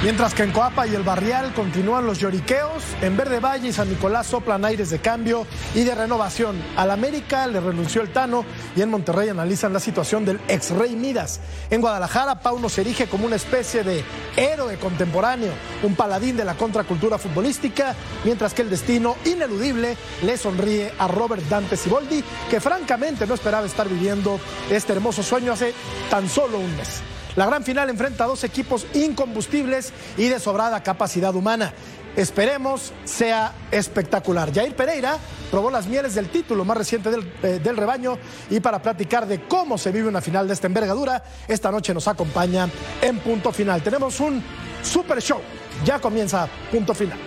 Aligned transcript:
Mientras 0.00 0.32
que 0.32 0.44
en 0.44 0.52
Coapa 0.52 0.86
y 0.86 0.94
el 0.94 1.02
Barrial 1.02 1.52
continúan 1.54 2.06
los 2.06 2.20
lloriqueos, 2.20 2.84
en 3.02 3.16
Verde 3.16 3.40
Valle 3.40 3.66
y 3.66 3.72
San 3.72 3.88
Nicolás 3.88 4.28
soplan 4.28 4.64
aires 4.64 4.90
de 4.90 5.00
cambio 5.00 5.44
y 5.74 5.82
de 5.82 5.92
renovación. 5.92 6.56
Al 6.76 6.92
América 6.92 7.48
le 7.48 7.58
renunció 7.58 8.00
el 8.02 8.12
Tano 8.12 8.44
y 8.76 8.82
en 8.82 8.90
Monterrey 8.90 9.28
analizan 9.28 9.72
la 9.72 9.80
situación 9.80 10.24
del 10.24 10.38
ex 10.46 10.70
Rey 10.70 10.94
Midas. 10.94 11.40
En 11.68 11.80
Guadalajara, 11.80 12.38
Pauno 12.38 12.68
se 12.68 12.82
erige 12.82 13.08
como 13.08 13.26
una 13.26 13.34
especie 13.34 13.82
de 13.82 14.04
héroe 14.36 14.76
contemporáneo, 14.76 15.50
un 15.82 15.96
paladín 15.96 16.36
de 16.36 16.44
la 16.44 16.54
contracultura 16.54 17.18
futbolística, 17.18 17.96
mientras 18.24 18.54
que 18.54 18.62
el 18.62 18.70
destino 18.70 19.16
ineludible 19.24 19.96
le 20.22 20.36
sonríe 20.36 20.92
a 20.96 21.08
Robert 21.08 21.42
Dante 21.48 21.76
Siboldi, 21.76 22.22
que 22.48 22.60
francamente 22.60 23.26
no 23.26 23.34
esperaba 23.34 23.66
estar 23.66 23.88
viviendo 23.88 24.38
este 24.70 24.92
hermoso 24.92 25.24
sueño 25.24 25.54
hace 25.54 25.74
tan 26.08 26.28
solo 26.28 26.58
un 26.58 26.76
mes. 26.76 27.02
La 27.38 27.46
gran 27.46 27.62
final 27.62 27.88
enfrenta 27.88 28.24
a 28.24 28.26
dos 28.26 28.42
equipos 28.42 28.84
incombustibles 28.94 29.92
y 30.16 30.26
de 30.26 30.40
sobrada 30.40 30.82
capacidad 30.82 31.32
humana. 31.36 31.72
Esperemos 32.16 32.92
sea 33.04 33.54
espectacular. 33.70 34.52
Jair 34.52 34.74
Pereira 34.74 35.16
probó 35.48 35.70
las 35.70 35.86
mieles 35.86 36.16
del 36.16 36.30
título 36.30 36.64
más 36.64 36.76
reciente 36.76 37.12
del, 37.12 37.32
eh, 37.44 37.60
del, 37.62 37.76
rebaño 37.76 38.18
y 38.50 38.58
para 38.58 38.82
platicar 38.82 39.28
de 39.28 39.42
cómo 39.42 39.78
se 39.78 39.92
vive 39.92 40.08
una 40.08 40.20
final 40.20 40.48
de 40.48 40.54
esta 40.54 40.66
envergadura, 40.66 41.22
esta 41.46 41.70
noche 41.70 41.94
nos 41.94 42.08
acompaña 42.08 42.68
en 43.00 43.20
punto 43.20 43.52
final. 43.52 43.84
Tenemos 43.84 44.18
un 44.18 44.42
super 44.82 45.22
show. 45.22 45.40
Ya 45.84 46.00
comienza 46.00 46.48
punto 46.72 46.92
final. 46.92 47.20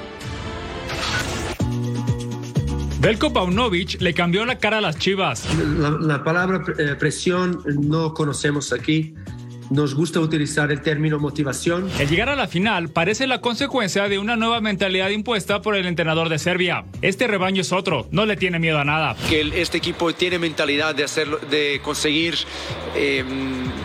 Belko 2.99 3.31
Paunovic 3.31 4.01
le 4.01 4.13
cambió 4.13 4.45
la 4.45 4.57
cara 4.57 4.79
a 4.79 4.81
las 4.81 4.97
chivas. 4.97 5.45
La, 5.55 5.89
la 5.89 6.21
palabra 6.21 6.65
eh, 6.77 6.95
presión 6.99 7.63
no 7.65 8.13
conocemos 8.13 8.73
aquí 8.73 9.15
nos 9.71 9.95
gusta 9.95 10.19
utilizar 10.19 10.71
el 10.71 10.81
término 10.81 11.17
motivación. 11.17 11.89
El 11.97 12.09
llegar 12.09 12.29
a 12.29 12.35
la 12.35 12.47
final 12.47 12.89
parece 12.89 13.25
la 13.25 13.39
consecuencia 13.39 14.07
de 14.09 14.19
una 14.19 14.35
nueva 14.35 14.59
mentalidad 14.59 15.09
impuesta 15.09 15.61
por 15.61 15.75
el 15.75 15.85
entrenador 15.85 16.29
de 16.29 16.37
Serbia. 16.39 16.83
Este 17.01 17.25
rebaño 17.25 17.61
es 17.61 17.71
otro, 17.71 18.07
no 18.11 18.25
le 18.25 18.35
tiene 18.35 18.59
miedo 18.59 18.79
a 18.79 18.85
nada. 18.85 19.15
Que 19.29 19.61
este 19.61 19.77
equipo 19.77 20.13
tiene 20.13 20.39
mentalidad 20.39 20.93
de 20.93 21.05
hacerlo, 21.05 21.39
de 21.49 21.79
conseguir 21.83 22.35
eh, 22.95 23.23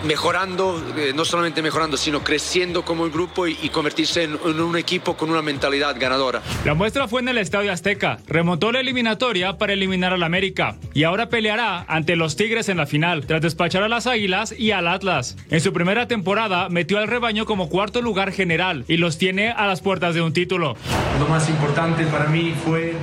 mejorando, 0.04 0.82
eh, 0.96 1.12
no 1.14 1.24
solamente 1.24 1.62
mejorando, 1.62 1.96
sino 1.96 2.22
creciendo 2.22 2.84
como 2.84 3.04
el 3.04 3.10
grupo 3.10 3.46
y, 3.46 3.56
y 3.62 3.68
convertirse 3.68 4.24
en, 4.24 4.38
en, 4.44 4.60
un 4.60 4.76
equipo 4.76 5.16
con 5.16 5.30
una 5.30 5.42
mentalidad 5.42 5.96
ganadora. 5.98 6.42
La 6.64 6.74
muestra 6.74 7.08
fue 7.08 7.20
en 7.20 7.28
el 7.28 7.38
Estadio 7.38 7.72
Azteca. 7.72 8.18
Remontó 8.26 8.72
la 8.72 8.80
eliminatoria 8.80 9.58
para 9.58 9.72
eliminar 9.72 10.12
al 10.12 10.22
América 10.22 10.76
y 10.94 11.04
ahora 11.04 11.28
peleará 11.28 11.84
ante 11.88 12.16
los 12.16 12.36
Tigres 12.36 12.68
en 12.68 12.76
la 12.76 12.86
final, 12.86 13.26
tras 13.26 13.40
despachar 13.40 13.82
a 13.82 13.88
las 13.88 14.06
Águilas 14.06 14.54
y 14.56 14.70
al 14.70 14.88
Atlas. 14.88 15.36
En 15.50 15.60
su 15.60 15.72
primera 15.72 16.08
temporada 16.08 16.68
metió 16.68 16.98
al 16.98 17.08
rebaño 17.08 17.46
como 17.46 17.68
cuarto 17.68 18.02
lugar 18.02 18.32
general 18.32 18.84
y 18.88 18.96
los 18.96 19.18
tiene 19.18 19.50
a 19.50 19.66
las 19.66 19.80
puertas 19.80 20.14
de 20.14 20.22
un 20.22 20.32
título. 20.32 20.76
Lo 21.18 21.28
más 21.28 21.48
importante 21.48 22.04
para 22.06 22.26
mí 22.26 22.54
fue 22.64 22.94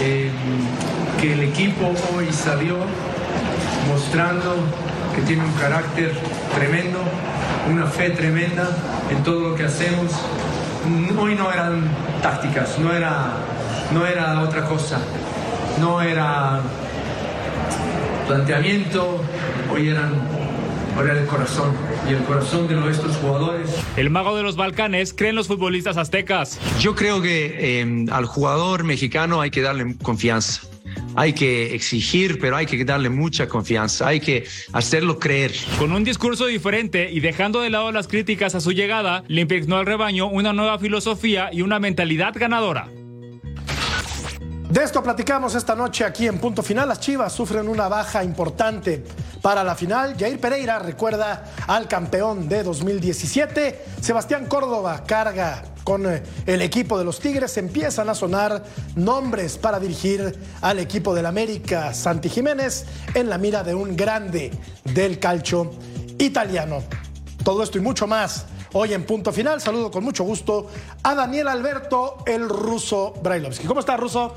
eh, 0.00 0.30
que 1.20 1.32
el 1.32 1.40
equipo 1.40 1.92
hoy 2.16 2.26
salió 2.32 2.76
mostrando 3.88 4.54
que 5.14 5.22
tiene 5.22 5.44
un 5.44 5.52
carácter 5.52 6.12
tremendo, 6.58 6.98
una 7.70 7.86
fe 7.86 8.10
tremenda 8.10 8.68
en 9.10 9.22
todo 9.22 9.50
lo 9.50 9.54
que 9.54 9.64
hacemos. 9.64 10.12
Hoy 11.18 11.34
no 11.34 11.52
eran 11.52 11.88
tácticas, 12.20 12.78
no 12.78 12.92
era, 12.92 13.34
no 13.92 14.06
era 14.06 14.40
otra 14.42 14.64
cosa, 14.64 14.98
no 15.80 16.02
era 16.02 16.60
planteamiento, 18.26 19.22
hoy 19.72 19.88
eran 19.88 20.38
el 21.06 21.26
corazón 21.26 21.72
y 22.08 22.12
el 22.12 22.24
corazón 22.24 22.66
de 22.66 22.74
nuestros 22.74 23.16
jugadores. 23.18 23.70
El 23.96 24.10
mago 24.10 24.36
de 24.36 24.42
los 24.42 24.56
Balcanes 24.56 25.14
cree 25.14 25.30
en 25.30 25.36
los 25.36 25.46
futbolistas 25.46 25.96
aztecas. 25.96 26.58
Yo 26.80 26.96
creo 26.96 27.22
que 27.22 27.80
eh, 27.80 28.06
al 28.10 28.26
jugador 28.26 28.82
mexicano 28.82 29.40
hay 29.40 29.50
que 29.50 29.62
darle 29.62 29.94
confianza. 30.02 30.62
Hay 31.14 31.32
que 31.32 31.74
exigir, 31.74 32.38
pero 32.38 32.56
hay 32.56 32.66
que 32.66 32.84
darle 32.84 33.10
mucha 33.10 33.48
confianza. 33.48 34.08
Hay 34.08 34.20
que 34.20 34.46
hacerlo 34.72 35.18
creer. 35.18 35.52
Con 35.78 35.92
un 35.92 36.04
discurso 36.04 36.46
diferente 36.46 37.10
y 37.10 37.20
dejando 37.20 37.60
de 37.60 37.70
lado 37.70 37.90
las 37.92 38.08
críticas 38.08 38.54
a 38.54 38.60
su 38.60 38.72
llegada, 38.72 39.24
le 39.28 39.40
impregnó 39.40 39.76
al 39.76 39.86
rebaño 39.86 40.28
una 40.28 40.52
nueva 40.52 40.78
filosofía 40.78 41.50
y 41.52 41.62
una 41.62 41.78
mentalidad 41.78 42.34
ganadora. 42.36 42.88
De 44.70 44.84
esto 44.84 45.02
platicamos 45.02 45.54
esta 45.54 45.74
noche 45.74 46.04
aquí 46.04 46.26
en 46.26 46.38
Punto 46.38 46.62
Final. 46.62 46.88
Las 46.88 47.00
Chivas 47.00 47.32
sufren 47.32 47.68
una 47.68 47.88
baja 47.88 48.22
importante 48.22 49.02
para 49.40 49.64
la 49.64 49.74
final. 49.74 50.14
Jair 50.18 50.38
Pereira 50.38 50.78
recuerda 50.78 51.54
al 51.66 51.88
campeón 51.88 52.50
de 52.50 52.62
2017. 52.62 53.84
Sebastián 54.02 54.44
Córdoba 54.44 55.04
carga 55.06 55.64
con 55.88 56.04
el 56.44 56.60
equipo 56.60 56.98
de 56.98 57.04
los 57.06 57.18
Tigres. 57.18 57.56
Empiezan 57.56 58.10
a 58.10 58.14
sonar 58.14 58.62
nombres 58.94 59.56
para 59.56 59.80
dirigir 59.80 60.38
al 60.60 60.80
equipo 60.80 61.14
del 61.14 61.24
América. 61.24 61.94
Santi 61.94 62.28
Jiménez 62.28 62.84
en 63.14 63.30
la 63.30 63.38
mira 63.38 63.62
de 63.62 63.74
un 63.74 63.96
grande 63.96 64.50
del 64.84 65.18
calcio 65.18 65.70
italiano. 66.18 66.82
Todo 67.42 67.62
esto 67.62 67.78
y 67.78 67.80
mucho 67.80 68.06
más. 68.06 68.44
Hoy 68.74 68.92
en 68.92 69.06
punto 69.06 69.32
final, 69.32 69.62
saludo 69.62 69.90
con 69.90 70.04
mucho 70.04 70.24
gusto 70.24 70.66
a 71.02 71.14
Daniel 71.14 71.48
Alberto, 71.48 72.18
el 72.26 72.46
ruso 72.50 73.14
Brailovsky. 73.22 73.66
¿Cómo 73.66 73.80
está, 73.80 73.96
ruso? 73.96 74.34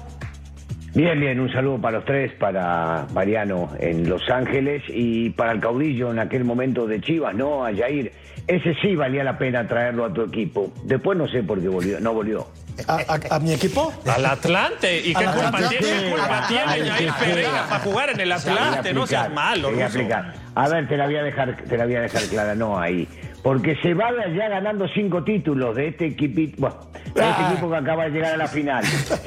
Bien, 0.94 1.18
bien, 1.20 1.40
un 1.40 1.52
saludo 1.52 1.80
para 1.80 1.98
los 1.98 2.06
tres, 2.06 2.34
para 2.34 3.08
Mariano 3.14 3.70
en 3.80 4.10
Los 4.10 4.30
Ángeles 4.30 4.84
y 4.90 5.30
para 5.30 5.54
el 5.54 5.62
caudillo 5.62 6.12
en 6.12 6.20
aquel 6.20 6.44
momento 6.44 6.86
de 6.86 7.00
Chivas, 7.00 7.34
¿no? 7.34 7.66
A 7.66 7.74
Jair. 7.74 8.12
Ese 8.46 8.76
sí 8.82 8.96
valía 8.96 9.24
la 9.24 9.38
pena 9.38 9.66
traerlo 9.68 10.04
a 10.04 10.12
tu 10.14 10.22
equipo. 10.24 10.74
Después 10.84 11.18
no 11.18 11.30
sé 11.30 11.44
por 11.44 11.62
qué 11.62 11.70
volvió, 11.70 12.00
no 12.02 12.14
volvió. 12.14 12.48
¿A, 12.88 12.96
a, 13.08 13.36
a 13.36 13.40
mi 13.40 13.54
equipo? 13.54 13.94
Al 14.06 14.26
Atlante. 14.26 15.00
¿Y 15.00 15.14
qué 15.14 15.26
culpa 15.26 15.60
tiene, 15.70 15.88
qué 15.88 16.10
culpa 16.10 16.46
tiene 16.48 16.90
Jair 16.90 17.12
Pereira 17.14 17.66
para 17.70 17.80
jugar 17.80 18.10
en 18.10 18.20
el 18.20 18.32
Atlante? 18.32 18.94
No 18.94 19.08
seas 19.08 19.32
malo, 19.32 19.70
aplicar. 19.70 20.34
A 20.56 20.68
ver, 20.68 20.88
te 20.88 20.98
la 20.98 21.06
voy 21.06 21.16
a 21.16 21.24
dejar, 21.24 21.56
te 21.64 21.78
la 21.78 21.86
voy 21.86 21.96
a 21.96 22.02
dejar 22.02 22.24
clara, 22.24 22.56
no 22.56 22.78
ahí. 22.78 23.08
Porque 23.42 23.76
se 23.82 23.94
va 23.94 24.12
de 24.12 24.24
allá 24.24 24.50
ganando 24.50 24.88
cinco 24.90 25.24
títulos 25.24 25.76
de 25.76 25.88
este 25.88 26.08
equipito, 26.08 26.58
bueno, 26.60 26.76
de 27.16 27.30
este 27.30 27.42
equipo 27.50 27.70
que 27.72 27.78
acaba 27.78 28.04
de 28.04 28.10
llegar 28.12 28.34
a 28.34 28.38
la 28.38 28.48
final. 28.48 28.84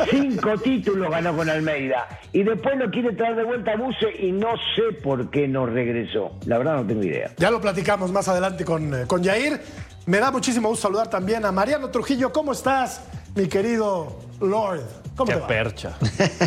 Cinco 0.08 0.56
títulos 0.62 1.10
ganó 1.10 1.34
con 1.34 1.48
Almeida. 1.48 2.06
Y 2.32 2.42
después 2.42 2.76
lo 2.76 2.90
quiere 2.90 3.12
traer 3.12 3.36
de 3.36 3.44
vuelta 3.44 3.72
a 3.72 3.76
Buse 3.76 4.14
y 4.20 4.30
no 4.32 4.52
sé 4.76 4.92
por 5.02 5.30
qué 5.30 5.48
no 5.48 5.66
regresó. 5.66 6.32
La 6.46 6.58
verdad 6.58 6.76
no 6.76 6.86
tengo 6.86 7.02
idea. 7.02 7.30
Ya 7.38 7.50
lo 7.50 7.60
platicamos 7.60 8.12
más 8.12 8.28
adelante 8.28 8.64
con, 8.64 8.94
eh, 8.94 9.06
con 9.06 9.24
Jair. 9.24 9.60
Me 10.06 10.18
da 10.18 10.30
muchísimo 10.30 10.68
gusto 10.68 10.82
saludar 10.82 11.08
también 11.08 11.44
a 11.44 11.50
Mariano 11.50 11.88
Trujillo. 11.90 12.32
¿Cómo 12.32 12.52
estás, 12.52 13.08
mi 13.34 13.48
querido 13.48 14.20
Lord? 14.40 15.03
¿Cómo 15.16 15.28
qué 15.28 15.34
te 15.34 15.40
va? 15.40 15.46
percha. 15.46 15.96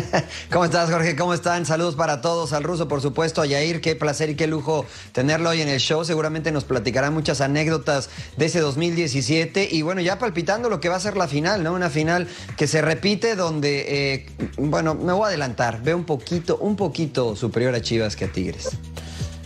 ¿Cómo 0.52 0.64
estás, 0.66 0.90
Jorge? 0.90 1.16
¿Cómo 1.16 1.32
están? 1.32 1.64
Saludos 1.64 1.96
para 1.96 2.20
todos, 2.20 2.52
al 2.52 2.64
ruso, 2.64 2.86
por 2.86 3.00
supuesto, 3.00 3.40
a 3.40 3.46
Yair. 3.46 3.80
Qué 3.80 3.96
placer 3.96 4.28
y 4.30 4.34
qué 4.34 4.46
lujo 4.46 4.84
tenerlo 5.12 5.50
hoy 5.50 5.62
en 5.62 5.68
el 5.68 5.80
show. 5.80 6.04
Seguramente 6.04 6.52
nos 6.52 6.64
platicará 6.64 7.10
muchas 7.10 7.40
anécdotas 7.40 8.10
de 8.36 8.46
ese 8.46 8.60
2017. 8.60 9.68
Y 9.70 9.82
bueno, 9.82 10.02
ya 10.02 10.18
palpitando 10.18 10.68
lo 10.68 10.80
que 10.80 10.90
va 10.90 10.96
a 10.96 11.00
ser 11.00 11.16
la 11.16 11.28
final, 11.28 11.62
¿no? 11.62 11.72
Una 11.72 11.88
final 11.88 12.28
que 12.58 12.66
se 12.66 12.82
repite 12.82 13.36
donde, 13.36 14.14
eh, 14.14 14.26
bueno, 14.58 14.94
me 14.94 15.14
voy 15.14 15.24
a 15.24 15.28
adelantar. 15.28 15.82
Veo 15.82 15.96
un 15.96 16.04
poquito, 16.04 16.58
un 16.58 16.76
poquito 16.76 17.36
superior 17.36 17.74
a 17.74 17.80
Chivas 17.80 18.16
que 18.16 18.26
a 18.26 18.32
Tigres. 18.32 18.68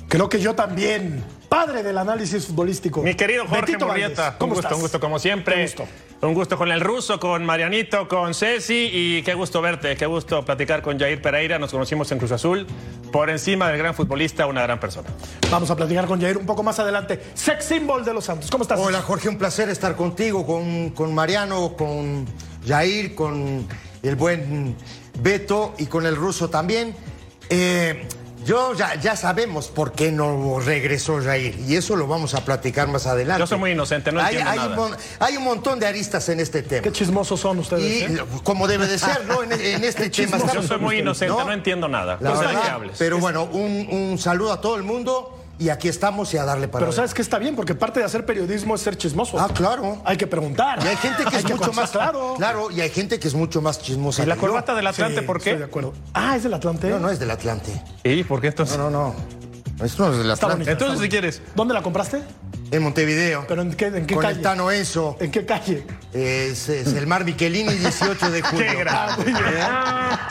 Creo 0.08 0.28
que 0.28 0.40
yo 0.40 0.54
también. 0.54 1.22
Padre 1.52 1.82
del 1.82 1.98
análisis 1.98 2.46
futbolístico. 2.46 3.02
Mi 3.02 3.14
querido 3.14 3.44
Jorge 3.46 3.60
Betito 3.60 3.86
Murrieta, 3.86 4.30
un 4.30 4.36
¿cómo 4.38 4.54
gusto, 4.54 4.68
estás? 4.68 4.76
un 4.78 4.80
gusto 4.80 5.00
como 5.00 5.18
siempre. 5.18 5.54
Qué 5.56 5.62
gusto. 5.64 5.84
Un 6.22 6.32
gusto 6.32 6.56
con 6.56 6.72
el 6.72 6.80
ruso, 6.80 7.20
con 7.20 7.44
Marianito, 7.44 8.08
con 8.08 8.32
Ceci 8.32 8.88
y 8.90 9.22
qué 9.22 9.34
gusto 9.34 9.60
verte, 9.60 9.94
qué 9.94 10.06
gusto 10.06 10.46
platicar 10.46 10.80
con 10.80 10.98
Jair 10.98 11.20
Pereira. 11.20 11.58
Nos 11.58 11.70
conocimos 11.70 12.10
en 12.10 12.16
Cruz 12.16 12.32
Azul. 12.32 12.66
Por 13.12 13.28
encima 13.28 13.68
del 13.68 13.76
gran 13.76 13.94
futbolista, 13.94 14.46
una 14.46 14.62
gran 14.62 14.80
persona. 14.80 15.10
Vamos 15.50 15.70
a 15.70 15.76
platicar 15.76 16.06
con 16.06 16.22
Jair 16.22 16.38
un 16.38 16.46
poco 16.46 16.62
más 16.62 16.78
adelante. 16.78 17.20
Sex 17.34 17.66
symbol 17.66 18.02
de 18.02 18.14
los 18.14 18.24
Santos. 18.24 18.50
¿Cómo 18.50 18.62
estás? 18.62 18.80
Hola 18.80 19.02
Jorge, 19.02 19.28
un 19.28 19.36
placer 19.36 19.68
estar 19.68 19.94
contigo, 19.94 20.46
con, 20.46 20.88
con 20.92 21.14
Mariano, 21.14 21.74
con 21.76 22.24
Jair, 22.66 23.14
con 23.14 23.68
el 24.02 24.16
buen 24.16 24.74
Beto 25.20 25.74
y 25.76 25.84
con 25.84 26.06
el 26.06 26.16
ruso 26.16 26.48
también. 26.48 26.96
Eh, 27.50 28.08
Yo 28.44 28.74
ya, 28.74 28.94
ya 28.96 29.16
sabemos 29.16 29.68
por 29.68 29.92
qué 29.92 30.10
no 30.10 30.58
regresó 30.60 31.20
Jair 31.22 31.58
y 31.66 31.76
eso 31.76 31.96
lo 31.96 32.06
vamos 32.06 32.34
a 32.34 32.44
platicar 32.44 32.88
más 32.88 33.06
adelante. 33.06 33.40
Yo 33.40 33.46
soy 33.46 33.58
muy 33.58 33.70
inocente, 33.72 34.10
no 34.12 34.20
hay, 34.20 34.36
entiendo 34.36 34.50
hay 34.50 34.68
nada. 34.68 34.80
Un, 34.80 34.96
hay 35.20 35.36
un 35.36 35.44
montón 35.44 35.78
de 35.78 35.86
aristas 35.86 36.28
en 36.28 36.40
este 36.40 36.62
tema. 36.62 36.82
Qué 36.82 36.92
chismosos 36.92 37.40
son 37.40 37.58
ustedes. 37.58 38.10
Y 38.10 38.14
¿eh? 38.14 38.24
como 38.42 38.66
debe 38.66 38.86
de 38.86 38.98
ser, 38.98 39.24
¿no? 39.26 39.42
En, 39.42 39.52
en 39.52 39.84
este 39.84 40.10
tema 40.10 40.38
Yo 40.52 40.62
soy 40.62 40.78
muy 40.78 40.98
inocente, 40.98 41.32
no, 41.32 41.52
entiendo 41.52 41.88
nada. 41.88 42.18
La 42.20 42.30
No 42.30 42.36
sé 42.36 42.42
de 42.42 42.46
verdad, 42.48 42.62
qué 42.62 42.70
hables. 42.70 42.96
pero 42.98 43.18
bueno, 43.18 43.44
un, 43.44 43.88
un 43.90 44.18
saludo 44.18 44.52
a 44.52 44.60
todo 44.60 44.76
el 44.76 44.82
mundo 44.82 45.41
y 45.62 45.70
aquí 45.70 45.88
estamos 45.88 46.34
y 46.34 46.38
a 46.38 46.44
darle 46.44 46.66
para 46.66 46.84
Pero 46.84 46.92
sabes 46.92 47.14
que 47.14 47.22
está 47.22 47.38
bien, 47.38 47.54
porque 47.54 47.76
parte 47.76 48.00
de 48.00 48.06
hacer 48.06 48.26
periodismo 48.26 48.74
es 48.74 48.80
ser 48.80 48.96
chismoso. 48.96 49.38
Ah, 49.38 49.48
claro. 49.54 50.02
Hay 50.04 50.16
que 50.16 50.26
preguntar. 50.26 50.80
Y 50.84 50.88
hay 50.88 50.96
gente 50.96 51.24
que 51.24 51.36
es 51.36 51.44
mucho 51.44 51.72
más 51.72 51.90
claro. 51.92 52.34
Claro, 52.36 52.70
y 52.70 52.80
hay 52.80 52.90
gente 52.90 53.20
que 53.20 53.28
es 53.28 53.34
mucho 53.34 53.62
más 53.62 53.80
chismosa. 53.80 54.24
¿Y 54.24 54.26
la 54.26 54.36
corbata 54.36 54.74
del 54.74 54.86
Atlante 54.88 55.20
Sí, 55.20 55.26
por 55.26 55.40
qué? 55.40 55.50
Estoy 55.50 55.60
de 55.60 55.64
acuerdo. 55.66 55.92
Ah, 56.14 56.36
es 56.36 56.42
del 56.42 56.54
Atlante. 56.54 56.88
No, 56.90 56.98
no 56.98 57.10
es 57.10 57.20
del 57.20 57.30
Atlante. 57.30 57.80
¿Y 58.02 58.24
por 58.24 58.40
qué 58.40 58.48
entonces? 58.48 58.76
No, 58.76 58.90
no, 58.90 59.08
no. 59.08 59.51
Es 59.84 59.96
del 59.96 60.30
Está 60.30 60.46
Atlante. 60.46 60.48
bonito. 60.54 60.70
Entonces, 60.70 61.00
si 61.00 61.08
quieres. 61.08 61.42
¿Dónde 61.54 61.74
la 61.74 61.82
compraste? 61.82 62.22
En 62.70 62.82
Montevideo. 62.82 63.44
¿Pero 63.46 63.62
en 63.62 63.74
qué, 63.74 63.86
en 63.86 64.06
qué 64.06 64.14
con 64.14 64.22
calle? 64.22 64.36
el 64.36 64.42
Tano 64.42 64.70
Enzo. 64.70 65.16
¿En 65.20 65.30
qué 65.30 65.44
calle? 65.44 65.84
Es, 66.12 66.68
es 66.68 66.92
el 66.94 67.06
Mar 67.06 67.24
Michelini, 67.24 67.74
18 67.74 68.30
de 68.30 68.42
julio. 68.42 68.66
Qué 68.70 68.74
grande. 68.78 69.24
Bien. 69.24 69.36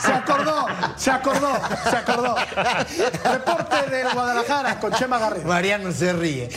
Se 0.00 0.12
acordó, 0.12 0.66
se 0.96 1.10
acordó, 1.10 1.52
se 1.88 1.96
acordó. 1.96 2.36
Reporte 3.24 3.90
del 3.90 4.08
Guadalajara 4.12 4.80
con 4.80 4.92
Chema 4.92 5.18
Garrido. 5.18 5.46
Mariano 5.46 5.92
se 5.92 6.12
ríe. 6.14 6.48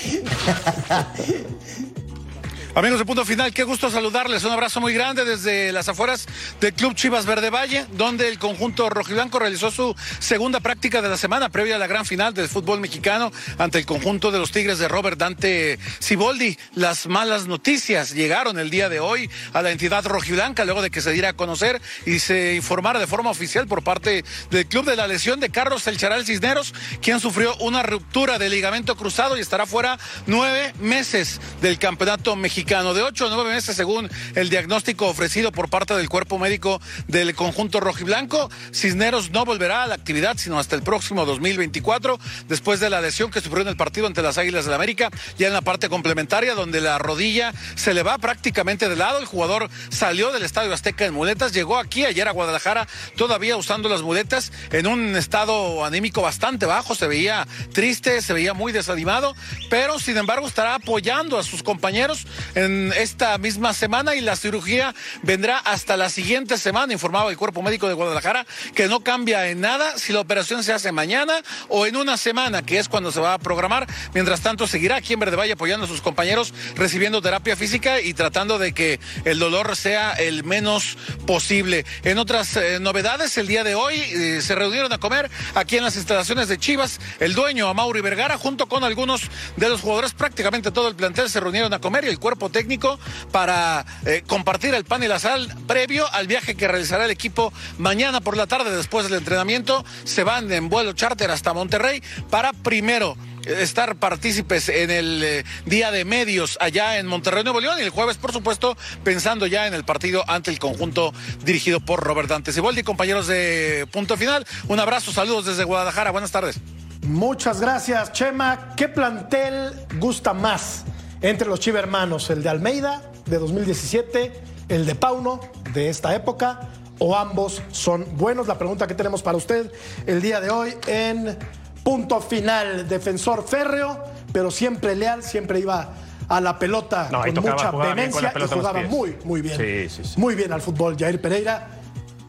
Amigos 2.78 3.00
de 3.00 3.06
Punto 3.06 3.24
Final, 3.24 3.54
qué 3.54 3.64
gusto 3.64 3.90
saludarles. 3.90 4.44
Un 4.44 4.52
abrazo 4.52 4.82
muy 4.82 4.94
grande 4.94 5.24
desde 5.24 5.72
las 5.72 5.88
afueras 5.88 6.26
del 6.60 6.74
Club 6.74 6.94
Chivas 6.94 7.26
Verde 7.26 7.50
Valle, 7.50 7.86
donde 7.94 8.28
el 8.28 8.38
conjunto 8.38 8.90
rojiblanco 8.90 9.40
realizó 9.40 9.72
su 9.72 9.96
segunda 10.20 10.60
práctica 10.60 11.02
de 11.02 11.08
la 11.08 11.16
semana 11.16 11.48
previa 11.48 11.78
a 11.78 11.80
la 11.80 11.88
gran 11.88 12.06
final 12.06 12.34
del 12.34 12.50
fútbol 12.50 12.82
mexicano 12.82 13.32
ante 13.58 13.78
el 13.78 13.86
conjunto 13.86 14.30
de 14.30 14.40
los 14.40 14.52
Tigres 14.52 14.78
de 14.78 14.90
Robert 14.90 15.18
Dante 15.18 15.80
Ciboldi. 16.02 16.58
Las 16.74 17.08
malas 17.08 17.48
noticias 17.48 18.14
llegaron 18.14 18.60
el 18.60 18.70
día 18.70 18.90
de 18.90 19.00
hoy 19.00 19.30
a 19.54 19.62
la 19.62 19.72
entidad 19.72 20.06
rojiblanca 20.06 20.66
luego 20.66 20.82
de 20.82 20.92
que 20.92 21.00
se 21.00 21.14
diera 21.14 21.30
a 21.30 21.34
conocer 21.34 21.82
y 22.06 22.20
se 22.20 22.56
informara 22.56 23.00
de 23.00 23.08
forma 23.08 23.30
oficial 23.30 23.68
por 23.68 23.86
parte 23.86 24.26
del 24.52 24.68
club 24.68 24.84
de 24.84 24.98
la 24.98 25.08
lesión 25.08 25.40
de 25.40 25.50
Carlos 25.50 25.88
El 25.88 25.98
Charal 25.98 26.26
Cisneros, 26.26 26.74
quien 27.02 27.22
sufrió 27.22 27.56
una 27.62 27.84
ruptura 27.84 28.38
de 28.38 28.50
ligamento 28.50 28.98
cruzado 28.98 29.38
y 29.38 29.40
estará 29.40 29.66
fuera 29.66 29.98
nueve 30.28 30.74
meses 30.82 31.40
del 31.62 31.80
campeonato 31.80 32.36
mexicano. 32.36 32.65
De 32.66 33.04
ocho 33.04 33.28
a 33.28 33.30
nueve 33.30 33.52
meses 33.52 33.76
según 33.76 34.10
el 34.34 34.50
diagnóstico 34.50 35.08
ofrecido 35.08 35.52
por 35.52 35.70
parte 35.70 35.94
del 35.94 36.10
cuerpo 36.10 36.40
médico 36.40 36.82
del 37.08 37.36
conjunto 37.36 37.80
rojiblanco. 37.80 38.50
Cisneros 38.74 39.30
no 39.30 39.46
volverá 39.46 39.84
a 39.84 39.88
la 39.88 39.94
actividad 39.94 40.36
sino 40.38 40.58
hasta 40.58 40.76
el 40.76 40.82
próximo 40.82 41.26
2024, 41.26 42.20
después 42.48 42.80
de 42.80 42.90
la 42.90 43.02
lesión 43.02 43.30
que 43.30 43.40
sufrió 43.40 43.62
en 43.62 43.68
el 43.68 43.78
partido 43.78 44.08
ante 44.08 44.24
las 44.24 44.40
Águilas 44.40 44.66
del 44.66 44.72
la 44.72 44.78
América, 44.78 45.12
ya 45.38 45.46
en 45.46 45.54
la 45.54 45.62
parte 45.62 45.90
complementaria 45.90 46.56
donde 46.56 46.82
la 46.82 46.98
rodilla 46.98 47.54
se 47.76 47.94
le 47.94 48.02
va 48.02 48.18
prácticamente 48.18 48.90
de 48.90 48.96
lado. 48.96 49.20
El 49.20 49.26
jugador 49.26 49.70
salió 49.90 50.32
del 50.32 50.42
Estadio 50.42 50.74
Azteca 50.74 51.06
en 51.06 51.14
muletas, 51.14 51.54
llegó 51.54 51.78
aquí 51.78 52.04
ayer 52.04 52.28
a 52.28 52.32
Guadalajara 52.32 52.88
todavía 53.16 53.58
usando 53.58 53.90
las 53.90 54.02
muletas 54.02 54.52
en 54.72 54.88
un 54.88 55.16
estado 55.16 55.86
anímico 55.86 56.24
bastante 56.24 56.66
bajo, 56.66 56.96
se 56.96 57.06
veía 57.06 57.48
triste, 57.74 58.24
se 58.24 58.34
veía 58.34 58.56
muy 58.56 58.72
desanimado, 58.72 59.36
pero 59.70 60.00
sin 60.00 60.18
embargo 60.18 60.48
estará 60.48 60.74
apoyando 60.74 61.38
a 61.38 61.44
sus 61.44 61.62
compañeros 61.62 62.26
en 62.56 62.94
esta 62.98 63.38
misma 63.38 63.74
semana 63.74 64.16
y 64.16 64.22
la 64.22 64.36
cirugía 64.36 64.96
vendrá 65.22 65.58
hasta 65.60 65.98
la 65.98 66.10
siguiente 66.10 66.58
semana, 66.58 66.94
informaba 66.94 67.30
el 67.30 67.38
cuerpo 67.38 67.62
médico 67.62 67.88
de 67.88 67.94
Guadalajara, 67.94 68.46
que 68.74 68.88
no 68.88 69.02
cambia 69.02 69.50
en 69.50 69.62
nada 69.62 69.98
si 69.98 70.14
la 70.14 70.22
operación 70.22 70.64
se 70.64 70.74
hace 70.74 70.92
mañana 70.92 71.34
o 71.68 71.86
en 71.86 71.96
una 71.96 72.18
semana, 72.18 72.64
que 72.64 72.80
es 72.80 72.90
cuando 72.90 73.12
se 73.12 73.20
va 73.20 73.34
a 73.34 73.40
programar. 73.40 73.88
Mientras 74.14 74.42
tanto, 74.42 74.68
seguirá 74.68 74.96
aquí 74.96 75.14
en 75.14 75.20
Verde 75.20 75.36
Valle 75.36 75.54
apoyando 75.54 75.86
a 75.86 75.90
sus 75.90 76.02
compañeros, 76.02 76.54
recibiendo 76.76 77.22
terapia 77.22 77.56
física 77.56 78.02
y 78.02 78.14
tratando 78.14 78.58
de 78.58 78.74
que 78.74 79.00
el 79.26 79.40
dolor 79.40 79.76
sea 79.76 80.14
el 80.14 80.44
menos 80.44 80.98
posible. 81.28 81.86
En 82.04 82.18
otras 82.18 82.56
eh, 82.56 82.80
novedades, 82.80 83.38
el 83.38 83.48
día 83.48 83.64
de 83.64 83.76
hoy 83.76 83.96
eh, 83.96 84.42
se 84.42 84.56
reunieron 84.56 84.92
a 84.94 84.98
comer 84.98 85.30
aquí 85.54 85.78
en 85.78 85.84
las 85.84 85.96
instalaciones 85.96 86.48
de 86.48 86.58
Chivas, 86.58 87.00
el 87.20 87.34
dueño 87.34 87.68
Amauri 87.68 88.02
Vergara, 88.02 88.38
junto 88.38 88.68
con 88.68 88.84
algunos 88.84 89.24
de 89.58 89.70
los 89.70 89.82
jugadores, 89.82 90.14
prácticamente 90.14 90.72
todo 90.72 90.88
el 90.88 90.96
plantel 90.96 91.30
se 91.30 91.40
reunieron 91.40 91.74
a 91.74 91.80
comer 91.80 92.06
y 92.06 92.08
el 92.08 92.20
cuerpo 92.20 92.45
técnico 92.50 93.00
para 93.32 93.86
eh, 94.06 94.24
compartir 94.26 94.74
el 94.74 94.86
pan 94.86 95.04
y 95.04 95.08
la 95.08 95.20
sal 95.20 95.54
previo 95.68 96.12
al 96.14 96.28
viaje 96.28 96.56
que 96.56 96.68
realizará 96.68 97.06
el 97.06 97.12
equipo 97.12 97.54
mañana 97.78 98.22
por 98.22 98.38
la 98.38 98.48
tarde 98.48 98.76
después 98.76 99.08
del 99.10 99.18
entrenamiento. 99.18 99.86
Se 100.04 100.24
van 100.24 100.52
en 100.52 100.70
vuelo 100.70 100.94
charter 100.94 101.32
hasta 101.32 101.54
Monterrey 101.54 102.02
para 102.30 102.54
primero 102.54 103.18
eh, 103.46 103.58
estar 103.62 103.96
partícipes 103.96 104.70
en 104.70 104.92
el 104.92 105.24
eh, 105.24 105.44
día 105.66 105.92
de 105.92 106.06
medios 106.06 106.58
allá 106.60 106.98
en 106.98 107.08
Monterrey, 107.08 107.44
Nuevo 107.44 107.60
León, 107.60 107.78
y 107.80 107.84
el 107.84 107.90
jueves, 107.90 108.18
por 108.18 108.32
supuesto, 108.32 108.78
pensando 109.04 109.48
ya 109.48 109.68
en 109.68 109.74
el 109.74 109.86
partido 109.86 110.24
ante 110.28 110.52
el 110.52 110.60
conjunto 110.60 111.14
dirigido 111.44 111.80
por 111.80 112.02
Robert 112.02 112.30
Dante 112.30 112.52
Siboldi. 112.52 112.84
Compañeros 112.84 113.28
de 113.28 113.88
Punto 113.92 114.18
Final, 114.18 114.46
un 114.68 114.80
abrazo, 114.80 115.12
saludos 115.12 115.46
desde 115.46 115.64
Guadalajara, 115.64 116.12
buenas 116.12 116.32
tardes. 116.32 116.60
Muchas 117.04 117.62
gracias, 117.62 118.12
Chema. 118.14 118.74
¿Qué 118.76 118.88
plantel 118.88 119.74
gusta 120.00 120.34
más 120.34 120.86
entre 121.30 121.48
los 121.48 121.60
chivermanos? 121.60 122.30
¿El 122.30 122.44
de 122.44 122.50
Almeida 122.50 123.02
de 123.26 123.40
2017, 123.40 124.32
el 124.70 124.86
de 124.86 124.96
Pauno 124.96 125.40
de 125.74 125.90
esta 125.90 126.16
época 126.16 126.70
o 127.00 127.16
ambos 127.16 127.62
son 127.72 128.06
buenos? 128.16 128.48
La 128.48 128.58
pregunta 128.58 128.86
que 128.86 128.94
tenemos 128.94 129.24
para 129.24 129.38
usted 129.38 129.72
el 130.06 130.22
día 130.22 130.40
de 130.40 130.52
hoy 130.52 130.76
en 130.88 131.38
punto 131.84 132.22
final. 132.22 132.88
Defensor 132.88 133.44
férreo, 133.48 134.04
pero 134.32 134.52
siempre 134.52 134.96
leal, 134.96 135.24
siempre 135.24 135.60
iba 135.60 135.94
a 136.28 136.42
la 136.42 136.58
pelota 136.58 137.10
No, 137.12 137.22
con 137.22 137.34
tocaba, 137.34 137.56
mucha 137.56 137.72
jugaba 137.72 137.72
con 137.72 137.96
vehemencia 137.96 138.34
y 138.36 138.48
jugaba 138.48 138.82
muy, 138.84 139.18
muy 139.24 139.42
bien. 139.42 139.58
Sí, 139.58 139.90
sí, 139.90 140.10
sí. 140.10 140.20
Muy 140.20 140.36
bien 140.36 140.54
al 140.54 140.62
fútbol, 140.62 140.96
Jair 140.98 141.20
Pereira, 141.20 141.70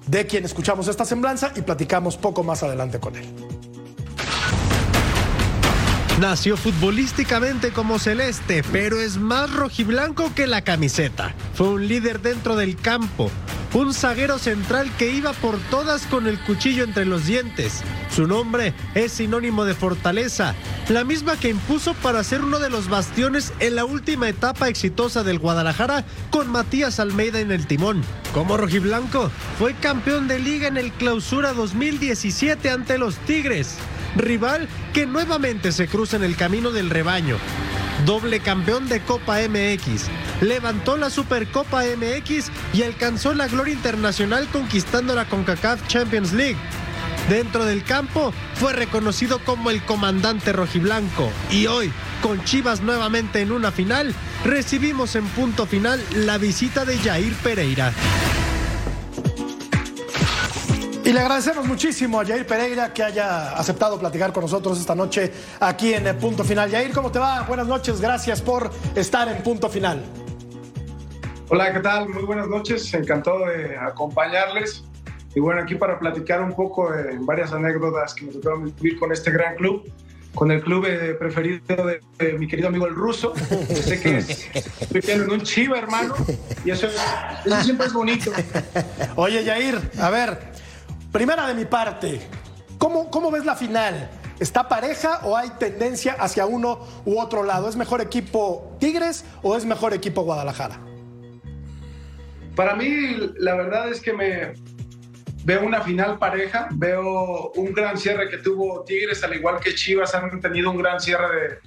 de 0.06 0.26
quien 0.26 0.44
escuchamos 0.44 0.88
esta 0.88 1.04
semblanza 1.04 1.52
y 1.54 1.62
platicamos 1.62 2.16
poco 2.16 2.42
más 2.42 2.62
adelante 2.62 2.98
con 2.98 3.16
él. 3.16 3.26
Nació 6.20 6.56
futbolísticamente 6.56 7.72
como 7.72 7.98
celeste, 7.98 8.64
pero 8.72 8.98
es 8.98 9.18
más 9.18 9.52
rojiblanco 9.52 10.34
que 10.34 10.46
la 10.46 10.62
camiseta. 10.62 11.34
Fue 11.52 11.68
un 11.68 11.88
líder 11.88 12.22
dentro 12.22 12.56
del 12.56 12.76
campo, 12.76 13.30
un 13.74 13.92
zaguero 13.92 14.38
central 14.38 14.90
que 14.96 15.10
iba 15.10 15.34
por 15.34 15.58
todas 15.70 16.06
con 16.06 16.26
el 16.26 16.40
cuchillo 16.40 16.84
entre 16.84 17.04
los 17.04 17.26
dientes. 17.26 17.82
Su 18.10 18.26
nombre 18.26 18.72
es 18.94 19.12
sinónimo 19.12 19.66
de 19.66 19.74
fortaleza, 19.74 20.54
la 20.88 21.04
misma 21.04 21.36
que 21.36 21.50
impuso 21.50 21.92
para 21.92 22.24
ser 22.24 22.40
uno 22.40 22.60
de 22.60 22.70
los 22.70 22.88
bastiones 22.88 23.52
en 23.58 23.76
la 23.76 23.84
última 23.84 24.26
etapa 24.26 24.70
exitosa 24.70 25.22
del 25.22 25.38
Guadalajara 25.38 26.06
con 26.30 26.50
Matías 26.50 26.98
Almeida 26.98 27.40
en 27.40 27.52
el 27.52 27.66
timón. 27.66 28.02
Como 28.32 28.56
rojiblanco, 28.56 29.30
fue 29.58 29.74
campeón 29.74 30.28
de 30.28 30.38
liga 30.38 30.66
en 30.66 30.78
el 30.78 30.92
Clausura 30.92 31.52
2017 31.52 32.70
ante 32.70 32.96
los 32.96 33.16
Tigres 33.18 33.76
rival 34.16 34.68
que 34.92 35.06
nuevamente 35.06 35.72
se 35.72 35.88
cruza 35.88 36.16
en 36.16 36.24
el 36.24 36.36
camino 36.36 36.70
del 36.70 36.90
rebaño. 36.90 37.36
Doble 38.04 38.40
campeón 38.40 38.88
de 38.88 39.00
Copa 39.00 39.38
MX, 39.48 40.06
levantó 40.42 40.96
la 40.96 41.08
Supercopa 41.08 41.82
MX 41.82 42.50
y 42.74 42.82
alcanzó 42.82 43.32
la 43.34 43.48
gloria 43.48 43.74
internacional 43.74 44.46
conquistando 44.48 45.14
la 45.14 45.26
CONCACAF 45.26 45.86
Champions 45.86 46.32
League. 46.32 46.58
Dentro 47.30 47.64
del 47.64 47.82
campo 47.82 48.32
fue 48.54 48.72
reconocido 48.72 49.40
como 49.40 49.70
el 49.70 49.82
comandante 49.82 50.52
rojiblanco 50.52 51.30
y 51.50 51.66
hoy, 51.66 51.90
con 52.22 52.44
Chivas 52.44 52.82
nuevamente 52.82 53.40
en 53.40 53.50
una 53.50 53.72
final, 53.72 54.14
recibimos 54.44 55.16
en 55.16 55.26
punto 55.28 55.66
final 55.66 56.00
la 56.14 56.38
visita 56.38 56.84
de 56.84 56.98
Jair 56.98 57.32
Pereira. 57.34 57.92
Y 61.06 61.12
le 61.12 61.20
agradecemos 61.20 61.64
muchísimo 61.68 62.20
a 62.20 62.26
Jair 62.26 62.44
Pereira 62.44 62.92
que 62.92 63.00
haya 63.00 63.52
aceptado 63.52 63.96
platicar 63.96 64.32
con 64.32 64.42
nosotros 64.42 64.80
esta 64.80 64.96
noche 64.96 65.30
aquí 65.60 65.94
en 65.94 66.18
Punto 66.18 66.42
Final. 66.42 66.68
Jair, 66.68 66.90
¿cómo 66.90 67.12
te 67.12 67.20
va? 67.20 67.42
Buenas 67.42 67.68
noches, 67.68 68.00
gracias 68.00 68.42
por 68.42 68.72
estar 68.92 69.28
en 69.28 69.40
Punto 69.40 69.68
Final. 69.68 70.02
Hola, 71.48 71.72
¿qué 71.72 71.78
tal? 71.78 72.08
Muy 72.08 72.24
buenas 72.24 72.48
noches, 72.48 72.92
encantado 72.92 73.46
de 73.46 73.76
acompañarles. 73.76 74.82
Y 75.36 75.38
bueno, 75.38 75.62
aquí 75.62 75.76
para 75.76 75.96
platicar 75.96 76.42
un 76.42 76.56
poco 76.56 76.90
de 76.90 77.16
varias 77.20 77.52
anécdotas 77.52 78.12
que 78.12 78.24
me 78.24 78.32
tocaron 78.32 78.64
vivir 78.64 78.98
con 78.98 79.12
este 79.12 79.30
gran 79.30 79.54
club, 79.54 79.88
con 80.34 80.50
el 80.50 80.60
club 80.60 80.86
eh, 80.86 81.14
preferido 81.14 81.86
de, 81.86 82.00
de 82.18 82.32
mi 82.32 82.48
querido 82.48 82.66
amigo 82.66 82.84
el 82.84 82.96
ruso. 82.96 83.32
sé 83.36 84.00
que 84.00 84.16
es, 84.16 84.48
estoy 84.80 85.02
en 85.06 85.30
un 85.30 85.42
chiva, 85.42 85.78
hermano, 85.78 86.16
y 86.64 86.72
eso, 86.72 86.88
eso 87.44 87.62
siempre 87.62 87.86
es 87.86 87.92
bonito. 87.92 88.32
Oye, 89.14 89.44
Jair, 89.44 89.78
a 90.00 90.10
ver, 90.10 90.55
primera 91.16 91.48
de 91.48 91.54
mi 91.54 91.64
parte, 91.64 92.20
¿cómo, 92.76 93.10
cómo 93.10 93.30
ves 93.30 93.46
la 93.46 93.56
final? 93.56 94.10
¿Está 94.38 94.68
pareja 94.68 95.20
o 95.22 95.34
hay 95.34 95.48
tendencia 95.58 96.12
hacia 96.12 96.44
uno 96.44 96.86
u 97.06 97.18
otro 97.18 97.42
lado? 97.42 97.70
¿Es 97.70 97.76
mejor 97.76 98.02
equipo 98.02 98.76
Tigres 98.78 99.24
o 99.40 99.56
es 99.56 99.64
mejor 99.64 99.94
equipo 99.94 100.24
Guadalajara? 100.24 100.78
Para 102.54 102.76
mí, 102.76 103.16
la 103.38 103.54
verdad 103.54 103.88
es 103.88 104.02
que 104.02 104.12
me, 104.12 104.52
veo 105.44 105.64
una 105.64 105.80
final 105.80 106.18
pareja, 106.18 106.68
veo 106.72 107.50
un 107.52 107.72
gran 107.72 107.96
cierre 107.96 108.28
que 108.28 108.36
tuvo 108.36 108.84
Tigres, 108.84 109.24
al 109.24 109.34
igual 109.34 109.58
que 109.58 109.74
Chivas 109.74 110.14
han 110.14 110.38
tenido 110.42 110.70
un 110.70 110.76
gran 110.76 111.00
cierre 111.00 111.60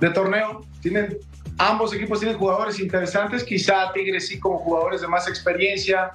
de, 0.00 0.10
torneo. 0.12 0.66
Tienen, 0.80 1.18
ambos 1.58 1.92
equipos 1.92 2.20
tienen 2.20 2.38
jugadores 2.38 2.80
interesantes, 2.80 3.44
quizá 3.44 3.92
Tigres 3.92 4.28
sí 4.28 4.40
como 4.40 4.56
jugadores 4.56 5.02
de 5.02 5.08
más 5.08 5.28
experiencia, 5.28 6.12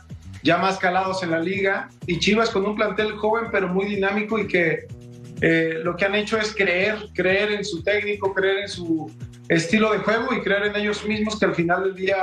ya 0.47 0.57
más 0.57 0.77
calados 0.77 1.23
en 1.23 1.31
la 1.31 1.39
liga, 1.39 1.89
y 2.05 2.19
Chivas 2.19 2.49
con 2.51 2.65
un 2.65 2.73
plantel 2.73 3.11
joven 3.17 3.49
pero 3.51 3.67
muy 3.67 3.85
dinámico 3.85 4.39
y 4.39 4.47
que 4.47 4.87
eh, 5.41 5.81
lo 5.83 5.97
que 5.97 6.05
han 6.05 6.15
hecho 6.15 6.37
es 6.37 6.55
creer, 6.55 7.09
creer 7.13 7.51
en 7.51 7.65
su 7.65 7.83
técnico, 7.83 8.33
creer 8.33 8.59
en 8.59 8.69
su 8.69 9.11
estilo 9.49 9.91
de 9.91 9.97
juego 9.99 10.33
y 10.33 10.39
creer 10.39 10.67
en 10.67 10.77
ellos 10.77 11.05
mismos 11.05 11.37
que 11.37 11.45
al 11.47 11.53
final 11.53 11.83
del 11.83 11.95
día 11.95 12.15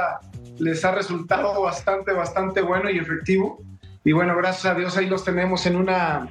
les 0.58 0.82
ha 0.86 0.92
resultado 0.92 1.60
bastante, 1.60 2.12
bastante 2.12 2.62
bueno 2.62 2.88
y 2.88 2.96
efectivo. 2.96 3.62
Y 4.04 4.12
bueno, 4.12 4.34
gracias 4.38 4.72
a 4.72 4.74
Dios 4.74 4.96
ahí 4.96 5.06
los 5.06 5.22
tenemos 5.22 5.66
en 5.66 5.76
una, 5.76 6.26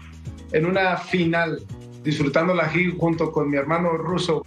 en 0.51 0.65
una 0.65 0.97
final, 0.97 1.59
disfrutando 2.03 2.53
la 2.53 2.65
aquí 2.65 2.93
junto 2.97 3.31
con 3.31 3.49
mi 3.49 3.57
hermano 3.57 3.93
ruso 3.93 4.41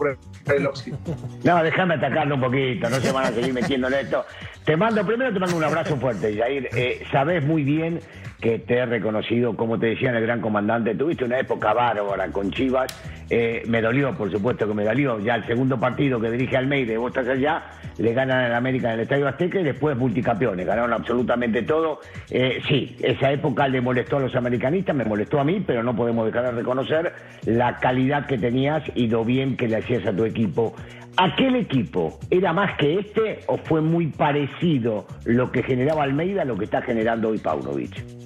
No, 1.43 1.63
déjame 1.63 1.95
atacarlo 1.95 2.35
un 2.35 2.41
poquito, 2.43 2.89
no 2.91 2.97
se 2.97 3.11
van 3.11 3.27
a 3.27 3.33
seguir 3.33 3.53
metiendo 3.53 3.89
en 3.89 3.95
esto. 3.95 4.25
Te 4.65 4.77
mando, 4.77 5.05
primero 5.05 5.33
te 5.33 5.41
mando 5.41 5.57
un 5.57 5.65
abrazo 5.65 5.97
fuerte, 5.97 6.37
Jair. 6.37 6.69
Eh, 6.73 7.05
sabes 7.11 7.43
muy 7.45 7.65
bien 7.65 8.01
que 8.41 8.59
te 8.59 8.75
he 8.79 8.87
reconocido, 8.87 9.57
como 9.57 9.79
te 9.79 9.87
decía 9.87 10.11
el 10.11 10.21
gran 10.21 10.41
comandante, 10.41 10.95
tuviste 10.95 11.25
una 11.25 11.39
época 11.39 11.73
bárbara 11.73 12.29
con 12.29 12.51
Chivas, 12.51 12.87
eh, 13.31 13.63
me 13.67 13.81
dolió, 13.81 14.15
por 14.15 14.31
supuesto 14.31 14.69
que 14.69 14.75
me 14.75 14.85
dolió, 14.85 15.19
ya 15.19 15.35
el 15.37 15.47
segundo 15.47 15.81
partido 15.81 16.21
que 16.21 16.31
dirige 16.31 16.57
Almeida 16.57 16.93
y 16.93 16.97
vos 16.97 17.09
estás 17.09 17.29
allá, 17.29 17.65
le 17.99 18.13
ganan 18.13 18.47
en 18.47 18.53
América 18.53 18.89
en 18.89 18.95
el 18.95 19.01
Estadio 19.01 19.27
Azteca 19.27 19.61
y 19.61 19.65
después 19.65 19.97
multicampeones, 19.97 20.67
ganaron 20.67 20.93
absolutamente 20.93 21.63
todo. 21.63 22.01
Eh, 22.31 22.61
sí, 22.69 22.97
esa 23.03 23.33
época 23.33 23.67
le 23.69 23.81
molestó 23.81 24.19
a 24.19 24.21
los 24.21 24.37
americanistas, 24.37 24.95
me 24.95 25.05
molestó 25.05 25.41
a 25.41 25.45
mí, 25.45 25.63
pero 25.67 25.83
no 25.83 25.97
podemos 25.97 26.27
dejar 26.27 26.45
de 26.45 26.51
reconocer 26.53 27.13
la 27.47 27.79
calidad 27.79 28.27
que 28.27 28.39
tenías 28.39 28.83
y 28.95 29.09
lo 29.09 29.25
bien 29.25 29.57
que 29.57 29.69
le 29.69 29.77
hacías 29.77 30.07
a 30.07 30.15
tu 30.15 30.25
equipo. 30.25 30.75
¿Aquel 31.17 31.57
equipo 31.57 32.19
era 32.31 32.53
más 32.53 32.77
que 32.77 32.99
este 32.99 33.41
o 33.47 33.57
fue 33.57 33.81
muy 33.81 34.09
parecido 34.09 35.07
lo 35.25 35.51
que 35.51 35.63
generaba 35.63 36.03
Almeida 36.03 36.43
a 36.43 36.45
lo 36.45 36.59
que 36.59 36.67
está 36.67 36.83
generando 36.83 37.31
hoy 37.31 37.39
Paunovic? 37.39 38.26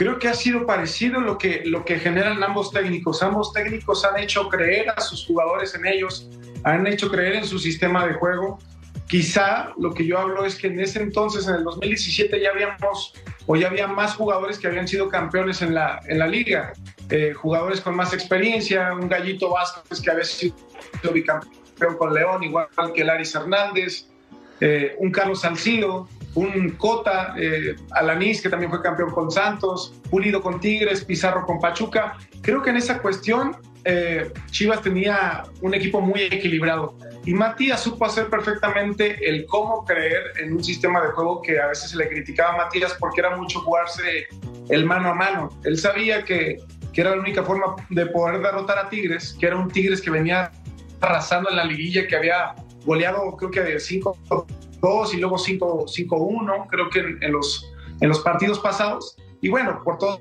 Creo 0.00 0.18
que 0.18 0.28
ha 0.28 0.34
sido 0.34 0.64
parecido 0.64 1.20
lo 1.20 1.36
que, 1.36 1.60
lo 1.66 1.84
que 1.84 1.98
generan 1.98 2.42
ambos 2.42 2.72
técnicos. 2.72 3.22
Ambos 3.22 3.52
técnicos 3.52 4.02
han 4.02 4.18
hecho 4.18 4.48
creer 4.48 4.88
a 4.88 4.98
sus 4.98 5.26
jugadores 5.26 5.74
en 5.74 5.84
ellos, 5.84 6.26
han 6.64 6.86
hecho 6.86 7.10
creer 7.10 7.34
en 7.34 7.44
su 7.44 7.58
sistema 7.58 8.06
de 8.06 8.14
juego. 8.14 8.58
Quizá 9.08 9.74
lo 9.76 9.92
que 9.92 10.06
yo 10.06 10.18
hablo 10.18 10.46
es 10.46 10.54
que 10.54 10.68
en 10.68 10.80
ese 10.80 11.02
entonces, 11.02 11.46
en 11.48 11.56
el 11.56 11.64
2017, 11.64 12.40
ya 12.40 12.48
habíamos 12.48 13.12
o 13.44 13.56
ya 13.56 13.68
había 13.68 13.88
más 13.88 14.14
jugadores 14.14 14.58
que 14.58 14.68
habían 14.68 14.88
sido 14.88 15.10
campeones 15.10 15.60
en 15.60 15.74
la, 15.74 16.00
en 16.06 16.18
la 16.18 16.26
liga. 16.26 16.72
Eh, 17.10 17.34
jugadores 17.34 17.82
con 17.82 17.94
más 17.94 18.14
experiencia, 18.14 18.94
un 18.94 19.06
Gallito 19.06 19.50
Vázquez 19.50 20.00
que 20.00 20.10
había 20.10 20.24
sido 20.24 20.54
bicampeón 21.12 21.98
con 21.98 22.14
León, 22.14 22.42
igual 22.42 22.68
que 22.94 23.04
Laris 23.04 23.34
Hernández, 23.34 24.06
eh, 24.62 24.96
un 24.98 25.10
Carlos 25.10 25.42
Salcido, 25.42 26.08
un 26.34 26.70
Cota, 26.70 27.34
eh, 27.36 27.76
Alanís, 27.92 28.40
que 28.40 28.48
también 28.48 28.70
fue 28.70 28.82
campeón 28.82 29.10
con 29.10 29.30
Santos, 29.30 29.94
Pulido 30.10 30.40
con 30.42 30.60
Tigres, 30.60 31.04
Pizarro 31.04 31.44
con 31.44 31.58
Pachuca. 31.58 32.16
Creo 32.42 32.62
que 32.62 32.70
en 32.70 32.76
esa 32.76 33.00
cuestión 33.00 33.56
eh, 33.84 34.32
Chivas 34.50 34.82
tenía 34.82 35.44
un 35.62 35.74
equipo 35.74 36.00
muy 36.00 36.22
equilibrado 36.22 36.96
y 37.24 37.32
Matías 37.32 37.82
supo 37.82 38.04
hacer 38.04 38.28
perfectamente 38.28 39.28
el 39.28 39.46
cómo 39.46 39.84
creer 39.84 40.32
en 40.38 40.52
un 40.52 40.62
sistema 40.62 41.00
de 41.00 41.08
juego 41.08 41.42
que 41.42 41.60
a 41.60 41.68
veces 41.68 41.90
se 41.90 41.96
le 41.96 42.08
criticaba 42.08 42.54
a 42.54 42.56
Matías 42.64 42.96
porque 42.98 43.20
era 43.20 43.36
mucho 43.36 43.60
jugarse 43.60 44.26
el 44.68 44.84
mano 44.84 45.10
a 45.10 45.14
mano. 45.14 45.48
Él 45.64 45.78
sabía 45.78 46.24
que, 46.24 46.58
que 46.92 47.00
era 47.00 47.10
la 47.10 47.20
única 47.20 47.42
forma 47.42 47.76
de 47.90 48.06
poder 48.06 48.40
derrotar 48.40 48.78
a 48.78 48.88
Tigres, 48.88 49.36
que 49.38 49.46
era 49.46 49.56
un 49.56 49.70
Tigres 49.70 50.00
que 50.00 50.10
venía 50.10 50.50
arrasando 51.00 51.50
en 51.50 51.56
la 51.56 51.64
liguilla, 51.64 52.06
que 52.06 52.16
había 52.16 52.54
goleado 52.84 53.36
creo 53.36 53.50
que 53.50 53.60
de 53.60 53.80
cinco 53.80 54.16
2 54.80 55.14
y 55.14 55.16
luego 55.18 55.36
5-1, 55.36 56.66
creo 56.68 56.90
que 56.90 57.00
en, 57.00 57.32
los, 57.32 57.70
en 58.00 58.08
los 58.08 58.20
partidos 58.20 58.58
pasados. 58.58 59.16
Y 59.40 59.48
bueno, 59.48 59.82
por 59.84 59.98
todos 59.98 60.20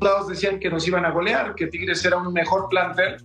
lados 0.00 0.28
decían 0.28 0.58
que 0.58 0.70
nos 0.70 0.86
iban 0.86 1.04
a 1.04 1.10
golear, 1.10 1.54
que 1.54 1.66
Tigres 1.66 2.04
era 2.04 2.16
un 2.16 2.32
mejor 2.32 2.68
plantel. 2.68 3.16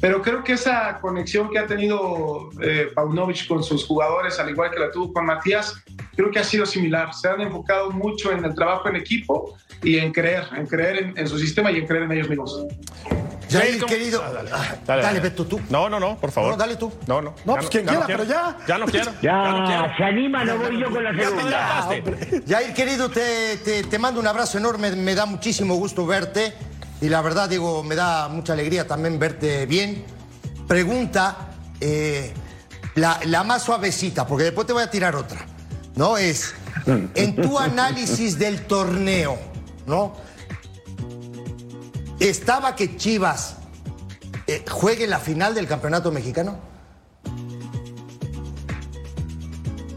Pero 0.00 0.22
creo 0.22 0.42
que 0.42 0.52
esa 0.54 0.98
conexión 1.00 1.50
que 1.50 1.58
ha 1.58 1.66
tenido 1.66 2.48
eh, 2.62 2.88
Paunovic 2.94 3.46
con 3.46 3.62
sus 3.62 3.84
jugadores, 3.84 4.38
al 4.38 4.48
igual 4.48 4.70
que 4.70 4.78
la 4.78 4.90
tuvo 4.90 5.12
con 5.12 5.26
Matías, 5.26 5.74
creo 6.16 6.30
que 6.30 6.38
ha 6.38 6.44
sido 6.44 6.64
similar. 6.64 7.12
Se 7.12 7.28
han 7.28 7.42
enfocado 7.42 7.90
mucho 7.90 8.32
en 8.32 8.42
el 8.44 8.54
trabajo 8.54 8.88
en 8.88 8.96
equipo 8.96 9.56
y 9.82 9.98
en 9.98 10.10
creer, 10.12 10.44
en 10.56 10.66
creer 10.66 11.12
en 11.16 11.28
su 11.28 11.38
sistema 11.38 11.70
y 11.70 11.76
en 11.76 11.86
creer 11.86 12.04
en 12.04 12.12
ellos 12.12 12.30
mismos. 12.30 12.66
Jair, 13.50 13.84
querido. 13.84 14.22
Ah, 14.24 14.30
dale, 14.32 14.50
dale, 14.86 15.02
dale, 15.02 15.20
Beto, 15.20 15.46
tú. 15.46 15.60
No, 15.70 15.88
no, 15.88 15.98
no, 15.98 16.16
por 16.18 16.30
favor. 16.30 16.52
No, 16.52 16.56
dale 16.56 16.76
tú. 16.76 16.92
No, 17.06 17.20
no. 17.20 17.34
No, 17.44 17.54
pues 17.54 17.68
quien 17.68 17.84
quiera, 17.86 18.06
pero 18.06 18.24
ya. 18.24 18.56
Ya 18.66 18.78
no 18.78 18.86
quiero. 18.86 19.12
Ya, 19.22 19.48
no 19.50 19.66
quiero. 19.66 19.96
se 19.96 20.04
anima, 20.04 20.44
no 20.44 20.58
voy 20.58 20.80
yo 20.80 20.90
con 20.90 21.02
la 21.04 21.14
segunda. 21.14 21.88
Jair, 22.48 22.74
querido, 22.74 23.10
te, 23.10 23.56
te, 23.58 23.82
te 23.84 23.98
mando 23.98 24.20
un 24.20 24.26
abrazo 24.26 24.58
enorme. 24.58 24.90
Me 24.92 25.14
da 25.14 25.26
muchísimo 25.26 25.74
gusto 25.74 26.06
verte. 26.06 26.54
Y 27.00 27.08
la 27.08 27.22
verdad, 27.22 27.48
digo, 27.48 27.82
me 27.82 27.94
da 27.94 28.28
mucha 28.28 28.52
alegría 28.52 28.86
también 28.86 29.18
verte 29.18 29.66
bien. 29.66 30.04
Pregunta, 30.68 31.48
eh, 31.80 32.32
la, 32.94 33.18
la 33.24 33.42
más 33.42 33.62
suavecita, 33.62 34.26
porque 34.26 34.44
después 34.44 34.66
te 34.66 34.72
voy 34.72 34.82
a 34.82 34.90
tirar 34.90 35.16
otra. 35.16 35.46
¿No? 35.96 36.16
Es, 36.16 36.54
en 36.86 37.36
tu 37.36 37.58
análisis 37.58 38.38
del 38.38 38.66
torneo, 38.66 39.38
¿no? 39.86 40.14
¿Estaba 42.20 42.76
que 42.76 42.98
Chivas 42.98 43.56
eh, 44.46 44.62
juegue 44.68 45.06
la 45.06 45.18
final 45.18 45.54
del 45.54 45.66
campeonato 45.66 46.12
mexicano? 46.12 46.60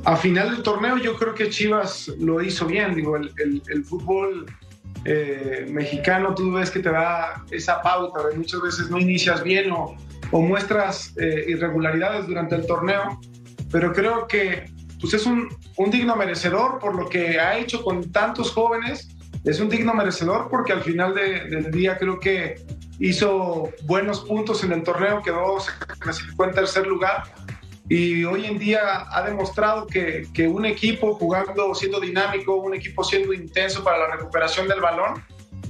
A 0.06 0.16
final 0.16 0.52
del 0.52 0.64
torneo 0.64 0.98
yo 0.98 1.18
creo 1.18 1.36
que 1.36 1.50
Chivas 1.50 2.08
lo 2.20 2.42
hizo 2.42 2.66
bien, 2.66 2.96
digo, 2.96 3.18
el, 3.18 3.84
fútbol 3.84 4.46
eh, 5.04 5.68
mexicano 5.70 6.34
tú 6.34 6.54
ves 6.54 6.72
que 6.72 6.80
te 6.80 6.92
da 6.92 7.44
esa 7.52 7.82
pauta, 7.82 8.20
muchas 8.38 8.62
veces 8.62 8.90
no 8.90 9.00
inicias 9.00 9.44
bien 9.44 9.70
o, 9.72 9.98
o 10.32 10.42
muestras 10.42 11.14
eh, 11.18 11.44
irregularidades 11.50 12.26
durante 12.26 12.56
el 12.56 12.66
torneo, 12.66 13.20
pero 13.70 13.92
creo 13.92 14.28
que 14.28 14.72
pues 15.02 15.14
es 15.14 15.26
un 15.26 15.50
digno 15.92 16.16
merecedor 16.16 16.80
por 16.80 16.96
lo 16.96 17.10
que 17.10 17.38
ha 17.38 17.58
hecho 17.58 17.84
con 17.84 18.14
tantos 18.14 18.52
jóvenes 18.52 19.10
es 19.46 19.60
un 19.60 19.70
digno 19.70 19.94
merecedor 19.94 20.48
porque 20.50 20.74
al 20.74 20.82
final 20.82 21.14
del 21.14 21.72
día 21.72 21.98
creo 21.98 22.20
que 22.20 22.56
hizo 23.00 23.70
buenos 23.84 24.22
puntos 24.22 24.64
en 24.64 24.72
el 24.72 24.84
torneo, 24.84 25.22
quedó, 25.22 25.60
se 25.60 25.72
clasificó 26.00 26.46
en 26.46 26.52
tercer 26.52 26.88
lugar 26.88 27.24
y 27.90 28.24
hoy 28.24 28.46
en 28.46 28.58
día 28.58 29.06
ha 29.12 29.22
demostrado 29.24 29.86
que, 29.86 30.28
que, 30.34 30.48
un 30.48 30.66
equipo 30.66 31.16
jugando, 31.16 31.76
siendo 31.76 32.00
dinámico, 32.00 32.56
un 32.56 32.74
equipo 32.74 33.04
siendo 33.04 33.34
intenso 33.34 33.84
para 33.84 33.98
la 33.98 34.16
recuperación 34.16 34.68
del 34.70 34.80
balón, 34.80 35.22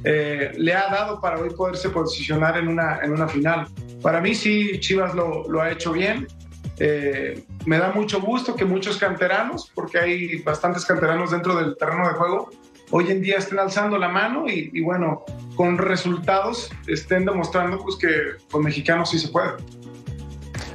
eh, 0.03 0.51
le 0.57 0.73
ha 0.73 0.89
dado 0.89 1.21
para 1.21 1.39
hoy 1.39 1.49
poderse 1.51 1.89
posicionar 1.89 2.57
en 2.57 2.67
una, 2.67 2.99
en 3.01 3.11
una 3.13 3.27
final. 3.27 3.67
Para 4.01 4.19
mí 4.19 4.35
sí, 4.35 4.79
Chivas 4.79 5.15
lo, 5.15 5.61
ha 5.61 5.71
hecho 5.71 5.91
bien. 5.91 6.27
Eh, 6.77 7.45
me 7.65 7.77
da 7.77 7.91
mucho 7.91 8.19
gusto 8.19 8.55
que 8.55 8.65
muchos 8.65 8.97
canteranos, 8.97 9.71
porque 9.73 9.99
hay 9.99 10.41
bastantes 10.43 10.85
canteranos 10.85 11.31
dentro 11.31 11.55
del 11.55 11.77
terreno 11.77 12.07
de 12.07 12.13
juego, 12.15 12.49
hoy 12.95 13.09
en 13.09 13.21
día 13.21 13.37
estén 13.37 13.57
alzando 13.57 13.97
la 13.97 14.07
mano 14.07 14.45
y, 14.47 14.79
bueno, 14.81 15.25
con 15.55 15.79
resultados 15.79 16.71
estén 16.85 17.25
demostrando 17.25 17.79
pues 17.79 17.95
que 17.95 18.07
con 18.51 18.63
mexicanos 18.63 19.09
sí 19.09 19.17
se 19.17 19.29
puede. 19.29 19.53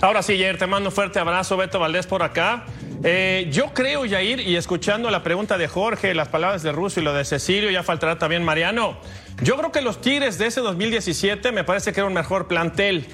Ahora 0.02 0.22
sí, 0.22 0.36
Jair, 0.36 0.58
te 0.58 0.66
mando 0.66 0.88
un 0.88 0.94
fuerte 0.94 1.20
abrazo, 1.20 1.56
Beto 1.56 1.78
Valdés 1.78 2.08
por 2.08 2.24
acá. 2.24 2.66
Eh, 3.04 3.48
yo 3.52 3.72
creo, 3.72 4.02
Jair, 4.08 4.40
y 4.40 4.56
escuchando 4.56 5.10
la 5.10 5.22
pregunta 5.22 5.58
de 5.58 5.68
Jorge, 5.68 6.12
las 6.12 6.28
palabras 6.28 6.64
de 6.64 6.72
Russo 6.72 6.98
y 6.98 7.04
lo 7.04 7.14
de 7.14 7.24
Cecilio, 7.24 7.70
ya 7.70 7.84
faltará 7.84 8.18
también 8.18 8.44
Mariano. 8.44 8.98
Yo 9.40 9.56
creo 9.56 9.70
que 9.70 9.80
los 9.80 10.00
Tigres 10.00 10.38
de 10.38 10.46
ese 10.46 10.60
2017 10.60 11.52
me 11.52 11.62
parece 11.62 11.92
que 11.92 12.00
era 12.00 12.08
un 12.08 12.14
mejor 12.14 12.48
plantel. 12.48 13.06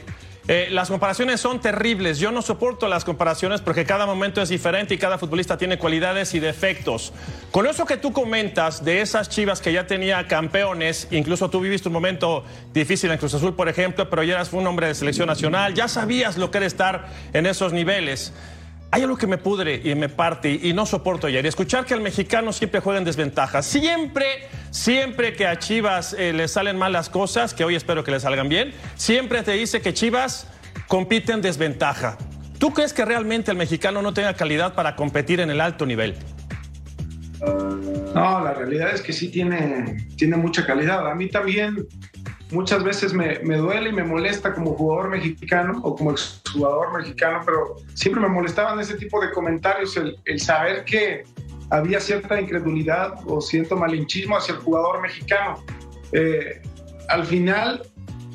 Eh, 0.46 0.68
las 0.70 0.90
comparaciones 0.90 1.40
son 1.40 1.60
terribles. 1.60 2.18
Yo 2.18 2.30
no 2.30 2.42
soporto 2.42 2.86
las 2.86 3.04
comparaciones 3.04 3.62
porque 3.62 3.86
cada 3.86 4.04
momento 4.04 4.42
es 4.42 4.50
diferente 4.50 4.94
y 4.94 4.98
cada 4.98 5.16
futbolista 5.16 5.56
tiene 5.56 5.78
cualidades 5.78 6.34
y 6.34 6.40
defectos. 6.40 7.12
Con 7.50 7.66
eso 7.66 7.86
que 7.86 7.96
tú 7.96 8.12
comentas 8.12 8.84
de 8.84 9.00
esas 9.00 9.30
chivas 9.30 9.62
que 9.62 9.72
ya 9.72 9.86
tenía 9.86 10.28
campeones, 10.28 11.08
incluso 11.10 11.48
tú 11.48 11.60
viviste 11.60 11.88
un 11.88 11.94
momento 11.94 12.44
difícil 12.74 13.10
en 13.10 13.18
Cruz 13.18 13.32
Azul, 13.32 13.54
por 13.54 13.70
ejemplo, 13.70 14.10
pero 14.10 14.22
ya 14.22 14.34
eras 14.34 14.52
un 14.52 14.66
hombre 14.66 14.88
de 14.88 14.94
selección 14.94 15.28
nacional, 15.28 15.72
ya 15.72 15.88
sabías 15.88 16.36
lo 16.36 16.50
que 16.50 16.58
era 16.58 16.66
estar 16.66 17.08
en 17.32 17.46
esos 17.46 17.72
niveles. 17.72 18.32
Hay 18.94 19.02
algo 19.02 19.16
que 19.16 19.26
me 19.26 19.38
pudre 19.38 19.80
y 19.82 19.92
me 19.96 20.08
parte 20.08 20.48
y 20.62 20.72
no 20.72 20.86
soporto 20.86 21.26
ayer. 21.26 21.44
Escuchar 21.46 21.84
que 21.84 21.94
el 21.94 22.00
mexicano 22.00 22.52
siempre 22.52 22.78
juega 22.78 23.00
en 23.00 23.04
desventaja. 23.04 23.60
Siempre, 23.60 24.24
siempre 24.70 25.32
que 25.32 25.48
a 25.48 25.58
Chivas 25.58 26.12
eh, 26.16 26.32
le 26.32 26.46
salen 26.46 26.78
mal 26.78 26.92
las 26.92 27.10
cosas, 27.10 27.54
que 27.54 27.64
hoy 27.64 27.74
espero 27.74 28.04
que 28.04 28.12
le 28.12 28.20
salgan 28.20 28.48
bien, 28.48 28.72
siempre 28.94 29.42
te 29.42 29.50
dice 29.50 29.80
que 29.80 29.92
Chivas 29.92 30.46
compite 30.86 31.32
en 31.32 31.42
desventaja. 31.42 32.16
¿Tú 32.60 32.72
crees 32.72 32.92
que 32.92 33.04
realmente 33.04 33.50
el 33.50 33.56
mexicano 33.56 34.00
no 34.00 34.14
tenga 34.14 34.34
calidad 34.34 34.74
para 34.74 34.94
competir 34.94 35.40
en 35.40 35.50
el 35.50 35.60
alto 35.60 35.86
nivel? 35.86 36.14
No, 38.14 38.44
la 38.44 38.54
realidad 38.54 38.94
es 38.94 39.02
que 39.02 39.12
sí 39.12 39.28
tiene, 39.28 40.06
tiene 40.16 40.36
mucha 40.36 40.64
calidad. 40.64 41.10
A 41.10 41.16
mí 41.16 41.28
también 41.28 41.84
muchas 42.54 42.84
veces 42.84 43.12
me, 43.12 43.40
me, 43.40 43.56
duele 43.56 43.90
y 43.90 43.92
me 43.92 44.04
molesta 44.04 44.54
como 44.54 44.74
jugador 44.74 45.10
mexicano 45.10 45.80
o 45.82 45.96
como 45.96 46.12
exjugador 46.12 46.96
mexicano, 46.96 47.40
pero 47.44 47.76
siempre 47.94 48.22
me 48.22 48.28
molestaban 48.28 48.78
ese 48.80 48.94
tipo 48.94 49.20
de 49.20 49.32
comentarios, 49.32 49.96
el, 49.96 50.40
saber 50.40 50.84
que 50.84 51.24
había 51.70 51.98
cierta 52.00 52.40
incredulidad 52.40 53.14
o 53.26 53.40
cierto 53.40 53.76
malinchismo 53.76 54.36
hacia 54.36 54.54
el 54.54 54.60
jugador 54.60 55.02
mexicano. 55.02 55.62
Eh, 56.12 56.62
al 57.08 57.26
final, 57.26 57.82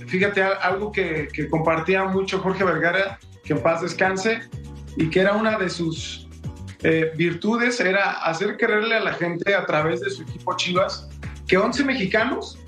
fíjate, 0.05 0.43
algo 0.43 0.91
que, 0.91 1.29
que, 1.33 1.47
compartía 1.47 2.03
mucho 2.03 2.39
Jorge 2.39 2.63
Vergara, 2.63 3.17
que 3.43 3.53
en 3.53 3.63
paz 3.63 3.81
descanse, 3.81 4.41
y 4.97 5.09
que 5.09 5.21
era 5.21 5.33
una 5.33 5.57
de 5.57 5.69
sus 5.69 6.27
eh, 6.83 7.11
virtudes, 7.15 7.79
era 7.79 8.11
hacer 8.23 8.57
creerle 8.57 8.95
a 8.95 8.99
la 8.99 9.13
gente 9.13 9.55
a 9.55 9.65
través 9.65 10.01
de 10.01 10.09
su 10.09 10.23
equipo 10.23 10.55
Chivas 10.57 11.07
que 11.47 11.57
11 11.57 11.83
mexicanos 11.83 12.59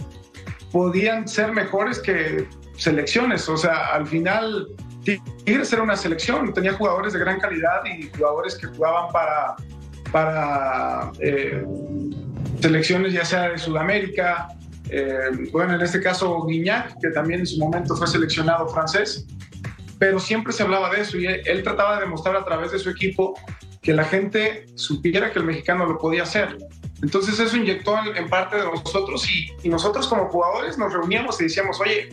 podían 0.71 1.27
ser 1.27 1.51
mejores 1.51 1.99
que 1.99 2.47
selecciones. 2.77 3.47
O 3.49 3.57
sea, 3.57 3.93
al 3.93 4.07
final 4.07 4.67
Tigres 5.03 5.71
era 5.73 5.81
una 5.81 5.95
selección, 5.95 6.53
tenía 6.53 6.73
jugadores 6.73 7.13
de 7.13 7.19
gran 7.19 7.39
calidad 7.39 7.81
y 7.85 8.09
jugadores 8.15 8.55
que 8.55 8.67
jugaban 8.67 9.11
para, 9.11 9.55
para 10.11 11.11
eh, 11.19 11.63
selecciones 12.61 13.13
ya 13.13 13.25
sea 13.25 13.49
de 13.49 13.57
Sudamérica, 13.57 14.49
eh, 14.89 15.49
bueno, 15.51 15.75
en 15.75 15.81
este 15.81 16.01
caso 16.01 16.45
Guignac, 16.45 16.99
que 17.01 17.09
también 17.09 17.41
en 17.41 17.47
su 17.47 17.57
momento 17.57 17.95
fue 17.95 18.07
seleccionado 18.07 18.67
francés, 18.67 19.25
pero 19.97 20.19
siempre 20.19 20.51
se 20.51 20.63
hablaba 20.63 20.89
de 20.89 21.01
eso 21.01 21.17
y 21.17 21.27
él, 21.27 21.63
trataba 21.63 21.95
de 21.95 22.01
demostrar 22.01 22.35
a 22.35 22.43
través 22.43 22.71
de 22.71 22.79
su 22.79 22.89
equipo 22.89 23.39
que 23.81 23.93
la 23.93 24.03
gente 24.03 24.65
supiera 24.75 25.31
que 25.31 25.39
el 25.39 25.45
mexicano 25.45 25.85
lo 25.85 25.97
podía 25.97 26.23
hacer. 26.23 26.57
Entonces 27.01 27.39
eso 27.39 27.57
inyectó 27.57 27.95
en, 28.15 28.29
parte 28.29 28.57
de 28.57 28.63
nosotros 28.63 29.27
y, 29.29 29.51
y, 29.63 29.69
nosotros 29.69 30.07
como 30.07 30.29
jugadores 30.29 30.77
nos 30.77 30.93
reuníamos 30.93 31.39
y 31.41 31.45
decíamos, 31.45 31.79
oye, 31.79 32.09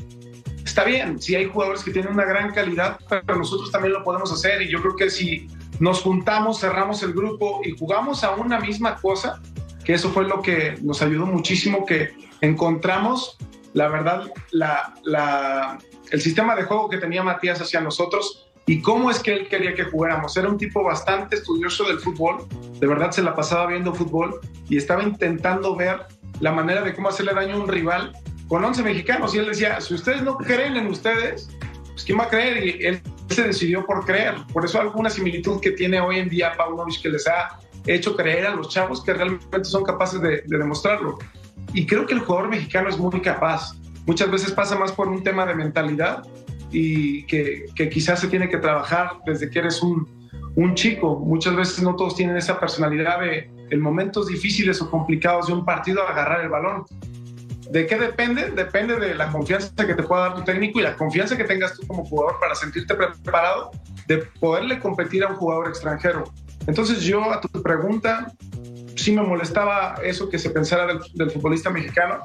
está 0.64 0.84
bien, 0.84 1.20
si 1.20 1.34
hay 1.34 1.46
jugadores 1.46 1.82
que 1.82 1.90
tienen 1.90 2.12
una 2.12 2.24
gran 2.24 2.52
calidad, 2.52 2.98
pero 3.08 3.36
nosotros 3.36 3.70
también 3.70 3.92
lo 3.92 4.02
podemos 4.02 4.32
hacer 4.32 4.62
y 4.62 4.68
yo 4.68 4.80
creo 4.80 4.96
que 4.96 5.10
si 5.10 5.48
nos 5.80 6.00
juntamos, 6.00 6.60
cerramos 6.60 7.02
el 7.02 7.12
grupo 7.12 7.60
y 7.64 7.76
jugamos 7.76 8.24
a 8.24 8.32
una 8.32 8.58
misma 8.60 8.96
cosa, 8.96 9.40
que 9.84 9.94
eso 9.94 10.10
fue 10.10 10.24
lo 10.24 10.42
que 10.42 10.76
nos 10.82 11.02
ayudó 11.02 11.26
muchísimo, 11.26 11.86
que 11.86 12.14
encontramos, 12.40 13.36
la 13.74 13.88
verdad, 13.88 14.32
la, 14.50 14.94
la, 15.04 15.78
el 16.10 16.20
sistema 16.20 16.54
de 16.56 16.64
juego 16.64 16.88
que 16.88 16.98
tenía 16.98 17.22
Matías 17.22 17.60
hacia 17.60 17.80
nosotros 17.80 18.47
y 18.68 18.82
cómo 18.82 19.10
es 19.10 19.20
que 19.20 19.32
él 19.32 19.48
quería 19.48 19.74
que 19.74 19.84
jugáramos. 19.84 20.36
Era 20.36 20.46
un 20.46 20.58
tipo 20.58 20.84
bastante 20.84 21.36
estudioso 21.36 21.84
del 21.84 21.98
fútbol, 22.00 22.46
de 22.78 22.86
verdad 22.86 23.10
se 23.10 23.22
la 23.22 23.34
pasaba 23.34 23.66
viendo 23.66 23.94
fútbol 23.94 24.40
y 24.68 24.76
estaba 24.76 25.02
intentando 25.02 25.74
ver 25.74 26.02
la 26.40 26.52
manera 26.52 26.82
de 26.82 26.94
cómo 26.94 27.08
hacerle 27.08 27.32
daño 27.32 27.54
a 27.54 27.60
un 27.60 27.68
rival 27.68 28.12
con 28.46 28.62
11 28.62 28.82
mexicanos. 28.82 29.34
Y 29.34 29.38
él 29.38 29.46
decía, 29.46 29.80
si 29.80 29.94
ustedes 29.94 30.22
no 30.22 30.36
creen 30.36 30.76
en 30.76 30.86
ustedes, 30.88 31.48
pues 31.92 32.04
¿quién 32.04 32.18
va 32.18 32.24
a 32.24 32.28
creer? 32.28 32.62
Y 32.62 32.86
él 32.86 33.00
se 33.30 33.42
decidió 33.44 33.86
por 33.86 34.04
creer. 34.04 34.34
Por 34.52 34.66
eso 34.66 34.78
alguna 34.78 35.08
similitud 35.08 35.60
que 35.62 35.70
tiene 35.70 35.98
hoy 36.02 36.18
en 36.18 36.28
día 36.28 36.52
Paunovic 36.54 37.00
que 37.00 37.08
les 37.08 37.26
ha 37.26 37.58
hecho 37.86 38.14
creer 38.16 38.48
a 38.48 38.54
los 38.54 38.68
chavos 38.68 39.02
que 39.02 39.14
realmente 39.14 39.64
son 39.64 39.82
capaces 39.82 40.20
de, 40.20 40.42
de 40.44 40.58
demostrarlo. 40.58 41.18
Y 41.72 41.86
creo 41.86 42.04
que 42.04 42.12
el 42.12 42.20
jugador 42.20 42.50
mexicano 42.50 42.90
es 42.90 42.98
muy 42.98 43.22
capaz. 43.22 43.72
Muchas 44.04 44.30
veces 44.30 44.52
pasa 44.52 44.78
más 44.78 44.92
por 44.92 45.08
un 45.08 45.22
tema 45.22 45.46
de 45.46 45.54
mentalidad 45.54 46.22
y 46.70 47.24
que, 47.24 47.66
quizás 47.90 48.20
se 48.20 48.28
tiene 48.28 48.48
que 48.48 48.58
trabajar 48.58 49.18
desde 49.26 49.50
que 49.50 49.58
eres 49.58 49.82
un, 49.82 50.08
un, 50.56 50.74
chico. 50.74 51.18
Muchas 51.18 51.56
veces 51.56 51.82
no 51.82 51.96
todos 51.96 52.16
tienen 52.16 52.36
esa 52.36 52.58
personalidad 52.60 53.20
de 53.20 53.50
en 53.70 53.80
momentos 53.80 54.28
difíciles 54.28 54.80
o 54.80 54.90
complicados 54.90 55.48
de 55.48 55.52
un 55.52 55.64
partido 55.64 56.06
agarrar 56.06 56.42
el 56.42 56.48
balón. 56.48 56.84
¿De 57.70 57.86
qué 57.86 57.98
depende? 57.98 58.50
Depende 58.50 58.96
de 58.96 59.14
la 59.14 59.30
confianza 59.30 59.86
que 59.86 59.94
te 59.94 60.02
pueda 60.02 60.22
dar 60.22 60.34
tu 60.36 60.44
técnico 60.44 60.80
y 60.80 60.82
la 60.82 60.96
confianza 60.96 61.36
que 61.36 61.44
tengas 61.44 61.74
tú 61.74 61.86
como 61.86 62.04
jugador 62.04 62.40
para 62.40 62.54
sentirte 62.54 62.94
preparado 62.94 63.70
de 64.06 64.18
poderle 64.40 64.78
competir 64.78 65.22
a 65.22 65.28
un 65.28 65.36
jugador 65.36 65.68
extranjero. 65.68 66.24
Entonces 66.66 67.02
yo 67.02 67.30
a 67.30 67.40
tu 67.40 67.62
pregunta, 67.62 68.32
sí 68.96 69.12
me 69.12 69.22
molestaba 69.22 69.96
eso 70.02 70.30
que 70.30 70.38
se 70.38 70.50
pensara 70.50 70.86
del, 70.86 71.00
del 71.14 71.30
futbolista 71.30 71.68
mexicano 71.68 72.24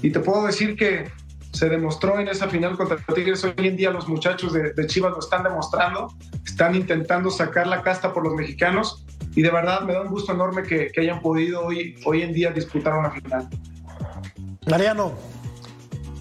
y 0.00 0.10
te 0.10 0.20
puedo 0.20 0.46
decir 0.46 0.76
que 0.76 1.10
se 1.54 1.68
demostró 1.68 2.18
en 2.18 2.28
esa 2.28 2.48
final 2.48 2.76
contra 2.76 2.96
Tigres. 3.14 3.44
Hoy 3.44 3.54
en 3.58 3.76
día 3.76 3.90
los 3.90 4.08
muchachos 4.08 4.52
de, 4.52 4.86
Chivas 4.86 5.12
lo 5.12 5.20
están 5.20 5.44
demostrando, 5.44 6.12
están 6.44 6.74
intentando 6.74 7.30
sacar 7.30 7.68
la 7.68 7.80
casta 7.82 8.12
por 8.12 8.24
los 8.24 8.34
mexicanos 8.34 9.06
y 9.36 9.42
de 9.42 9.50
verdad 9.50 9.82
me 9.82 9.92
da 9.92 10.02
un 10.02 10.08
gusto 10.08 10.32
enorme 10.32 10.64
que, 10.64 10.90
hayan 10.98 11.20
podido 11.20 11.64
hoy, 11.64 11.94
hoy 12.04 12.22
en 12.22 12.32
día 12.32 12.50
disputar 12.50 12.94
una 12.94 13.12
final. 13.12 13.48
Mariano, 14.68 15.14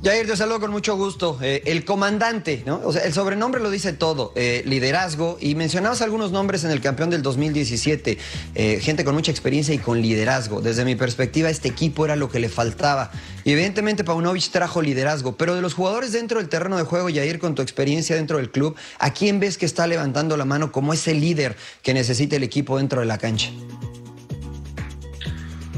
Jair, 0.03 0.27
te 0.27 0.35
saludo 0.35 0.59
con 0.59 0.71
mucho 0.71 0.97
gusto. 0.97 1.39
Eh, 1.41 1.61
el 1.65 1.85
comandante, 1.85 2.61
¿no? 2.65 2.81
O 2.83 2.91
sea, 2.91 3.03
el 3.03 3.13
sobrenombre 3.13 3.61
lo 3.61 3.71
dice 3.71 3.93
todo. 3.93 4.33
Eh, 4.35 4.61
liderazgo. 4.65 5.37
Y 5.39 5.55
mencionabas 5.55 6.01
algunos 6.01 6.33
nombres 6.33 6.65
en 6.65 6.71
el 6.71 6.81
campeón 6.81 7.09
del 7.09 7.21
2017. 7.21 8.17
Eh, 8.53 8.79
gente 8.81 9.05
con 9.05 9.15
mucha 9.15 9.31
experiencia 9.31 9.73
y 9.73 9.77
con 9.77 10.01
liderazgo. 10.01 10.59
Desde 10.59 10.83
mi 10.83 10.97
perspectiva, 10.97 11.49
este 11.49 11.69
equipo 11.69 12.03
era 12.03 12.17
lo 12.17 12.29
que 12.29 12.41
le 12.41 12.49
faltaba. 12.49 13.11
Y 13.45 13.53
evidentemente 13.53 14.03
Paunovic 14.03 14.49
trajo 14.49 14.81
liderazgo. 14.81 15.37
Pero 15.37 15.55
de 15.55 15.61
los 15.61 15.73
jugadores 15.73 16.11
dentro 16.11 16.39
del 16.39 16.49
terreno 16.49 16.75
de 16.75 16.83
juego, 16.83 17.07
Jair, 17.07 17.39
con 17.39 17.55
tu 17.55 17.61
experiencia 17.61 18.17
dentro 18.17 18.39
del 18.39 18.51
club, 18.51 18.75
¿a 18.99 19.13
quién 19.13 19.39
ves 19.39 19.57
que 19.57 19.65
está 19.65 19.87
levantando 19.87 20.35
la 20.35 20.43
mano 20.43 20.73
como 20.73 20.91
ese 20.91 21.13
líder 21.13 21.55
que 21.81 21.93
necesita 21.93 22.35
el 22.35 22.43
equipo 22.43 22.77
dentro 22.77 22.99
de 22.99 23.05
la 23.05 23.17
cancha? 23.17 23.51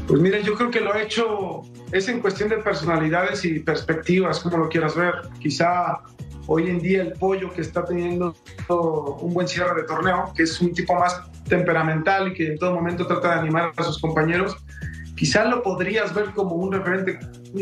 Pues 0.07 0.19
mira, 0.19 0.39
yo 0.39 0.55
creo 0.55 0.71
que 0.71 0.81
lo 0.81 0.91
ha 0.93 1.03
hecho 1.03 1.61
es 1.91 2.08
en 2.08 2.19
cuestión 2.19 2.50
de 2.50 2.58
personalidades 2.58 3.45
y 3.45 3.60
perspectivas, 3.60 4.39
como 4.39 4.58
lo 4.58 4.69
quieras 4.69 4.95
ver. 4.95 5.13
Quizá 5.39 6.02
hoy 6.48 6.69
en 6.69 6.80
día 6.80 7.02
el 7.02 7.13
pollo 7.13 7.52
que 7.52 7.62
está 7.62 7.86
teniendo 7.86 8.36
un 8.69 9.34
buen 9.34 9.48
cierre 9.48 9.82
de 9.82 9.88
torneo, 9.88 10.32
que 10.36 10.43
es 10.43 10.60
un 10.62 10.74
tipo 10.74 10.95
más 10.95 11.21
temperamental 11.48 12.30
y 12.30 12.34
que 12.34 12.48
en 12.48 12.58
todo 12.58 12.74
momento 12.74 13.06
trata 13.06 13.36
de 13.36 13.39
animar 13.41 13.71
a 13.78 13.84
sus 13.84 14.00
compañeros, 14.00 14.58
quizá 15.15 15.45
lo 15.45 15.62
podrías 15.63 16.13
ver 16.13 16.32
como 16.34 16.56
un 16.56 16.71
referente. 16.71 17.19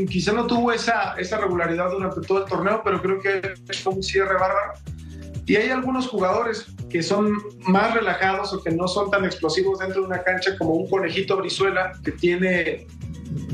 Quizá 0.09 0.31
no 0.33 0.47
tuvo 0.47 0.71
esa, 0.71 1.15
esa 1.17 1.37
regularidad 1.37 1.91
durante 1.91 2.21
todo 2.21 2.43
el 2.43 2.49
torneo, 2.49 2.81
pero 2.83 3.01
creo 3.01 3.19
que 3.19 3.53
es 3.69 3.85
un 3.85 4.01
cierre 4.01 4.33
bárbaro. 4.33 4.73
Y 5.45 5.57
hay 5.57 5.69
algunos 5.69 6.07
jugadores 6.07 6.67
que 6.89 7.03
son 7.03 7.33
más 7.67 7.93
relajados 7.93 8.53
o 8.53 8.63
que 8.63 8.71
no 8.71 8.87
son 8.87 9.11
tan 9.11 9.25
explosivos 9.25 9.79
dentro 9.79 10.01
de 10.01 10.07
una 10.07 10.23
cancha 10.23 10.57
como 10.57 10.71
un 10.71 10.89
conejito 10.89 11.35
Brizuela, 11.37 11.91
que 12.03 12.11
tiene 12.11 12.87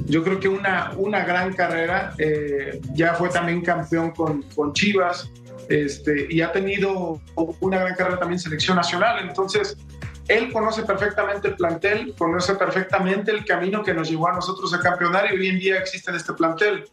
yo 0.05 0.23
creo 0.23 0.39
que 0.39 0.47
una, 0.47 0.91
una 0.97 1.23
gran 1.23 1.53
carrera. 1.53 2.13
Eh, 2.17 2.81
ya 2.93 3.13
fue 3.13 3.29
también 3.29 3.61
campeón 3.61 4.11
con, 4.11 4.43
con 4.55 4.73
Chivas 4.73 5.31
este, 5.69 6.27
y 6.29 6.41
ha 6.41 6.51
tenido 6.51 7.21
una 7.59 7.79
gran 7.79 7.95
carrera 7.95 8.19
también 8.19 8.37
en 8.37 8.43
selección 8.43 8.77
nacional. 8.77 9.19
Entonces, 9.27 9.77
él 10.27 10.51
conoce 10.51 10.83
perfectamente 10.83 11.49
el 11.49 11.55
plantel, 11.55 12.13
conoce 12.17 12.55
perfectamente 12.55 13.31
el 13.31 13.45
camino 13.45 13.83
que 13.83 13.93
nos 13.93 14.09
llevó 14.09 14.29
a 14.29 14.33
nosotros 14.33 14.73
a 14.73 14.79
campeonar 14.79 15.33
y 15.33 15.37
hoy 15.37 15.47
en 15.47 15.59
día 15.59 15.77
existe 15.79 16.11
en 16.11 16.17
este 16.17 16.33
plantel. 16.33 16.85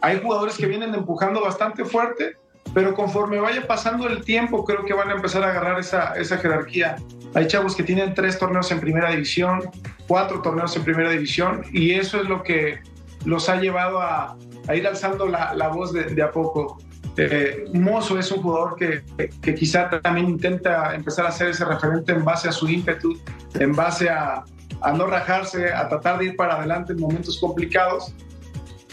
Hay 0.00 0.20
jugadores 0.20 0.56
que 0.56 0.66
vienen 0.66 0.94
empujando 0.94 1.40
bastante 1.40 1.84
fuerte, 1.84 2.36
pero 2.76 2.92
conforme 2.92 3.40
vaya 3.40 3.66
pasando 3.66 4.06
el 4.06 4.22
tiempo, 4.22 4.62
creo 4.62 4.84
que 4.84 4.92
van 4.92 5.08
a 5.08 5.14
empezar 5.14 5.42
a 5.42 5.48
agarrar 5.48 5.80
esa, 5.80 6.12
jerarquía. 6.36 6.96
Hay 7.32 7.46
chavos 7.46 7.74
que 7.74 7.82
tienen 7.82 8.12
tres 8.12 8.38
torneos 8.38 8.70
en 8.70 8.80
primera 8.80 9.12
división, 9.12 9.62
cuatro 10.06 10.42
torneos 10.42 10.76
en 10.76 10.84
primera 10.84 11.08
división, 11.08 11.64
y 11.72 11.92
eso 11.92 12.20
es 12.20 12.28
lo 12.28 12.42
que 12.42 12.80
los 13.24 13.48
ha 13.48 13.56
llevado 13.56 14.02
a, 14.02 14.36
ir 14.74 14.86
alzando 14.86 15.26
la, 15.26 15.68
voz 15.68 15.94
de, 15.94 16.22
a 16.22 16.30
poco. 16.30 16.76
Eh, 17.16 17.64
Mozo 17.72 18.18
es 18.18 18.30
un 18.30 18.42
jugador 18.42 18.76
que, 18.76 19.02
que, 19.40 19.54
quizá 19.54 19.88
también 20.02 20.28
intenta 20.28 20.94
empezar 20.94 21.24
a 21.24 21.32
ser 21.32 21.48
ese 21.48 21.64
referente 21.64 22.12
en 22.12 22.26
base 22.26 22.46
a 22.50 22.52
su 22.52 22.68
ímpetu, 22.68 23.18
en 23.54 23.74
base 23.74 24.10
a 24.10 24.44
no 24.94 25.06
rajarse, 25.06 25.72
a 25.72 25.88
tratar 25.88 26.18
de 26.18 26.26
ir 26.26 26.36
para 26.36 26.56
adelante 26.56 26.92
en 26.92 27.00
momentos 27.00 27.40
complicados. 27.40 28.12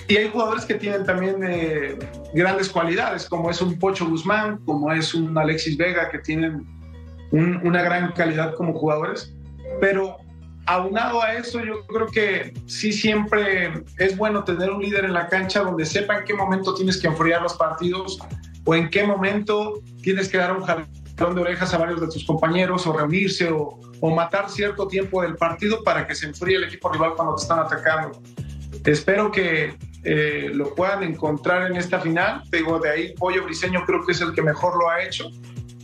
Y 0.07 0.17
hay 0.17 0.29
jugadores 0.29 0.65
que 0.65 0.75
tienen 0.75 1.05
también 1.05 1.37
eh, 1.43 1.97
grandes 2.33 2.69
cualidades, 2.69 3.27
como 3.27 3.49
es 3.49 3.61
un 3.61 3.79
Pocho 3.79 4.05
Guzmán, 4.07 4.59
como 4.65 4.91
es 4.91 5.13
un 5.13 5.37
Alexis 5.37 5.77
Vega, 5.77 6.09
que 6.09 6.19
tienen 6.19 6.65
una 7.31 7.81
gran 7.81 8.11
calidad 8.11 8.53
como 8.55 8.73
jugadores. 8.73 9.33
Pero 9.79 10.17
aunado 10.65 11.21
a 11.21 11.33
eso, 11.33 11.63
yo 11.63 11.85
creo 11.87 12.07
que 12.07 12.53
sí 12.67 12.91
siempre 12.91 13.83
es 13.97 14.15
bueno 14.17 14.43
tener 14.43 14.69
un 14.69 14.81
líder 14.81 15.05
en 15.05 15.13
la 15.13 15.27
cancha 15.27 15.61
donde 15.61 15.85
sepa 15.85 16.19
en 16.19 16.25
qué 16.25 16.33
momento 16.33 16.73
tienes 16.75 16.97
que 16.97 17.07
enfriar 17.07 17.41
los 17.41 17.55
partidos 17.55 18.19
o 18.65 18.75
en 18.75 18.89
qué 18.89 19.03
momento 19.03 19.81
tienes 20.01 20.29
que 20.29 20.37
dar 20.37 20.55
un 20.55 20.63
jalón 20.63 21.35
de 21.35 21.41
orejas 21.41 21.73
a 21.73 21.77
varios 21.77 22.01
de 22.01 22.07
tus 22.07 22.23
compañeros 22.25 22.85
o 22.85 22.93
reunirse 22.93 23.49
o, 23.51 23.79
o 23.99 24.15
matar 24.15 24.49
cierto 24.49 24.87
tiempo 24.87 25.21
del 25.21 25.35
partido 25.35 25.83
para 25.83 26.05
que 26.05 26.13
se 26.13 26.27
enfríe 26.27 26.57
el 26.57 26.65
equipo 26.65 26.91
rival 26.91 27.13
cuando 27.15 27.35
te 27.35 27.41
están 27.41 27.59
atacando. 27.59 28.21
Espero 28.85 29.31
que 29.31 29.75
eh, 30.03 30.49
lo 30.53 30.75
puedan 30.75 31.03
encontrar 31.03 31.69
en 31.71 31.77
esta 31.77 31.99
final. 31.99 32.43
Digo, 32.51 32.79
de 32.79 32.89
ahí 32.89 33.13
Pollo 33.17 33.43
Briseño 33.45 33.85
creo 33.85 34.05
que 34.05 34.11
es 34.11 34.21
el 34.21 34.33
que 34.33 34.41
mejor 34.41 34.77
lo 34.77 34.89
ha 34.89 35.03
hecho. 35.03 35.29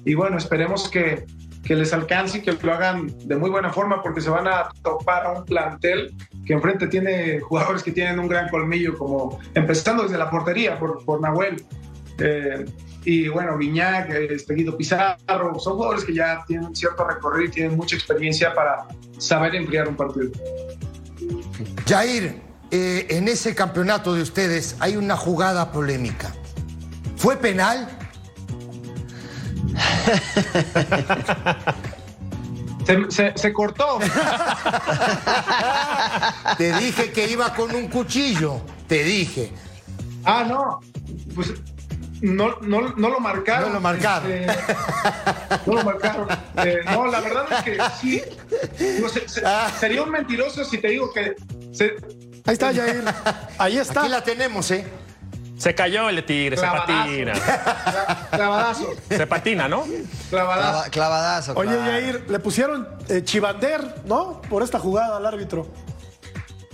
Y 0.05 0.13
bueno, 0.13 0.37
esperemos 0.37 0.89
que, 0.89 1.25
que 1.63 1.75
les 1.75 1.93
alcance 1.93 2.39
y 2.39 2.41
que 2.41 2.53
lo 2.61 2.73
hagan 2.73 3.07
de 3.25 3.35
muy 3.35 3.49
buena 3.49 3.71
forma 3.71 4.01
porque 4.01 4.21
se 4.21 4.29
van 4.29 4.47
a 4.47 4.69
topar 4.81 5.25
a 5.25 5.31
un 5.31 5.45
plantel 5.45 6.15
que 6.45 6.53
enfrente 6.53 6.87
tiene 6.87 7.39
jugadores 7.39 7.83
que 7.83 7.91
tienen 7.91 8.19
un 8.19 8.27
gran 8.27 8.49
colmillo, 8.49 8.97
como 8.97 9.39
empezando 9.53 10.03
desde 10.03 10.17
la 10.17 10.29
portería 10.29 10.79
por, 10.79 11.03
por 11.05 11.21
Nahuel. 11.21 11.63
Eh, 12.17 12.65
y 13.05 13.27
bueno, 13.29 13.57
Viñac, 13.57 14.09
este, 14.09 14.53
Guido 14.53 14.75
Pizarro, 14.75 15.57
son 15.59 15.75
jugadores 15.75 16.03
que 16.03 16.13
ya 16.13 16.43
tienen 16.45 16.75
cierto 16.75 17.07
recorrido 17.07 17.45
y 17.45 17.51
tienen 17.51 17.77
mucha 17.77 17.95
experiencia 17.95 18.53
para 18.53 18.87
saber 19.17 19.55
enfriar 19.55 19.87
un 19.87 19.95
partido. 19.95 20.31
Jair, 21.87 22.48
eh, 22.71 23.07
en 23.09 23.27
ese 23.27 23.55
campeonato 23.55 24.13
de 24.13 24.21
ustedes 24.21 24.75
hay 24.79 24.95
una 24.95 25.17
jugada 25.17 25.71
polémica. 25.71 26.31
¿Fue 27.17 27.37
penal? 27.37 27.89
Se, 33.09 33.53
cortó. 33.53 33.99
Te 36.57 36.73
dije 36.79 37.11
que 37.11 37.29
iba 37.29 37.53
con 37.53 37.75
un 37.75 37.87
cuchillo. 37.87 38.61
Te 38.87 39.03
dije. 39.03 39.51
Ah, 40.25 40.43
no. 40.47 40.79
Pues 41.35 41.53
no, 42.21 42.55
no, 42.61 42.95
no 42.95 43.09
lo 43.09 43.19
marcaron. 43.19 43.69
No 43.69 43.75
lo 43.75 43.81
marcaron. 43.81 44.31
Este, 44.31 44.75
no 45.67 45.75
lo 45.75 45.83
marcaron. 45.83 46.27
Eh, 46.57 46.79
no, 46.85 47.05
la 47.07 47.19
verdad 47.21 47.45
es 47.51 47.61
que 47.63 47.77
sí. 48.01 48.23
Ah. 49.45 49.71
sería 49.79 50.01
un 50.03 50.09
mentiroso 50.09 50.65
si 50.65 50.79
te 50.79 50.87
digo 50.89 51.13
que. 51.13 51.35
Ahí 52.45 52.53
está, 52.53 52.73
Jair. 52.73 53.03
Ahí 53.57 53.77
está. 53.77 54.01
Aquí 54.01 54.09
la 54.09 54.23
tenemos, 54.23 54.69
¿eh? 54.71 54.85
Se 55.57 55.75
cayó 55.75 56.07
el 56.07 56.23
tigre, 56.23 56.55
se 56.55 56.65
patina. 56.65 57.33
Clavadazo. 58.31 58.93
Se 59.09 59.27
patina, 59.27 59.67
¿no? 59.67 59.85
Clavadazo. 60.29 60.89
clavadazo. 60.91 61.53
Oye, 61.57 61.77
Jair, 61.77 62.25
le 62.29 62.39
pusieron 62.39 62.87
eh, 63.09 63.23
Chivander, 63.25 64.03
¿no? 64.05 64.41
Por 64.43 64.63
esta 64.63 64.79
jugada 64.79 65.17
al 65.17 65.25
árbitro. 65.25 65.67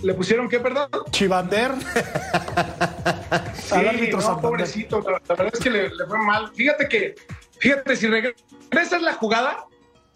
¿Le 0.02 0.14
pusieron 0.14 0.48
qué, 0.48 0.60
perdón? 0.60 0.88
Chivander. 1.10 1.72
sí, 3.54 3.74
al 3.74 3.88
árbitro 3.88 4.20
no, 4.20 4.40
pobrecito. 4.40 5.00
La, 5.00 5.20
verdad 5.34 5.52
es 5.52 5.58
que 5.58 5.70
le, 5.70 5.88
le, 5.88 6.06
fue 6.06 6.18
mal. 6.18 6.52
Fíjate 6.54 6.88
que, 6.88 7.16
fíjate, 7.58 7.96
si 7.96 8.06
regresas 8.06 9.02
la 9.02 9.14
jugada, 9.14 9.66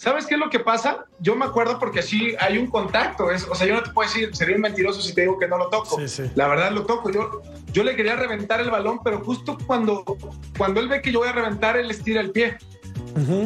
¿Sabes 0.00 0.24
qué 0.26 0.32
es 0.32 0.40
lo 0.40 0.48
que 0.48 0.60
pasa? 0.60 1.04
Yo 1.18 1.36
me 1.36 1.44
acuerdo 1.44 1.78
porque 1.78 2.00
sí 2.00 2.34
hay 2.40 2.56
un 2.56 2.68
contacto. 2.68 3.30
Es, 3.30 3.46
o 3.46 3.54
sea, 3.54 3.66
yo 3.66 3.74
no 3.74 3.82
te 3.82 3.90
puedo 3.90 4.08
decir, 4.08 4.34
sería 4.34 4.56
un 4.56 4.62
mentiroso 4.62 5.02
si 5.02 5.14
te 5.14 5.20
digo 5.20 5.38
que 5.38 5.46
no 5.46 5.58
lo 5.58 5.68
toco. 5.68 5.98
La 6.36 6.48
verdad 6.48 6.72
lo 6.72 6.86
toco. 6.86 7.10
Yo, 7.10 7.42
yo 7.70 7.84
le 7.84 7.94
quería 7.94 8.16
reventar 8.16 8.62
el 8.62 8.70
balón, 8.70 9.00
pero 9.04 9.22
justo 9.22 9.58
cuando, 9.66 10.02
cuando 10.56 10.80
él 10.80 10.88
ve 10.88 11.02
que 11.02 11.12
yo 11.12 11.18
voy 11.18 11.28
a 11.28 11.32
reventar, 11.32 11.76
él 11.76 11.90
estira 11.90 12.22
el 12.22 12.30
pie. 12.30 12.56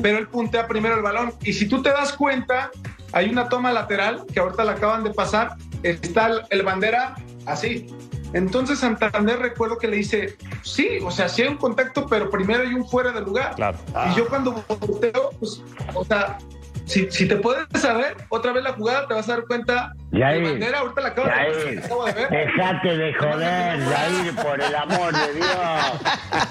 Pero 0.01 0.19
él 0.19 0.29
puntea 0.29 0.69
primero 0.69 0.95
el 0.95 1.03
balón. 1.03 1.35
Y 1.43 1.55
si 1.55 1.67
tú 1.67 1.83
te 1.83 1.91
das 1.91 2.13
cuenta, 2.13 2.71
hay 3.11 3.29
una 3.31 3.49
toma 3.49 3.73
lateral 3.73 4.25
que 4.33 4.39
ahorita 4.39 4.63
la 4.63 4.73
acaban 4.73 5.03
de 5.03 5.11
pasar. 5.11 5.57
Está 5.83 6.29
el, 6.29 6.43
el 6.51 6.63
bandera 6.63 7.17
así. 7.47 7.89
Entonces 8.35 8.81
Santander 8.81 9.39
recuerdo 9.39 9.79
que 9.79 9.87
le 9.87 9.97
dice, 9.97 10.37
sí, 10.63 10.99
o 11.05 11.11
sea, 11.11 11.29
sí 11.29 11.43
hay 11.43 11.49
un 11.49 11.57
contacto, 11.57 12.07
pero 12.07 12.29
primero 12.31 12.65
hay 12.65 12.75
un 12.75 12.87
fuera 12.87 13.13
de 13.13 13.21
lugar. 13.21 13.55
Claro. 13.55 13.79
Y 14.11 14.17
yo 14.17 14.29
cuando 14.29 14.65
volteo, 14.69 15.31
pues, 15.39 15.63
o 15.95 16.05
sea, 16.05 16.39
si, 16.87 17.11
si, 17.11 17.27
te 17.27 17.37
puedes 17.37 17.67
saber 17.81 18.17
otra 18.29 18.53
vez 18.53 18.63
la 18.63 18.73
jugada, 18.73 19.07
te 19.09 19.15
vas 19.15 19.29
a 19.29 19.33
dar 19.37 19.45
cuenta 19.47 19.93
Yair, 20.13 20.45
de 20.45 20.51
bandera, 20.53 20.79
ahorita 20.81 21.01
la 21.01 21.09
acabo, 21.09 21.29
Yair, 21.29 21.57
de, 21.81 21.85
acabo 21.85 22.05
de 22.05 22.13
ver. 22.13 22.29
Dejate 22.31 22.97
de 22.97 23.15
joder, 23.15 23.81
Jair, 23.85 24.35
por 24.37 24.61
el 24.61 24.75
amor 24.75 25.13
de 25.13 25.33
Dios. 25.35 25.49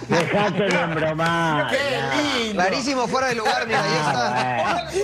Dejate 0.10 0.64
de 0.64 0.80
embromar. 0.82 1.68
Qué 1.70 1.78
lindo. 2.44 2.54
Clarísimo 2.64 3.08
fuera 3.08 3.28
de 3.28 3.36
lugar, 3.36 3.66
mira, 3.68 3.84
ahí 3.84 3.92
está. 4.08 4.90
Sí, 4.90 5.00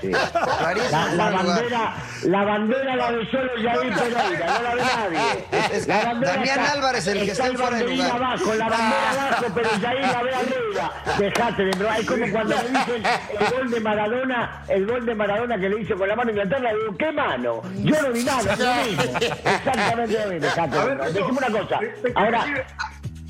sí. 0.00 0.10
Clarísimo 0.58 0.90
La, 0.90 1.14
la 1.14 1.28
fuera 1.28 1.38
de 1.38 1.42
lugar. 1.42 1.44
bandera, 1.44 1.94
la 2.24 2.44
bandera 2.44 2.96
la 2.96 3.12
de 3.12 3.30
solo 3.30 3.50
Jair 3.62 3.94
Pereira, 3.94 4.46
no 4.46 4.62
la 4.62 4.74
ve 4.74 4.82
nadie. 4.82 5.86
La 5.86 6.04
bandera 6.04 6.32
Damián 6.34 6.60
está- 6.60 6.72
Álvarez 6.72 7.06
el 7.08 7.18
que 7.24 7.30
está 7.32 7.44
en 7.46 7.50
el 7.52 7.58
fuera 7.58 7.76
de 7.76 7.84
lugar. 7.84 8.10
abajo, 8.10 8.54
la 8.54 8.68
bandera 8.68 9.10
abajo, 9.10 9.44
pero 9.54 9.68
Jair 9.82 10.00
la 10.00 10.22
ve 10.22 10.34
arriba. 10.34 10.92
Dejate 11.18 11.62
de 11.64 11.70
embromar. 11.72 12.00
Es 12.00 12.06
como 12.06 12.30
cuando 12.32 12.56
me 12.56 12.62
dicen 12.78 13.02
el 13.40 13.50
gol 13.50 13.70
de 13.70 13.80
Maradona, 13.80 14.62
el 14.68 14.86
gol 14.86 15.06
de 15.06 15.14
Maradona 15.14 15.58
que 15.58 15.68
le 15.68 15.80
hice 15.80 15.94
con 15.94 16.08
la 16.08 16.16
mano 16.16 16.28
a 16.28 16.32
Inglaterra, 16.32 16.70
digo, 16.72 16.96
¿qué 16.96 17.12
mano? 17.12 17.62
Yo 17.82 18.02
no 18.02 18.12
vi 18.12 18.24
nada, 18.24 18.52
es 18.52 18.58
lo 18.58 18.74
mismo. 18.74 19.18
Exactamente 19.20 20.24
lo 20.24 20.32
mismo. 20.32 21.04
Decime 21.04 21.38
una 21.38 21.60
cosa. 21.60 21.78
te- 21.78 21.86
te 21.88 22.12
Ahora, 22.14 22.66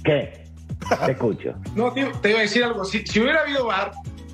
¿qué? 0.05 0.45
Te 1.05 1.13
escucho. 1.13 1.55
No, 1.75 1.93
tío, 1.93 2.11
te 2.23 2.31
iba 2.31 2.39
a 2.39 2.43
decir 2.43 2.65
algo. 2.65 2.85
Si, 2.85 3.07
si 3.07 3.21
hubiera 3.21 3.41
habido 3.43 3.67
VAR 3.67 3.93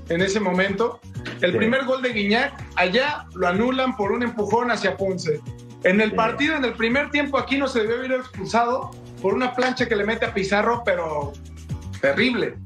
en 0.08 0.20
ese 0.22 0.38
momento, 0.40 1.00
el 1.40 1.52
Sí. 1.52 1.56
primer 1.58 1.84
gol 1.84 2.02
de 2.02 2.10
Guiñac, 2.12 2.52
allá 2.76 3.24
lo 3.34 3.48
anulan 3.48 3.96
por 3.96 4.12
un 4.12 4.22
empujón 4.22 4.70
hacia 4.70 4.96
Ponce. 4.96 5.40
En 5.82 6.00
el 6.00 6.10
Sí. 6.10 6.16
partido, 6.16 6.56
en 6.56 6.64
el 6.64 6.74
primer 6.74 7.10
tiempo, 7.10 7.38
aquí 7.38 7.58
no 7.58 7.66
se 7.68 7.80
debió 7.80 7.96
haber 7.96 8.12
expulsado 8.12 8.90
por 9.20 9.34
una 9.34 9.54
plancha 9.54 9.86
que 9.86 9.96
le 9.96 10.04
mete 10.04 10.26
a 10.26 10.32
Pizarro, 10.34 10.82
pero 10.84 11.32
terrible. 12.00 12.56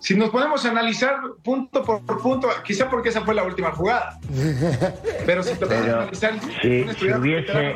Si 0.00 0.14
nos 0.16 0.30
podemos 0.30 0.64
analizar 0.64 1.20
punto 1.42 1.82
por 1.82 2.02
punto, 2.22 2.48
quizá 2.64 2.88
porque 2.88 3.08
esa 3.08 3.22
fue 3.22 3.34
la 3.34 3.42
última 3.42 3.72
jugada. 3.72 4.18
Pero 5.26 5.42
si 5.42 5.50
te 5.54 5.66
podemos 5.66 5.84
Pero 5.86 6.00
analizar, 6.02 6.34
si- 6.62 6.82
un 6.82 6.88
estudiante 6.90 6.96
si 6.96 7.30
hubiese- 7.30 7.74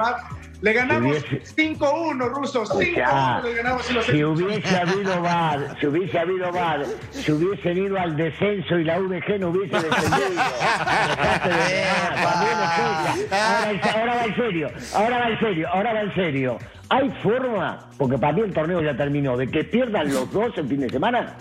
le 0.63 0.73
ganamos 0.73 1.17
si 1.19 1.35
hubiese- 1.37 1.55
5-1, 1.55 2.29
rusos. 2.29 2.71
5-1 2.71 2.95
sea, 2.95 3.41
le 3.45 3.55
ganamos 3.55 3.91
y 3.91 3.93
los 3.95 4.07
si 4.07 4.25
hubiese 4.25 4.77
habido 4.77 5.21
VAR, 5.21 5.77
si 5.81 5.87
hubiese 5.87 6.19
habido 6.19 6.51
VAR, 6.53 6.87
si 7.13 7.33
hubiesen 7.33 7.79
ido 7.79 7.99
al 7.99 8.17
descenso 8.17 8.79
y 8.79 8.85
la 8.85 8.99
UDG 8.99 9.39
no 9.41 9.49
hubiese 9.49 9.77
descendido. 9.77 10.43
Ahora, 13.95 14.15
va 14.17 14.25
en 14.25 14.35
serio, 14.37 14.71
ahora 14.95 15.19
va 15.19 15.29
en 15.29 15.39
serio, 15.41 15.69
ahora 15.73 15.93
va 15.93 16.01
en 16.03 16.15
serio. 16.15 16.59
¿Hay 16.89 17.09
forma, 17.23 17.89
porque 17.97 18.19
para 18.19 18.35
mí 18.35 18.43
el 18.43 18.53
torneo 18.53 18.83
ya 18.83 18.95
terminó, 18.97 19.35
de 19.37 19.49
que 19.49 19.65
pierdan 19.65 20.13
los 20.13 20.31
dos 20.31 20.53
el 20.59 20.69
fin 20.69 20.81
de 20.81 20.91
semana? 20.91 21.37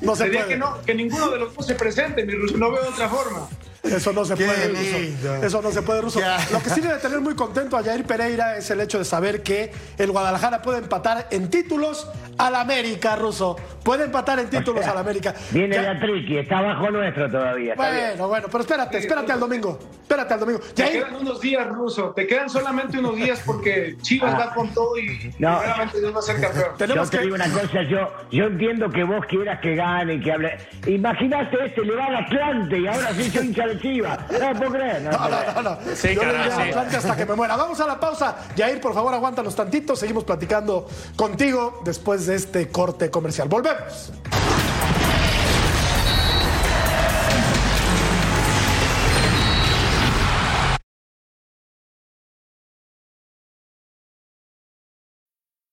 No 0.00 0.16
se 0.16 0.24
Sería 0.24 0.40
puede. 0.40 0.52
que 0.54 0.58
no, 0.58 0.80
que 0.86 0.94
ninguno 0.94 1.28
de 1.30 1.38
los 1.40 1.54
dos 1.54 1.66
se 1.66 1.74
presente, 1.74 2.24
mi 2.24 2.32
ruso. 2.34 2.56
No 2.56 2.70
veo 2.70 2.80
otra 2.88 3.06
forma. 3.08 3.46
Eso 3.82 4.12
no 4.12 4.24
se 4.26 4.34
Qué 4.34 4.44
puede, 4.44 4.68
lindo. 4.72 5.34
Ruso. 5.36 5.46
Eso 5.46 5.62
no 5.62 5.70
se 5.72 5.80
puede, 5.82 6.00
Ruso. 6.02 6.20
Lo 6.52 6.62
que 6.62 6.68
sí 6.70 6.80
debe 6.82 6.98
tener 6.98 7.20
muy 7.20 7.34
contento 7.34 7.76
a 7.78 7.82
Jair 7.82 8.04
Pereira 8.04 8.56
es 8.58 8.70
el 8.70 8.80
hecho 8.80 8.98
de 8.98 9.04
saber 9.06 9.42
que 9.42 9.72
el 9.96 10.10
Guadalajara 10.12 10.60
puede 10.60 10.78
empatar 10.78 11.28
en 11.30 11.48
títulos 11.48 12.06
al 12.36 12.56
América, 12.56 13.16
Ruso. 13.16 13.56
Puede 13.82 14.04
empatar 14.04 14.38
en 14.38 14.50
títulos 14.50 14.84
al 14.86 14.98
América. 14.98 15.34
Viene 15.50 15.76
Ya- 15.76 15.82
de 15.82 15.88
Atriqui, 15.88 16.36
está 16.38 16.60
bajo 16.60 16.90
nuestro 16.90 17.30
todavía. 17.30 17.72
está 17.72 17.90
bien. 17.90 18.04
Bueno, 18.10 18.28
bueno, 18.28 18.46
pero 18.52 18.60
espérate, 18.64 18.98
espérate 18.98 19.32
al 19.32 19.40
domingo. 19.40 19.78
Espérate 20.02 20.34
al 20.34 20.40
domingo. 20.40 20.60
Te 20.74 20.82
Jair, 20.82 21.04
quedan 21.04 21.14
unos 21.16 21.40
días, 21.40 21.66
ruso. 21.68 22.10
Te 22.14 22.26
quedan 22.26 22.50
solamente 22.50 22.98
unos 22.98 23.16
días 23.16 23.40
porque 23.46 23.96
Chivas 24.02 24.34
Ah. 24.34 24.38
va 24.48 24.54
con 24.54 24.68
todo 24.74 24.98
y 24.98 25.32
No. 25.38 25.58
primeramente 25.58 26.00
Dios 26.00 26.14
va 26.14 26.18
a 26.18 26.22
ser 26.22 26.40
campeón. 26.40 26.94
Yo 26.96 27.06
te 27.08 27.16
que. 27.16 27.22
digo 27.24 27.34
una 27.36 27.48
cosa, 27.50 27.82
yo, 27.88 28.12
yo 28.30 28.44
entiendo 28.44 28.90
que 28.90 29.04
vos 29.04 29.24
quieras 29.26 29.60
que 29.60 29.74
gane 29.74 30.14
y 30.14 30.20
que 30.20 30.32
hable. 30.32 30.58
Imagínate 30.86 31.64
este, 31.64 31.80
le 31.82 31.94
va 31.96 32.06
al 32.06 32.16
Atlante 32.16 32.78
y 32.78 32.86
ahora 32.86 33.14
sí 33.14 33.30
soy 33.30 33.46
hincha 33.46 33.66
de 33.70 33.80
Chivas. 33.80 34.18
No 34.30 34.54
puedo 34.58 34.72
creer. 34.72 35.02
No, 35.02 35.10
No, 35.12 35.18
no, 35.18 35.36
creer. 35.38 35.54
no, 35.56 35.62
no. 35.62 35.78
Sí, 35.94 36.14
Yo 36.14 36.24
le 36.24 36.32
caray, 36.32 36.50
diré 36.68 36.78
a 36.80 36.90
sí. 36.90 36.96
Hasta 36.96 37.16
que 37.16 37.26
me 37.26 37.34
muera. 37.34 37.56
Vamos 37.56 37.80
a 37.80 37.86
la 37.86 37.98
pausa. 37.98 38.36
Jair, 38.56 38.80
por 38.80 38.94
favor, 38.94 39.14
aguántanos 39.14 39.54
tantito. 39.54 39.96
Seguimos 39.96 40.24
platicando 40.24 40.88
contigo 41.16 41.80
después 41.84 42.26
de 42.26 42.36
este 42.36 42.68
corte 42.68 43.10
comercial. 43.10 43.48
Volvemos. 43.48 44.12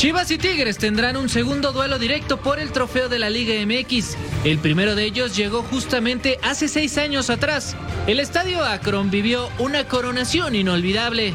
Chivas 0.00 0.30
y 0.30 0.38
Tigres 0.38 0.78
tendrán 0.78 1.18
un 1.18 1.28
segundo 1.28 1.72
duelo 1.72 1.98
directo 1.98 2.38
por 2.38 2.58
el 2.58 2.72
trofeo 2.72 3.10
de 3.10 3.18
la 3.18 3.28
Liga 3.28 3.52
MX. 3.66 4.16
El 4.44 4.58
primero 4.58 4.94
de 4.94 5.04
ellos 5.04 5.36
llegó 5.36 5.62
justamente 5.62 6.38
hace 6.42 6.68
seis 6.68 6.96
años 6.96 7.28
atrás. 7.28 7.76
El 8.06 8.18
estadio 8.18 8.64
Akron 8.64 9.10
vivió 9.10 9.50
una 9.58 9.86
coronación 9.86 10.54
inolvidable. 10.54 11.34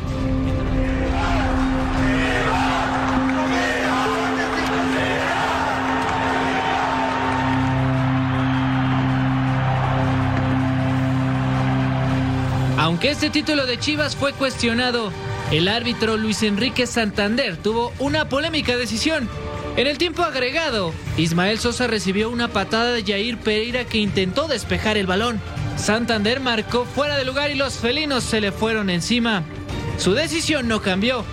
Aunque 12.79 13.11
este 13.11 13.29
título 13.29 13.67
de 13.67 13.77
Chivas 13.77 14.15
fue 14.15 14.33
cuestionado, 14.33 15.11
el 15.51 15.67
árbitro 15.67 16.17
Luis 16.17 16.41
Enrique 16.43 16.87
Santander 16.87 17.57
tuvo 17.57 17.93
una 17.99 18.27
polémica 18.27 18.77
decisión. 18.77 19.29
En 19.77 19.87
el 19.87 19.97
tiempo 19.97 20.23
agregado, 20.23 20.93
Ismael 21.17 21.59
Sosa 21.59 21.87
recibió 21.87 22.29
una 22.29 22.47
patada 22.47 22.91
de 22.93 23.03
Jair 23.03 23.37
Pereira 23.37 23.85
que 23.85 23.97
intentó 23.97 24.47
despejar 24.47 24.97
el 24.97 25.05
balón. 25.05 25.39
Santander 25.77 26.39
marcó 26.39 26.85
fuera 26.85 27.17
de 27.17 27.25
lugar 27.25 27.51
y 27.51 27.55
los 27.55 27.75
felinos 27.75 28.23
se 28.23 28.41
le 28.41 28.51
fueron 28.51 28.89
encima. 28.89 29.43
Su 29.97 30.13
decisión 30.13 30.67
no 30.67 30.81
cambió. 30.81 31.25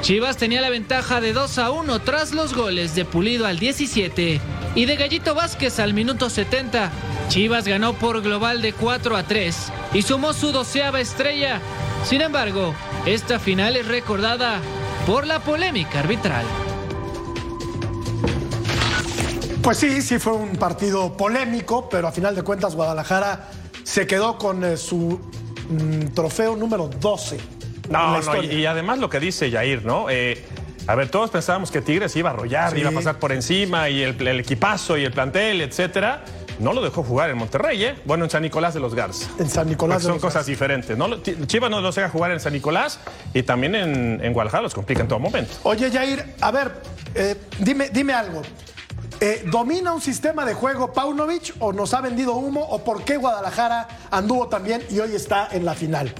Chivas 0.00 0.36
tenía 0.36 0.60
la 0.60 0.70
ventaja 0.70 1.20
de 1.20 1.32
2 1.32 1.58
a 1.58 1.70
1 1.70 1.98
tras 2.00 2.32
los 2.32 2.54
goles 2.54 2.94
de 2.94 3.04
Pulido 3.04 3.46
al 3.46 3.58
17 3.58 4.40
y 4.74 4.84
de 4.84 4.96
Gallito 4.96 5.34
Vázquez 5.34 5.80
al 5.80 5.92
minuto 5.92 6.30
70. 6.30 6.90
Chivas 7.28 7.66
ganó 7.66 7.94
por 7.94 8.22
global 8.22 8.62
de 8.62 8.72
4 8.72 9.16
a 9.16 9.24
3 9.24 9.72
y 9.94 10.02
sumó 10.02 10.32
su 10.32 10.52
doceava 10.52 11.00
estrella. 11.00 11.60
Sin 12.04 12.20
embargo, 12.20 12.74
esta 13.06 13.38
final 13.38 13.76
es 13.76 13.86
recordada 13.86 14.60
por 15.04 15.26
la 15.26 15.40
polémica 15.40 15.98
arbitral. 15.98 16.46
Pues 19.62 19.78
sí, 19.78 20.00
sí 20.00 20.18
fue 20.18 20.32
un 20.32 20.56
partido 20.56 21.16
polémico, 21.16 21.88
pero 21.88 22.08
a 22.08 22.12
final 22.12 22.34
de 22.34 22.42
cuentas 22.42 22.74
Guadalajara 22.74 23.50
se 23.82 24.06
quedó 24.06 24.38
con 24.38 24.64
eh, 24.64 24.76
su 24.76 25.20
mm, 25.68 26.14
trofeo 26.14 26.56
número 26.56 26.88
12. 26.88 27.57
No, 27.88 28.20
no, 28.20 28.42
y, 28.42 28.46
y 28.46 28.66
además 28.66 28.98
lo 28.98 29.08
que 29.10 29.20
dice 29.20 29.50
Jair, 29.50 29.84
¿no? 29.84 30.10
Eh, 30.10 30.44
a 30.86 30.94
ver, 30.94 31.08
todos 31.10 31.30
pensábamos 31.30 31.70
que 31.70 31.80
Tigres 31.82 32.14
iba 32.16 32.30
a 32.30 32.32
arrollar, 32.32 32.72
Sí. 32.72 32.78
iba 32.80 32.90
a 32.90 32.92
pasar 32.92 33.18
por 33.18 33.32
encima 33.32 33.88
y 33.90 34.02
el, 34.02 34.26
el 34.26 34.40
equipazo 34.40 34.96
y 34.96 35.04
el 35.04 35.12
plantel, 35.12 35.60
etcétera. 35.60 36.24
No 36.58 36.72
lo 36.72 36.82
dejó 36.82 37.04
jugar 37.04 37.30
en 37.30 37.38
Monterrey, 37.38 37.84
¿eh? 37.84 37.94
Bueno, 38.04 38.24
en 38.24 38.30
San 38.30 38.42
Nicolás 38.42 38.74
de 38.74 38.80
los 38.80 38.92
Garza. 38.94 39.28
En 39.38 39.48
San 39.48 39.68
Nicolás 39.68 39.96
Porque 39.98 40.02
de 40.02 40.06
son 40.08 40.12
los 40.14 40.22
cosas 40.22 40.44
diferentes. 40.46 40.96
No, 40.98 41.06
lo- 41.06 41.22
Chivas 41.22 41.70
no 41.70 41.80
los 41.80 41.94
deja 41.94 42.08
jugar 42.08 42.32
en 42.32 42.40
San 42.40 42.52
Nicolás 42.52 42.98
y 43.32 43.44
también 43.44 43.76
en, 43.76 44.20
en 44.24 44.32
Guadalajara 44.32 44.62
los 44.64 44.74
complica 44.74 45.02
en 45.02 45.08
todo 45.08 45.20
momento. 45.20 45.54
Oye, 45.62 45.88
Jair, 45.90 46.34
a 46.40 46.50
ver, 46.50 46.72
eh, 47.14 47.36
dime, 47.60 47.90
dime 47.90 48.12
algo. 48.12 48.42
Eh, 49.20 49.44
¿Domina 49.46 49.92
un 49.92 50.00
sistema 50.00 50.44
de 50.44 50.54
juego 50.54 50.92
Paunovic 50.92 51.54
o 51.60 51.72
nos 51.72 51.92
ha 51.94 52.00
vendido 52.00 52.32
humo 52.34 52.60
o 52.62 52.82
por 52.82 53.04
qué 53.04 53.16
Guadalajara 53.18 53.86
anduvo 54.10 54.48
también 54.48 54.82
y 54.90 54.98
hoy 54.98 55.14
está 55.14 55.48
en 55.52 55.64
la 55.64 55.74
final? 55.74 56.12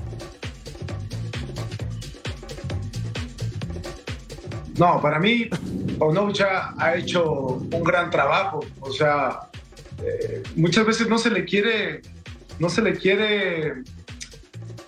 No, 4.79 5.01
para 5.01 5.19
mí, 5.19 5.49
Paunovic 5.99 6.41
ha, 6.41 6.95
hecho 6.95 7.33
un 7.33 7.83
gran 7.83 8.11
trabajo. 8.11 8.61
O 8.81 8.93
sea, 8.93 9.41
eh, 10.03 10.43
muchas 10.55 10.87
veces 10.87 11.09
no 11.09 11.19
se 11.19 11.31
le 11.31 11.45
quiere, 11.45 12.03
no 12.61 12.69
se 12.69 12.83
le 12.83 12.97
quiere 12.97 13.83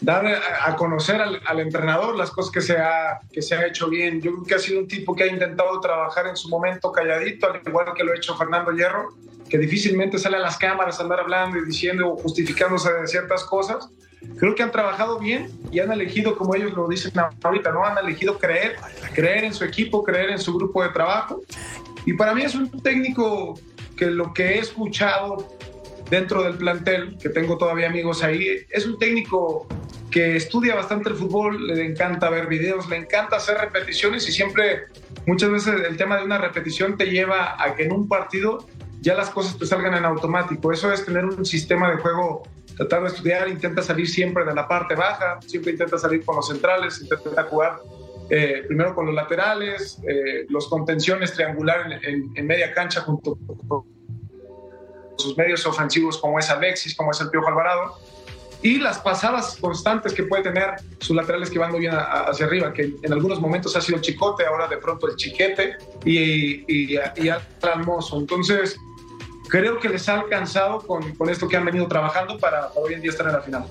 dar 0.00 0.24
a, 0.26 0.76
conocer 0.76 1.20
al, 1.20 1.40
al 1.44 1.61
entrenador 1.61 2.16
las 2.16 2.31
cosas 2.31 2.53
que 2.53 2.61
se, 2.61 2.79
ha, 2.79 3.20
que 3.33 3.42
se 3.42 3.57
ha 3.57 3.66
hecho 3.66 3.88
bien. 3.88 4.20
Yo 4.20 4.31
creo 4.33 4.44
que 4.44 4.55
ha 4.55 4.59
sido 4.61 4.79
un 4.79 4.87
tipo 4.87 5.14
que 5.14 5.24
ha 5.24 5.26
intentado 5.26 5.81
trabajar 5.81 6.29
en 6.29 6.37
su 6.37 6.48
momento 6.48 6.92
calladito, 6.92 7.50
al 7.50 7.61
igual 7.66 7.87
que 7.94 8.05
lo 8.05 8.12
ha 8.12 8.16
hecho 8.16 8.37
Fernando 8.37 8.70
Hierro, 8.70 9.09
que 9.48 9.59
difícilmente 9.59 10.18
sale 10.18 10.37
a 10.37 10.40
las 10.40 10.57
cámaras 10.57 11.00
a 11.00 11.03
andar 11.03 11.20
hablando 11.20 11.59
y 11.59 11.64
diciendo 11.64 12.12
o 12.12 12.16
justificándose 12.16 12.92
de 12.92 13.07
ciertas 13.09 13.42
cosas. 13.44 13.90
Creo 14.38 14.54
que 14.54 14.62
han 14.62 14.70
trabajado 14.70 15.18
bien 15.18 15.50
y 15.70 15.80
han 15.80 15.92
elegido, 15.92 16.37
como 16.37 16.54
ellos 16.54 16.72
lo 16.74 16.88
dicen 16.88 17.12
ahorita, 17.42 17.72
¿no? 17.72 17.85
Han 17.85 17.98
elegido 17.98 18.38
creer, 18.38 18.76
creer 19.14 19.44
en 19.44 19.54
su 19.54 19.64
equipo, 19.64 20.02
creer 20.02 20.30
en 20.30 20.38
su 20.38 20.54
grupo 20.54 20.83
de 20.83 20.90
trabajo. 20.90 21.42
Y 22.06 22.14
para 22.14 22.35
mí 22.35 22.42
es 22.42 22.54
un 22.54 22.70
técnico 22.83 23.59
que 23.96 24.06
lo 24.06 24.33
que 24.33 24.54
he 24.54 24.59
escuchado 24.59 25.48
dentro 26.11 26.42
del 26.42 26.56
plantel, 26.56 27.16
que 27.18 27.28
tengo 27.28 27.56
todavía 27.56 27.88
amigos 27.88 28.22
ahí, 28.22 28.66
es 28.68 28.87
un 28.87 28.98
técnico 28.98 29.66
que 30.11 30.37
estudia 30.37 30.74
bastante 30.74 31.09
el 31.11 31.14
fútbol, 31.14 31.68
le 31.68 31.87
encanta 31.87 32.28
ver 32.30 32.46
videos, 32.48 32.88
le 32.88 32.96
encanta 32.96 33.37
hacer 33.37 33.59
repeticiones 33.59 34.28
y 34.28 34.33
siempre, 34.33 34.87
muchas 35.26 35.50
veces 35.50 35.74
el 35.88 35.96
tema 35.96 36.16
de 36.16 36.24
una 36.24 36.38
repetición 36.38 36.96
te 36.96 37.06
lleva 37.06 37.62
a 37.62 37.76
que 37.76 37.85
en 37.85 37.92
un 37.92 38.09
partido 38.09 38.66
ya 39.00 39.14
las 39.14 39.30
cosas 39.30 39.56
te 39.56 39.66
salgan 39.66 39.94
en 39.94 40.04
automático. 40.04 40.72
Eso 40.72 40.92
es 40.92 41.04
tener 41.04 41.24
un 41.24 41.44
sistema 41.44 41.90
de 41.90 41.96
juego, 41.98 42.42
tratar 42.76 43.02
de 43.02 43.09
estudiar, 43.09 43.48
intenta 43.48 43.83
salir 43.83 44.09
siempre 44.09 44.44
de 44.44 44.54
la 44.54 44.66
parte 44.66 44.94
baja, 44.94 45.38
siempre 45.46 45.72
intenta 45.72 45.98
salir 45.98 46.24
con 46.24 46.37
los 46.37 46.48
centrales, 46.48 47.00
intenta 47.00 47.44
jugar 47.44 47.80
eh, 48.30 48.62
primero 48.66 48.94
con 48.94 49.06
los 49.06 49.14
laterales, 49.14 49.98
eh, 50.06 50.46
los 50.48 50.68
contenciones 50.68 51.33
triangular 51.33 52.00
en, 52.02 52.46
media 52.46 52.72
cancha 52.72 53.00
junto 53.00 53.37
con 53.66 53.85
sus 55.18 55.37
medios 55.37 55.66
ofensivos 55.66 56.16
como 56.18 56.38
es 56.38 56.48
Alexis, 56.48 56.94
como 56.94 57.11
es 57.11 57.20
el 57.20 57.28
Piojo 57.28 57.48
Alvarado, 57.48 57.96
y 58.62 58.78
las 58.78 58.98
pasadas 58.98 59.56
constantes 59.61 60.12
que 60.12 60.24
puede 60.24 60.42
tener 60.42 60.74
sus 60.98 61.16
laterales 61.16 61.50
que 61.50 61.59
van 61.59 61.70
muy 61.70 61.80
bien 61.80 61.92
hacia 61.94 62.46
arriba, 62.46 62.72
que 62.72 62.94
en 63.02 63.12
algunos 63.12 63.40
momentos 63.40 63.74
ha 63.74 63.80
sido 63.80 63.96
el 63.96 64.02
Chicote, 64.02 64.44
ahora 64.44 64.68
de 64.68 64.76
pronto 64.76 65.09
el 65.09 65.16
Chiquete 65.16 65.76
y, 66.04 66.64
y, 66.68 66.96
y 66.96 67.30
Mozo. 67.85 68.18
Entonces, 68.18 68.78
creo 69.50 69.78
que 69.78 69.88
les 69.88 70.08
ha 70.08 70.20
alcanzado 70.20 70.78
con, 70.78 71.14
con 71.16 71.28
esto 71.28 71.48
que 71.48 71.56
han 71.56 71.64
venido 71.64 71.86
trabajando 71.88 72.38
para, 72.38 72.68
para 72.68 72.80
hoy 72.80 72.94
en 72.94 73.02
día 73.02 73.10
estar 73.10 73.26
en 73.26 73.32
la 73.32 73.42
final. 73.42 73.66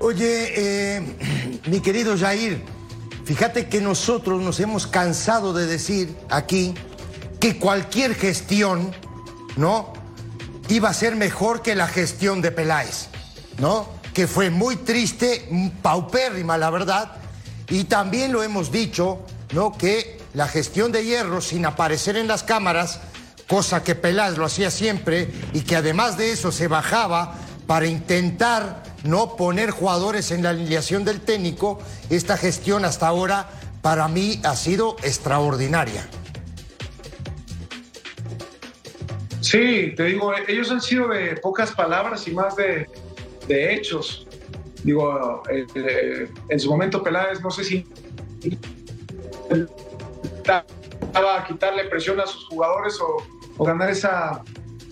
Oye, 0.00 0.52
eh, 0.56 1.60
mi 1.70 1.80
querido 1.80 2.18
Jair, 2.18 2.60
fíjate 3.24 3.68
que 3.68 3.80
nosotros 3.80 4.42
nos 4.42 4.60
hemos 4.60 4.86
cansado 4.86 5.54
de 5.54 5.66
decir 5.66 6.14
aquí 6.28 6.74
que 7.40 7.58
cualquier 7.58 8.14
gestión, 8.14 8.92
¿no? 9.56 9.92
Iba 10.68 10.90
a 10.90 10.94
ser 10.94 11.16
mejor 11.16 11.62
que 11.62 11.74
la 11.74 11.86
gestión 11.86 12.40
de 12.42 12.50
Peláez, 12.50 13.08
¿no? 13.58 13.88
Que 14.12 14.26
fue 14.26 14.50
muy 14.50 14.76
triste, 14.76 15.48
paupérrima, 15.82 16.58
la 16.58 16.70
verdad. 16.70 17.12
Y 17.68 17.84
también 17.84 18.32
lo 18.32 18.42
hemos 18.42 18.70
dicho, 18.70 19.20
¿no? 19.52 19.76
Que 19.76 20.18
la 20.34 20.48
gestión 20.48 20.92
de 20.92 21.04
Hierro, 21.04 21.40
sin 21.40 21.64
aparecer 21.66 22.16
en 22.16 22.28
las 22.28 22.42
cámaras, 22.42 23.00
cosa 23.52 23.84
que 23.84 23.94
Peláez 23.94 24.38
lo 24.38 24.46
hacía 24.46 24.70
siempre, 24.70 25.28
y 25.52 25.60
que 25.60 25.76
además 25.76 26.16
de 26.16 26.32
eso 26.32 26.50
se 26.50 26.68
bajaba 26.68 27.34
para 27.66 27.84
intentar 27.84 28.82
no 29.04 29.36
poner 29.36 29.68
jugadores 29.68 30.30
en 30.30 30.42
la 30.42 30.48
alineación 30.48 31.04
del 31.04 31.20
técnico, 31.20 31.78
esta 32.08 32.38
gestión 32.38 32.86
hasta 32.86 33.08
ahora 33.08 33.50
para 33.82 34.08
mí 34.08 34.40
ha 34.42 34.56
sido 34.56 34.96
extraordinaria. 35.02 36.08
Sí, 39.42 39.92
te 39.98 40.04
digo, 40.04 40.32
ellos 40.48 40.70
han 40.70 40.80
sido 40.80 41.08
de 41.08 41.36
pocas 41.36 41.72
palabras 41.72 42.26
y 42.26 42.30
más 42.30 42.56
de, 42.56 42.88
hechos. 43.48 44.26
Digo, 44.82 45.42
en 46.48 46.58
su 46.58 46.70
momento 46.70 47.02
Peláez, 47.02 47.42
no 47.42 47.50
sé 47.50 47.64
si 47.64 47.86
estaba 50.38 51.38
a 51.38 51.46
quitarle 51.46 51.84
presión 51.84 52.18
a 52.18 52.26
sus 52.26 52.46
jugadores 52.46 52.98
o, 52.98 53.41
o 53.56 53.64
ganar 53.64 53.90
esa, 53.90 54.42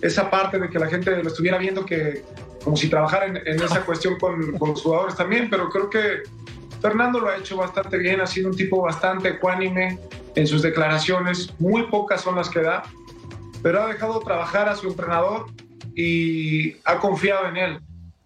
esa 0.01 0.29
parte 0.29 0.59
de 0.59 0.69
que 0.69 0.79
la 0.79 0.87
gente 0.87 1.21
lo 1.23 1.29
estuviera 1.29 1.57
viendo 1.57 1.85
que 1.85 2.23
como 2.63 2.77
si 2.77 2.89
trabajara 2.89 3.25
en, 3.25 3.37
en 3.37 3.61
esa 3.61 3.81
cuestión 3.85 4.17
con, 4.19 4.57
con 4.57 4.69
los 4.69 4.81
jugadores 4.81 5.15
también, 5.15 5.49
pero 5.49 5.69
creo 5.69 5.89
que 5.89 6.23
Fernando 6.81 7.19
lo 7.19 7.29
ha 7.29 7.37
hecho 7.37 7.57
bastante 7.57 7.97
bien, 7.97 8.21
ha 8.21 8.27
sido 8.27 8.49
un 8.49 8.55
tipo 8.55 8.81
bastante 8.81 9.29
ecuánime 9.29 9.99
en 10.35 10.47
sus 10.47 10.61
declaraciones, 10.61 11.53
muy 11.59 11.83
pocas 11.83 12.21
son 12.21 12.35
las 12.35 12.49
que 12.49 12.61
da, 12.61 12.83
pero 13.61 13.83
ha 13.83 13.87
dejado 13.87 14.19
trabajar 14.19 14.67
a 14.67 14.75
su 14.75 14.87
entrenador 14.87 15.45
y 15.95 16.77
ha 16.85 16.97
confiado 16.99 17.47
en 17.47 17.57
él. 17.57 17.79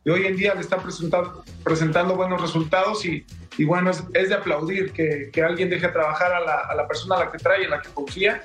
Y 0.05 0.09
hoy 0.11 0.25
en 0.25 0.35
día 0.37 0.53
le 0.53 0.61
está 0.61 0.77
presentando, 0.77 1.43
presentando 1.63 2.15
buenos 2.15 2.41
resultados 2.41 3.03
y, 3.05 3.25
y 3.57 3.65
bueno, 3.65 3.89
es, 3.89 4.03
es 4.13 4.29
de 4.29 4.35
aplaudir 4.35 4.91
que, 4.91 5.29
que 5.33 5.41
alguien 5.43 5.69
deje 5.69 5.87
trabajar 5.89 6.31
a 6.31 6.39
la, 6.39 6.55
a 6.69 6.75
la 6.75 6.87
persona 6.87 7.15
a 7.15 7.25
la 7.25 7.31
que 7.31 7.39
trae, 7.39 7.63
en 7.63 7.71
la 7.71 7.81
que 7.81 7.89
confía. 7.89 8.43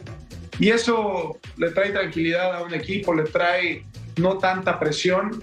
Y 0.60 0.68
eso 0.68 1.38
le 1.56 1.70
trae 1.70 1.90
tranquilidad 1.90 2.54
a 2.54 2.62
un 2.62 2.74
equipo, 2.74 3.14
le 3.14 3.24
trae 3.24 3.82
no 4.18 4.36
tanta 4.38 4.78
presión. 4.78 5.42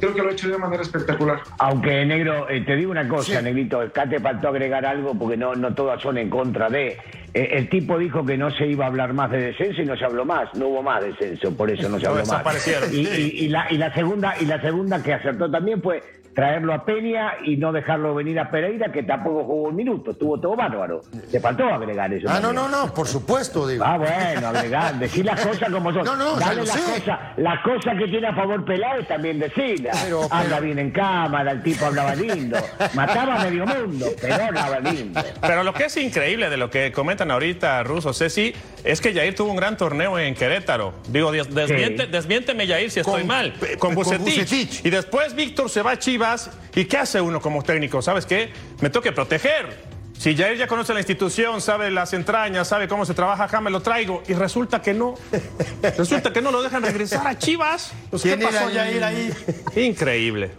Creo 0.00 0.14
que 0.14 0.22
lo 0.22 0.30
ha 0.30 0.32
hecho 0.32 0.48
de 0.48 0.54
una 0.54 0.64
manera 0.64 0.82
espectacular. 0.82 1.40
Aunque, 1.58 2.06
negro, 2.06 2.48
eh, 2.48 2.62
te 2.62 2.74
digo 2.76 2.90
una 2.90 3.06
cosa, 3.06 3.42
negrito, 3.42 3.80
acá 3.80 4.08
te 4.08 4.18
faltó 4.18 4.48
agregar 4.48 4.86
algo 4.86 5.14
porque 5.14 5.36
no, 5.36 5.54
no 5.54 5.74
todas 5.74 6.00
son 6.00 6.16
en 6.16 6.30
contra 6.30 6.70
de. 6.70 6.96
Eh, 7.34 7.48
el 7.52 7.68
tipo 7.68 7.98
dijo 7.98 8.24
que 8.24 8.38
no 8.38 8.50
se 8.50 8.66
iba 8.66 8.86
a 8.86 8.88
hablar 8.88 9.12
más 9.12 9.30
de 9.30 9.38
descenso 9.52 9.82
y 9.82 9.84
no 9.84 9.96
se 9.98 10.04
habló 10.06 10.24
más, 10.24 10.48
no 10.54 10.68
hubo 10.68 10.82
más 10.82 11.04
descenso, 11.04 11.54
por 11.54 11.70
eso 11.70 11.86
no 11.90 11.98
se 11.98 12.04
No, 12.06 12.12
habló 12.12 12.24
más. 12.24 12.66
Y, 12.90 13.00
y- 13.06 13.44
y 13.44 13.48
la, 13.48 13.70
y 13.70 13.76
la 13.76 13.92
segunda 13.94 14.34
y 14.40 14.46
la 14.46 14.60
segunda 14.62 15.02
que 15.02 15.12
acertó 15.12 15.50
también 15.50 15.82
fue 15.82 16.02
traerlo 16.34 16.72
a 16.72 16.84
Peña 16.84 17.32
y 17.44 17.56
no 17.56 17.72
dejarlo 17.72 18.14
venir 18.14 18.38
a 18.38 18.50
Pereira, 18.50 18.90
que 18.92 19.02
tampoco 19.02 19.44
jugó 19.44 19.68
un 19.68 19.76
minuto, 19.76 20.12
estuvo 20.12 20.38
todo 20.40 20.56
bárbaro. 20.56 21.02
Te 21.30 21.40
faltó 21.40 21.64
agregar 21.64 22.12
eso. 22.12 22.26
Ah, 22.28 22.34
no, 22.40 22.48
también. 22.52 22.70
no, 22.70 22.86
no, 22.86 22.94
por 22.94 23.06
supuesto, 23.08 23.66
digo. 23.66 23.84
Ah, 23.84 23.96
bueno, 23.98 24.48
agregar, 24.48 24.94
decir 24.98 25.24
las 25.24 25.40
cosas 25.44 25.70
como 25.70 25.92
son. 25.92 26.04
No, 26.10 26.16
no, 26.16 26.36
Dale 26.36 26.62
las 26.64 26.76
cosas, 26.76 27.18
las 27.36 27.62
cosas 27.62 27.96
que 27.98 28.06
tiene 28.08 28.26
a 28.28 28.34
favor 28.34 28.64
Peláez 28.64 29.06
también 29.06 29.38
decirlas. 29.38 30.00
Pero- 30.04 30.22
Habla 30.30 30.56
pero- 30.56 30.62
bien 30.62 30.78
en 30.78 30.90
cámara, 30.90 31.52
el 31.52 31.62
tipo 31.62 31.86
hablaba 31.86 32.14
lindo. 32.14 32.56
Mataba 32.94 33.40
a 33.40 33.44
medio 33.44 33.66
mundo, 33.66 34.06
pero 34.20 34.34
hablaba 34.44 34.78
lindo. 34.80 35.20
Pero 35.40 35.62
lo 35.62 35.72
que 35.74 35.84
es 35.84 35.96
increíble 35.96 36.48
de 36.50 36.56
lo 36.56 36.70
que 36.70 36.90
comentan 36.92 37.30
ahorita 37.30 37.82
Russo, 37.82 38.12
Ceci, 38.12 38.52
es 38.84 39.00
que 39.00 39.12
Jair 39.14 39.34
tuvo 39.34 39.50
un 39.50 39.56
gran 39.56 39.76
torneo 39.76 40.18
en 40.18 40.34
Querétaro. 40.34 40.94
Digo, 41.08 41.30
des- 41.32 41.52
desmiente- 41.54 42.04
Sí. 42.06 42.10
desmiénteme, 42.10 42.66
Yair, 42.66 42.90
si 42.90 43.00
estoy 43.00 43.20
Con- 43.20 43.26
mal. 43.28 43.52
Con 43.78 43.90
con 43.90 43.94
Bucetich. 43.94 44.84
Y 44.84 44.90
después 44.90 45.34
Víctor 45.34 45.68
se 45.68 45.82
va 45.82 45.92
a 45.92 45.98
Chivas. 45.98 46.19
Chivas. 46.20 46.50
¿Y 46.74 46.84
qué 46.84 46.98
hace 46.98 47.18
uno 47.20 47.40
como 47.40 47.62
técnico? 47.62 48.02
¿Sabes 48.02 48.26
qué? 48.26 48.50
Me 48.82 48.90
toca 48.90 49.10
proteger. 49.12 49.90
Si 50.12 50.36
Jair 50.36 50.58
ya 50.58 50.66
conoce 50.66 50.92
la 50.92 51.00
institución, 51.00 51.62
sabe 51.62 51.90
las 51.90 52.12
entrañas, 52.12 52.68
sabe 52.68 52.88
cómo 52.88 53.06
se 53.06 53.14
trabaja 53.14 53.58
me 53.62 53.70
lo 53.70 53.80
traigo. 53.80 54.22
Y 54.28 54.34
resulta 54.34 54.82
que 54.82 54.92
no. 54.92 55.14
resulta 55.96 56.30
que 56.30 56.42
no 56.42 56.50
lo 56.50 56.62
dejan 56.62 56.82
regresar 56.82 57.26
a 57.26 57.38
Chivas. 57.38 57.94
Pues, 58.10 58.22
¿Qué 58.22 58.36
pasó, 58.36 58.68
Jair, 58.70 59.02
ahí? 59.02 59.32
Increíble. 59.76 60.50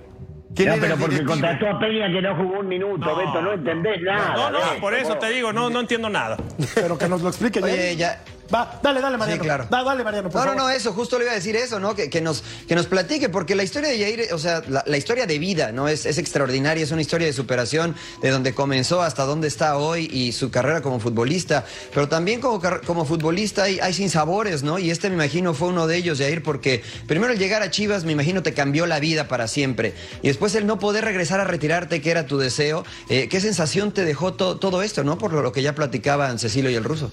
No, 0.50 0.74
pero 0.82 0.98
porque 0.98 1.24
contrató 1.24 1.68
a 1.68 1.80
Peña 1.80 2.12
que 2.12 2.22
no 2.22 2.36
jugó 2.36 2.60
un 2.60 2.68
minuto, 2.68 3.16
Beto, 3.16 3.42
no 3.42 3.54
entendés 3.54 4.02
nada. 4.02 4.34
No, 4.36 4.50
no, 4.50 4.60
por 4.82 4.94
eso 4.94 5.16
te 5.18 5.30
digo, 5.30 5.54
no, 5.54 5.70
no 5.70 5.80
entiendo 5.80 6.10
nada. 6.10 6.38
Pero 6.76 6.98
que 6.98 7.08
nos 7.08 7.22
lo 7.22 7.30
explique 7.30 7.62
Oye, 7.62 7.96
ya. 7.96 8.22
Va, 8.54 8.80
dale, 8.84 9.00
dale, 9.02 9.18
Mariano. 9.18 9.42
Sí, 9.42 9.48
claro. 9.48 9.68
Va, 9.74 9.84
dale, 9.84 10.04
Mariano, 10.04 10.30
por 10.30 10.40
no, 10.42 10.44
favor. 10.46 10.58
no, 10.58 10.64
no, 10.64 10.70
eso, 10.70 10.92
justo 10.94 11.18
le 11.18 11.24
iba 11.26 11.32
a 11.32 11.36
decir 11.36 11.56
eso, 11.56 11.80
¿no? 11.80 11.96
Que, 11.96 12.10
que 12.10 12.20
nos, 12.22 12.44
que 12.68 12.76
nos 12.76 12.86
platique, 12.88 13.30
porque 13.30 13.56
la 13.56 13.64
historia 13.64 13.90
de 13.90 13.98
Yair, 13.98 14.28
o 14.34 14.38
sea, 14.38 14.62
la, 14.68 14.84
la 14.86 14.98
historia 14.98 15.26
de 15.26 15.40
vida, 15.40 15.72
¿no? 15.72 15.88
Es, 15.88 16.06
es 16.06 16.18
extraordinaria, 16.18 16.84
es 16.84 16.92
una 16.92 17.02
historia 17.02 17.28
de 17.28 17.34
superación 17.34 17.96
de 18.22 18.30
donde 18.30 18.54
comenzó 18.54 19.02
hasta 19.02 19.24
donde 19.24 19.48
está 19.48 19.78
hoy 19.78 20.10
y 20.12 20.32
su 20.34 20.52
carrera 20.52 20.82
como 20.82 21.00
futbolista. 21.00 21.66
Pero 21.94 22.10
también 22.10 22.42
como, 22.42 22.62
como 22.86 23.06
futbolista 23.06 23.64
hay, 23.64 23.80
hay 23.80 23.94
sinsabores, 23.94 24.64
¿no? 24.64 24.80
Y 24.80 24.92
este, 24.92 25.10
me 25.10 25.16
imagino, 25.16 25.54
fue 25.54 25.70
uno 25.70 25.88
de 25.88 25.98
ellos, 25.98 26.18
Yair, 26.18 26.44
porque 26.44 26.84
primero 27.08 27.32
el 27.34 27.40
llegar 27.40 27.62
a 27.62 27.72
Chivas, 27.72 28.04
me 28.04 28.12
imagino, 28.12 28.44
te 28.44 28.54
cambió 28.54 28.86
la 28.86 29.00
vida 29.00 29.28
para 29.28 29.48
siempre. 29.48 29.94
Y 30.22 30.28
después 30.28 30.56
el 30.56 30.66
no 30.68 30.78
poder 30.80 31.06
regresar 31.06 31.40
a 31.40 31.46
retirarte, 31.46 32.02
que 32.02 32.12
era 32.12 32.26
tu 32.26 32.38
deseo. 32.38 32.84
Eh, 33.10 33.30
¿Qué 33.30 33.40
sensación 33.40 33.92
te 33.94 34.04
dejó 34.04 34.34
to- 34.34 34.58
todo 34.58 34.82
esto, 34.82 35.04
¿no? 35.04 35.18
Por 35.18 35.32
lo, 35.34 35.42
lo 35.42 35.52
que 35.52 35.62
ya 35.62 35.74
platicaban 35.76 36.38
Cecilio 36.40 36.70
y 36.70 36.76
el 36.76 36.84
ruso. 36.84 37.12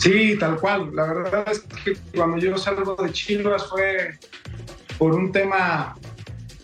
Sí, 0.00 0.36
tal 0.38 0.58
cual. 0.58 0.90
La 0.94 1.04
verdad 1.12 1.44
es 1.50 1.60
que 1.84 1.94
cuando 2.16 2.38
yo 2.38 2.56
salgo 2.56 2.96
de 2.96 3.12
Chivas 3.12 3.68
fue 3.68 4.18
por 4.98 5.14
un 5.14 5.30
tema, 5.30 5.94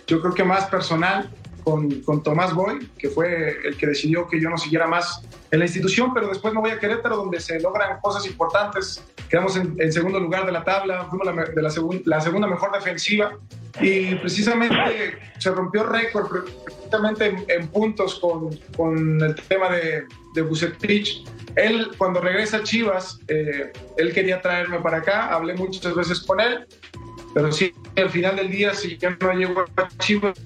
yo 0.06 0.20
creo 0.22 0.32
que 0.34 0.42
más 0.44 0.64
personal, 0.66 1.30
con, 1.62 1.90
con 2.02 2.22
Tomás 2.22 2.54
Boy, 2.54 2.88
que 2.96 3.10
fue 3.10 3.58
el 3.66 3.76
que 3.76 3.88
decidió 3.88 4.26
que 4.26 4.40
yo 4.40 4.48
no 4.48 4.56
siguiera 4.56 4.86
más 4.86 5.22
en 5.50 5.58
la 5.58 5.64
institución, 5.66 6.14
pero 6.14 6.28
después 6.28 6.54
me 6.54 6.60
voy 6.60 6.70
a 6.70 6.78
Querétaro, 6.78 7.16
donde 7.16 7.40
se 7.40 7.60
logran 7.60 8.00
cosas 8.00 8.24
importantes. 8.26 9.02
Quedamos 9.28 9.56
en, 9.56 9.74
en 9.78 9.92
segundo 9.92 10.18
lugar 10.20 10.46
de 10.46 10.52
la 10.52 10.62
tabla, 10.64 11.04
fuimos 11.10 11.26
la, 11.26 11.44
de 11.44 11.60
la, 11.62 11.68
segun- 11.70 12.02
la 12.06 12.20
segunda 12.20 12.46
mejor 12.46 12.72
defensiva 12.72 13.36
y 13.80 14.14
precisamente 14.14 15.18
se 15.38 15.50
rompió 15.50 15.82
récord 15.84 16.28
pre- 16.28 16.52
precisamente 16.64 17.26
en, 17.26 17.44
en 17.48 17.68
puntos 17.68 18.14
con, 18.20 18.56
con 18.76 19.20
el 19.20 19.34
tema 19.34 19.68
de, 19.70 20.04
de 20.36 20.42
Bucetich. 20.42 21.24
Él, 21.56 21.88
cuando 21.98 22.20
regresa 22.20 22.58
a 22.58 22.62
Chivas, 22.62 23.18
eh, 23.26 23.72
él 23.96 24.12
quería 24.12 24.40
traerme 24.40 24.78
para 24.80 24.98
acá, 24.98 25.28
hablé 25.34 25.54
muchas 25.54 25.94
veces 25.94 26.20
con 26.20 26.38
él, 26.38 26.66
pero 27.34 27.50
sí, 27.50 27.72
al 27.96 28.10
final 28.10 28.36
del 28.36 28.50
día, 28.50 28.74
si 28.74 28.96
yo 28.98 29.10
no 29.10 29.32
llego 29.32 29.64
a 29.76 29.88
Chivas, 29.98 30.38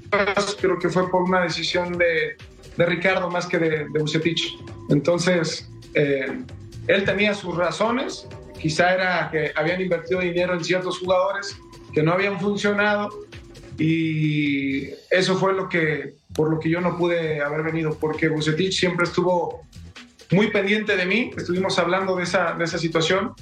creo 0.61 0.79
que 0.79 0.89
fue 0.89 1.11
por 1.11 1.23
una 1.23 1.43
decisión 1.43 1.99
de, 1.99 2.37
de 2.77 2.87
Ricardo 2.87 3.29
más 3.29 3.47
que 3.47 3.59
de, 3.59 3.71
de 3.93 4.01
Bucetich. 4.01 4.57
Entonces, 4.89 5.69
eh, 5.95 6.43
él 6.87 7.05
tenía 7.05 7.35
sus 7.35 7.57
razones, 7.57 8.27
quizá 8.61 8.95
era 8.95 9.29
que 9.31 9.53
habían 9.57 9.81
invertido 9.81 10.21
dinero 10.21 10.55
en 10.55 10.65
ciertos 10.65 10.99
jugadores 10.99 11.57
que 11.93 12.03
no 12.03 12.13
habían 12.13 12.39
funcionado 12.39 13.09
y 13.79 14.91
eso 15.11 15.37
fue 15.37 15.55
lo 15.55 15.69
que, 15.69 16.15
por 16.35 16.51
lo 16.51 16.61
que 16.61 16.69
yo 16.69 16.81
no 16.81 16.99
pude 16.99 17.41
haber 17.41 17.63
venido, 17.63 17.97
porque 17.99 18.29
Bucetich 18.29 18.79
siempre 18.79 19.05
estuvo 19.05 19.63
muy 20.31 20.51
pendiente 20.51 20.97
de 20.97 21.07
mí, 21.07 21.31
estuvimos 21.37 21.79
hablando 21.79 22.17
de 22.17 22.23
esa, 22.23 22.53
de 22.55 22.65
esa 22.65 22.79
situación. 22.79 23.33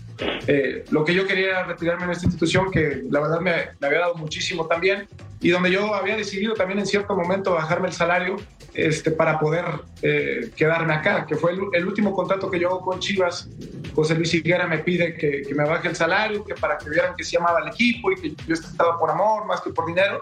Eh, 0.46 0.84
lo 0.90 1.04
que 1.04 1.14
yo 1.14 1.26
quería 1.26 1.64
retirarme 1.64 2.04
en 2.04 2.10
esta 2.12 2.26
institución, 2.26 2.70
que 2.70 3.02
la 3.10 3.20
verdad 3.20 3.40
me, 3.40 3.52
me 3.78 3.86
había 3.86 4.00
dado 4.00 4.14
muchísimo 4.14 4.66
también, 4.66 5.06
y 5.40 5.50
donde 5.50 5.70
yo 5.70 5.94
había 5.94 6.16
decidido 6.16 6.54
también 6.54 6.78
en 6.80 6.86
cierto 6.86 7.14
momento 7.14 7.52
bajarme 7.52 7.88
el 7.88 7.94
salario 7.94 8.36
este, 8.74 9.10
para 9.10 9.38
poder 9.38 9.64
eh, 10.02 10.50
quedarme 10.56 10.94
acá, 10.94 11.26
que 11.26 11.36
fue 11.36 11.52
el, 11.52 11.60
el 11.72 11.86
último 11.86 12.12
contrato 12.12 12.50
que 12.50 12.58
yo 12.58 12.68
hago 12.68 12.80
con 12.80 12.98
Chivas. 13.00 13.48
José 13.94 14.14
Luis 14.14 14.32
Higuera 14.34 14.66
me 14.66 14.78
pide 14.78 15.14
que, 15.14 15.42
que 15.42 15.54
me 15.54 15.64
baje 15.64 15.88
el 15.88 15.96
salario, 15.96 16.44
que 16.44 16.54
para 16.54 16.78
que 16.78 16.88
vieran 16.88 17.14
que 17.16 17.24
sí 17.24 17.36
amaba 17.36 17.58
al 17.60 17.68
equipo 17.68 18.10
y 18.12 18.16
que 18.16 18.34
yo 18.46 18.54
estaba 18.54 18.98
por 18.98 19.10
amor 19.10 19.46
más 19.46 19.60
que 19.60 19.70
por 19.70 19.86
dinero. 19.86 20.20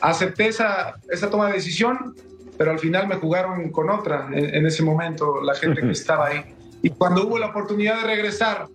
Acepté 0.00 0.48
esa, 0.48 0.96
esa 1.10 1.30
toma 1.30 1.46
de 1.48 1.54
decisión, 1.54 2.16
pero 2.56 2.70
al 2.70 2.78
final 2.78 3.08
me 3.08 3.16
jugaron 3.16 3.70
con 3.70 3.90
otra 3.90 4.28
en, 4.32 4.54
en 4.54 4.66
ese 4.66 4.82
momento, 4.82 5.40
la 5.42 5.54
gente 5.54 5.80
que 5.80 5.90
estaba 5.92 6.26
ahí. 6.28 6.54
Y 6.82 6.90
cuando 6.90 7.26
hubo 7.26 7.38
la 7.38 7.46
oportunidad 7.46 8.00
de 8.00 8.06
regresar 8.06 8.66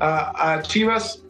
a, 0.00 0.52
a 0.54 0.62
Chivas, 0.62 1.22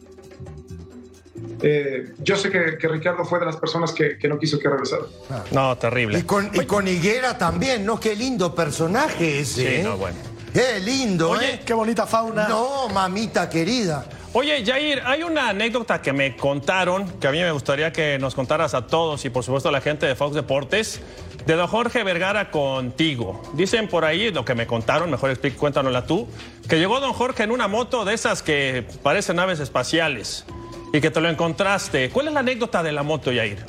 eh, 1.61 2.13
yo 2.19 2.35
sé 2.35 2.49
que, 2.49 2.77
que 2.77 2.87
Ricardo 2.87 3.25
fue 3.25 3.39
de 3.39 3.45
las 3.45 3.57
personas 3.57 3.91
que, 3.91 4.17
que 4.17 4.27
no 4.27 4.37
quiso 4.37 4.59
que 4.59 4.69
regresara. 4.69 5.03
No, 5.51 5.77
terrible. 5.77 6.19
Y 6.19 6.23
con, 6.23 6.49
y 6.53 6.65
con 6.65 6.87
Higuera 6.87 7.37
también, 7.37 7.85
¿no? 7.85 7.99
Qué 7.99 8.15
lindo 8.15 8.53
personaje 8.53 9.39
ese. 9.39 9.61
Sí, 9.61 9.75
¿eh? 9.75 9.83
no, 9.83 9.97
bueno. 9.97 10.17
Qué 10.53 10.79
lindo, 10.79 11.31
Oye, 11.31 11.55
¿eh? 11.55 11.61
Qué 11.65 11.73
bonita 11.73 12.05
fauna. 12.05 12.47
No, 12.47 12.87
mamita 12.89 13.49
querida. 13.49 14.05
Oye, 14.33 14.63
Jair, 14.63 15.01
hay 15.03 15.23
una 15.23 15.49
anécdota 15.49 15.99
que 16.01 16.13
me 16.13 16.35
contaron, 16.35 17.07
que 17.19 17.27
a 17.27 17.31
mí 17.31 17.39
me 17.39 17.51
gustaría 17.51 17.91
que 17.91 18.19
nos 18.19 18.35
contaras 18.35 18.75
a 18.75 18.85
todos 18.85 19.25
y 19.25 19.31
por 19.31 19.43
supuesto 19.43 19.69
a 19.69 19.71
la 19.71 19.81
gente 19.81 20.05
de 20.05 20.15
Fox 20.15 20.35
Deportes, 20.35 21.01
de 21.47 21.55
don 21.55 21.67
Jorge 21.67 22.03
Vergara 22.03 22.51
contigo. 22.51 23.41
Dicen 23.53 23.87
por 23.87 24.05
ahí, 24.05 24.31
lo 24.31 24.45
que 24.45 24.53
me 24.53 24.67
contaron, 24.67 25.09
mejor 25.09 25.31
explica, 25.31 25.57
cuéntanosla 25.57 26.05
tú, 26.05 26.27
que 26.69 26.77
llegó 26.77 26.99
don 26.99 27.13
Jorge 27.13 27.43
en 27.43 27.51
una 27.51 27.67
moto 27.67 28.05
de 28.05 28.13
esas 28.13 28.43
que 28.43 28.85
parecen 29.01 29.37
naves 29.37 29.59
espaciales 29.59 30.45
y 30.93 31.01
que 31.01 31.09
te 31.09 31.19
lo 31.19 31.29
encontraste. 31.29 32.11
¿Cuál 32.11 32.27
es 32.27 32.33
la 32.33 32.41
anécdota 32.41 32.83
de 32.83 32.91
la 32.91 33.01
moto, 33.01 33.31
Jair? 33.31 33.65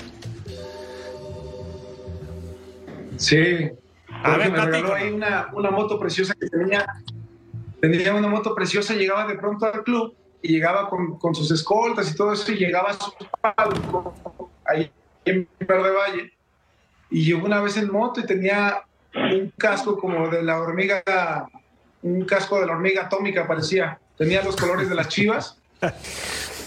Sí. 3.17 3.71
A 4.23 4.37
ver, 4.37 4.51
me 4.51 4.61
regaló 4.65 4.95
ahí 4.95 5.11
una, 5.11 5.49
una 5.53 5.71
moto 5.71 5.99
preciosa 5.99 6.35
que 6.35 6.49
tenía. 6.49 6.87
Tenía 7.81 8.15
una 8.15 8.29
moto 8.29 8.55
preciosa, 8.55 8.95
llegaba 8.95 9.27
de 9.27 9.37
pronto 9.37 9.67
al 9.67 9.83
club 9.85 10.15
y 10.41 10.53
llegaba 10.53 10.89
con, 10.89 11.19
con 11.19 11.35
sus 11.35 11.51
escoltas 11.51 12.11
y 12.11 12.17
todo 12.17 12.33
eso 12.33 12.51
y 12.53 12.57
llegaba 12.57 12.91
a 12.91 12.95
su 12.95 13.13
palco 13.41 14.15
ahí 14.67 14.91
en 15.25 15.49
Verde 15.61 15.91
Valle. 15.91 16.33
Y 17.11 17.25
llegó 17.25 17.47
una 17.47 17.61
vez 17.61 17.77
en 17.77 17.91
moto 17.91 18.21
y 18.21 18.27
tenía 18.27 18.83
un 19.15 19.53
casco 19.57 19.99
como 19.99 20.29
de 20.29 20.43
la 20.43 20.61
hormiga, 20.61 21.49
un 22.03 22.25
casco 22.25 22.61
de 22.61 22.67
la 22.67 22.73
hormiga 22.73 23.03
atómica 23.03 23.47
parecía. 23.47 23.99
Tenía 24.17 24.43
los 24.43 24.57
colores 24.57 24.89
de 24.89 24.95
las 24.95 25.09
chivas. 25.09 25.59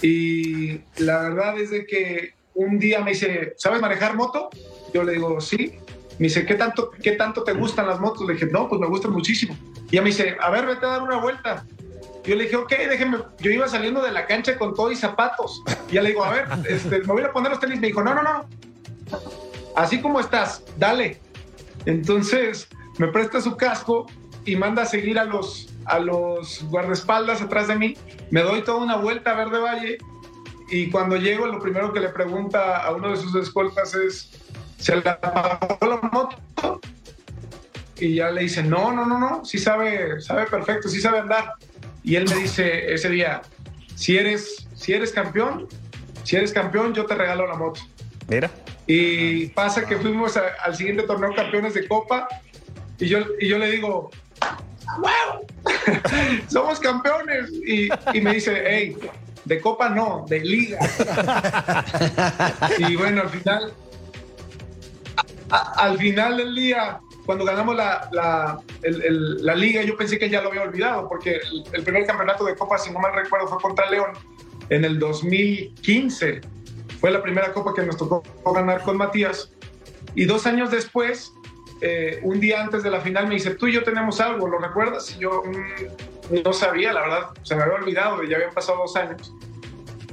Y 0.01 0.81
la 0.97 1.21
verdad 1.21 1.59
es 1.59 1.71
de 1.71 1.85
que 1.85 2.33
un 2.53 2.79
día 2.79 3.01
me 3.01 3.11
dice, 3.11 3.53
¿sabes 3.57 3.81
manejar 3.81 4.15
moto? 4.15 4.49
Yo 4.93 5.03
le 5.03 5.13
digo, 5.13 5.39
sí. 5.41 5.79
Me 6.19 6.27
dice, 6.27 6.45
¿qué 6.45 6.55
tanto, 6.55 6.91
¿qué 6.91 7.11
tanto 7.11 7.43
te 7.43 7.53
gustan 7.53 7.87
las 7.87 7.99
motos? 7.99 8.27
Le 8.27 8.33
dije, 8.33 8.47
no, 8.47 8.67
pues 8.67 8.81
me 8.81 8.87
gustan 8.87 9.11
muchísimo. 9.11 9.55
Y 9.89 9.95
ella 9.95 10.01
me 10.01 10.09
dice, 10.09 10.35
a 10.39 10.49
ver, 10.49 10.65
vete 10.65 10.85
a 10.85 10.89
dar 10.89 11.03
una 11.03 11.17
vuelta. 11.17 11.65
Yo 12.23 12.35
le 12.35 12.43
dije, 12.43 12.55
ok, 12.55 12.69
déjeme. 12.89 13.19
Yo 13.39 13.51
iba 13.51 13.67
saliendo 13.67 14.01
de 14.01 14.11
la 14.11 14.25
cancha 14.25 14.57
con 14.57 14.73
todo 14.73 14.91
y 14.91 14.95
zapatos. 14.95 15.63
Y 15.89 15.93
ya 15.93 16.01
le 16.01 16.09
digo, 16.09 16.23
a 16.23 16.31
ver, 16.31 16.47
este, 16.69 16.99
me 16.99 17.05
voy 17.05 17.23
a 17.23 17.31
poner 17.31 17.51
los 17.51 17.59
tenis. 17.59 17.79
Me 17.79 17.87
dijo, 17.87 18.03
no, 18.03 18.13
no, 18.13 18.23
no. 18.23 18.45
Así 19.75 20.01
como 20.01 20.19
estás, 20.19 20.63
dale. 20.77 21.21
Entonces 21.85 22.67
me 22.97 23.07
presta 23.07 23.39
su 23.39 23.55
casco 23.55 24.07
y 24.43 24.55
manda 24.55 24.81
a 24.81 24.85
seguir 24.85 25.19
a 25.19 25.23
los, 25.23 25.69
a 25.85 25.99
los 25.99 26.63
guardaespaldas 26.69 27.41
atrás 27.41 27.67
de 27.67 27.75
mí. 27.75 27.97
Me 28.31 28.41
doy 28.41 28.63
toda 28.63 28.77
una 28.77 28.97
vuelta 28.97 29.31
a 29.31 29.35
Verde 29.35 29.59
Valle 29.59 29.97
y 30.69 30.89
cuando 30.89 31.15
llego 31.15 31.47
lo 31.47 31.59
primero 31.59 31.93
que 31.93 31.99
le 31.99 32.09
pregunta 32.09 32.77
a 32.77 32.91
uno 32.93 33.11
de 33.11 33.17
sus 33.17 33.35
escoltas 33.35 33.93
es, 33.93 34.31
¿se 34.77 34.95
le 34.95 35.09
apagó 35.09 35.77
la 35.87 35.97
moto? 36.11 36.79
Y 37.99 38.15
ya 38.15 38.29
le 38.29 38.41
dice, 38.41 38.61
no, 38.63 38.91
no, 38.93 39.05
no, 39.05 39.17
no, 39.19 39.43
sí 39.45 39.57
sabe, 39.57 40.21
sabe 40.21 40.45
perfecto, 40.45 40.87
sí 40.87 41.01
sabe 41.01 41.19
andar. 41.19 41.53
Y 42.03 42.15
él 42.15 42.25
me 42.29 42.35
dice 42.35 42.93
ese 42.93 43.09
día, 43.09 43.41
si 43.95 44.17
eres, 44.17 44.67
si 44.75 44.93
eres 44.93 45.11
campeón, 45.11 45.67
si 46.23 46.35
eres 46.35 46.53
campeón, 46.53 46.93
yo 46.93 47.05
te 47.05 47.15
regalo 47.15 47.47
la 47.47 47.55
moto. 47.55 47.81
Mira. 48.27 48.51
Y 48.85 49.47
pasa 49.47 49.85
que 49.85 49.97
fuimos 49.97 50.37
a- 50.37 50.43
al 50.63 50.75
siguiente 50.75 51.03
torneo 51.03 51.33
campeones 51.35 51.73
de 51.73 51.87
Copa 51.87 52.27
y 52.99 53.07
yo, 53.07 53.19
y 53.39 53.47
yo 53.49 53.57
le 53.57 53.71
digo, 53.71 54.11
¡Wow! 54.99 55.45
Somos 56.47 56.79
campeones. 56.79 57.51
Y, 57.51 57.89
y 58.13 58.21
me 58.21 58.33
dice, 58.35 58.63
hey, 58.65 58.95
de 59.43 59.59
Copa 59.59 59.89
no, 59.89 60.25
de 60.29 60.39
Liga. 60.39 60.79
y 62.77 62.95
bueno, 62.95 63.21
al 63.23 63.29
final, 63.29 63.73
a- 65.49 65.73
al 65.85 65.97
final 65.97 66.37
del 66.37 66.53
día, 66.55 66.99
cuando 67.25 67.45
ganamos 67.45 67.75
la, 67.75 68.09
la, 68.11 68.59
el- 68.83 69.01
el- 69.01 69.45
la 69.45 69.55
Liga, 69.55 69.81
yo 69.83 69.95
pensé 69.97 70.17
que 70.19 70.29
ya 70.29 70.41
lo 70.41 70.49
había 70.49 70.63
olvidado, 70.63 71.07
porque 71.07 71.35
el, 71.35 71.63
el 71.73 71.83
primer 71.83 72.05
campeonato 72.05 72.45
de 72.45 72.55
Copa, 72.55 72.77
si 72.77 72.91
no 72.91 72.99
mal 72.99 73.13
recuerdo, 73.13 73.47
fue 73.47 73.57
contra 73.59 73.89
León 73.89 74.11
en 74.69 74.85
el 74.85 74.99
2015. 74.99 76.41
Fue 76.99 77.11
la 77.11 77.21
primera 77.21 77.53
Copa 77.53 77.73
que 77.75 77.83
nos 77.83 77.97
tocó 77.97 78.23
ganar 78.53 78.81
con 78.81 78.97
Matías. 78.97 79.51
Y 80.15 80.25
dos 80.25 80.47
años 80.47 80.71
después, 80.71 81.31
eh, 81.81 82.19
un 82.23 82.39
día 82.39 82.61
antes 82.63 82.81
de 82.83 82.89
la 82.89 83.01
final, 83.01 83.27
me 83.27 83.35
dice, 83.35 83.51
tú 83.51 83.67
y 83.67 83.73
yo 83.73 83.83
tenemos 83.83 84.19
algo, 84.19 84.47
¿lo 84.47 84.57
recuerdas? 84.57 85.15
Y 85.15 85.19
yo 85.19 85.43
mm, 85.45 86.41
no 86.43 86.53
sabía, 86.53 86.91
la 86.93 87.01
verdad, 87.01 87.29
se 87.43 87.55
me 87.55 87.61
había 87.63 87.75
olvidado, 87.75 88.23
ya 88.23 88.37
habían 88.37 88.53
pasado 88.53 88.79
dos 88.79 88.95
años. 88.95 89.31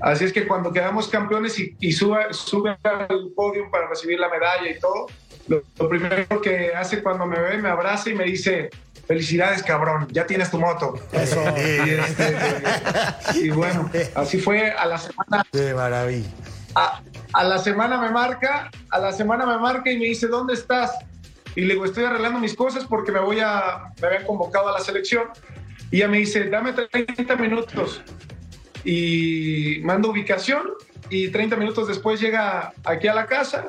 Así 0.02 0.24
es 0.24 0.32
que 0.32 0.46
cuando 0.46 0.72
quedamos 0.72 1.08
campeones 1.08 1.58
y, 1.58 1.74
y 1.80 1.92
sube, 1.92 2.26
sube 2.32 2.76
al 2.82 3.30
podio 3.34 3.70
para 3.70 3.88
recibir 3.88 4.18
la 4.20 4.28
medalla 4.28 4.68
y 4.68 4.78
todo, 4.78 5.06
lo, 5.48 5.62
lo 5.78 5.88
primero 5.88 6.40
que 6.40 6.74
hace 6.74 7.02
cuando 7.02 7.26
me 7.26 7.38
ve, 7.38 7.58
me 7.58 7.68
abraza 7.68 8.10
y 8.10 8.14
me 8.14 8.24
dice, 8.24 8.70
felicidades 9.06 9.62
cabrón, 9.62 10.08
ya 10.10 10.26
tienes 10.26 10.50
tu 10.50 10.58
moto. 10.58 10.94
Eso. 11.12 11.42
Y, 11.56 11.90
este, 11.90 12.36
y 13.34 13.50
bueno, 13.50 13.90
así 14.14 14.38
fue 14.38 14.70
a 14.70 14.86
la 14.86 14.98
semana. 14.98 15.44
Qué 15.52 15.74
maravilla. 15.74 16.28
A, 16.74 17.00
a 17.32 17.44
la 17.44 17.58
semana 17.58 18.00
me 18.00 18.10
marca, 18.10 18.70
a 18.90 18.98
la 18.98 19.12
semana 19.12 19.46
me 19.46 19.58
marca 19.58 19.90
y 19.90 19.98
me 19.98 20.06
dice, 20.06 20.26
¿dónde 20.26 20.54
estás? 20.54 20.92
Y 21.56 21.62
le 21.62 21.74
digo, 21.74 21.84
estoy 21.84 22.04
arreglando 22.04 22.40
mis 22.40 22.54
cosas 22.54 22.84
porque 22.84 23.12
me 23.12 23.20
voy 23.20 23.40
a, 23.40 23.92
me 24.00 24.08
habían 24.08 24.24
convocado 24.24 24.68
a 24.68 24.72
la 24.72 24.80
selección. 24.80 25.28
Y 25.90 25.98
ella 25.98 26.08
me 26.08 26.18
dice, 26.18 26.48
dame 26.48 26.72
30 26.72 27.36
minutos. 27.36 28.02
Y 28.84 29.80
mando 29.84 30.10
ubicación 30.10 30.72
y 31.08 31.28
30 31.28 31.56
minutos 31.56 31.86
después 31.86 32.20
llega 32.20 32.72
aquí 32.84 33.06
a 33.06 33.14
la 33.14 33.26
casa, 33.26 33.66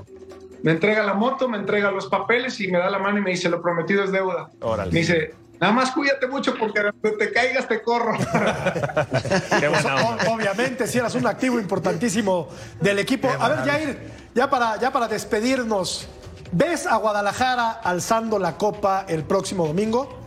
me 0.65 0.71
entrega 0.71 1.03
la 1.03 1.13
moto, 1.13 1.47
me 1.47 1.59
entrega 1.59 1.91
los 1.91 2.07
papeles 2.07 2.59
y 2.59 2.67
me 2.69 2.79
da 2.79 2.89
la 2.89 2.97
mano 2.97 3.19
y 3.19 3.21
me 3.21 3.29
dice, 3.29 3.49
lo 3.49 3.61
prometido 3.61 4.03
es 4.03 4.11
deuda. 4.11 4.49
Órale. 4.61 4.91
Me 4.91 4.97
dice, 5.01 5.35
nada 5.61 5.71
más 5.71 5.91
cuídate 5.91 6.25
mucho 6.25 6.55
porque 6.57 6.81
donde 6.81 7.11
te 7.19 7.31
caigas 7.31 7.67
te 7.67 7.83
corro. 7.83 8.17
Qué 9.59 9.67
buena 9.67 9.95
onda. 9.97 10.25
O- 10.27 10.33
Obviamente, 10.33 10.87
si 10.87 10.97
eras 10.97 11.13
un 11.13 11.27
activo 11.27 11.59
importantísimo 11.59 12.47
del 12.81 12.97
equipo. 12.97 13.29
A 13.39 13.47
ver, 13.47 13.59
Jair, 13.59 14.11
ya 14.33 14.49
para, 14.49 14.79
ya 14.79 14.91
para 14.91 15.07
despedirnos, 15.07 16.07
¿ves 16.51 16.87
a 16.87 16.95
Guadalajara 16.95 17.69
alzando 17.69 18.39
la 18.39 18.57
copa 18.57 19.05
el 19.07 19.23
próximo 19.23 19.67
domingo? 19.67 20.17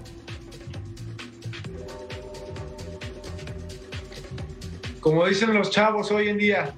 como 5.00 5.26
dicen 5.26 5.54
los 5.54 5.70
chavos 5.70 6.10
hoy 6.10 6.28
en 6.28 6.36
día, 6.38 6.74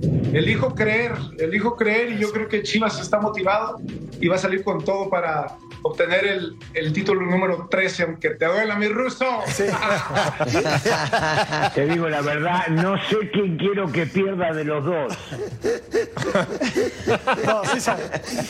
elijo 0.00 0.74
creer, 0.74 1.12
elijo 1.38 1.74
creer 1.76 2.12
y 2.12 2.18
yo 2.18 2.30
creo 2.32 2.48
que 2.48 2.62
Chivas 2.62 3.00
está 3.00 3.18
motivado 3.18 3.78
y 4.20 4.28
va 4.28 4.36
a 4.36 4.38
salir 4.38 4.62
con 4.62 4.84
todo 4.84 5.08
para 5.08 5.56
obtener 5.82 6.26
el, 6.26 6.56
el 6.74 6.92
título 6.92 7.22
número 7.22 7.68
13, 7.70 8.02
aunque 8.02 8.30
te 8.30 8.44
duela 8.44 8.74
mi 8.76 8.88
ruso. 8.88 9.24
Te 11.74 11.86
digo 11.86 12.08
la 12.08 12.20
verdad, 12.22 12.66
no 12.68 12.96
sé 13.08 13.30
quién 13.32 13.56
quiero 13.56 13.90
que 13.90 14.06
pierda 14.06 14.52
de 14.52 14.64
los 14.64 14.84
dos. 14.84 15.16
No, 17.44 17.62
sí 17.72 17.80
sabe. 17.80 18.02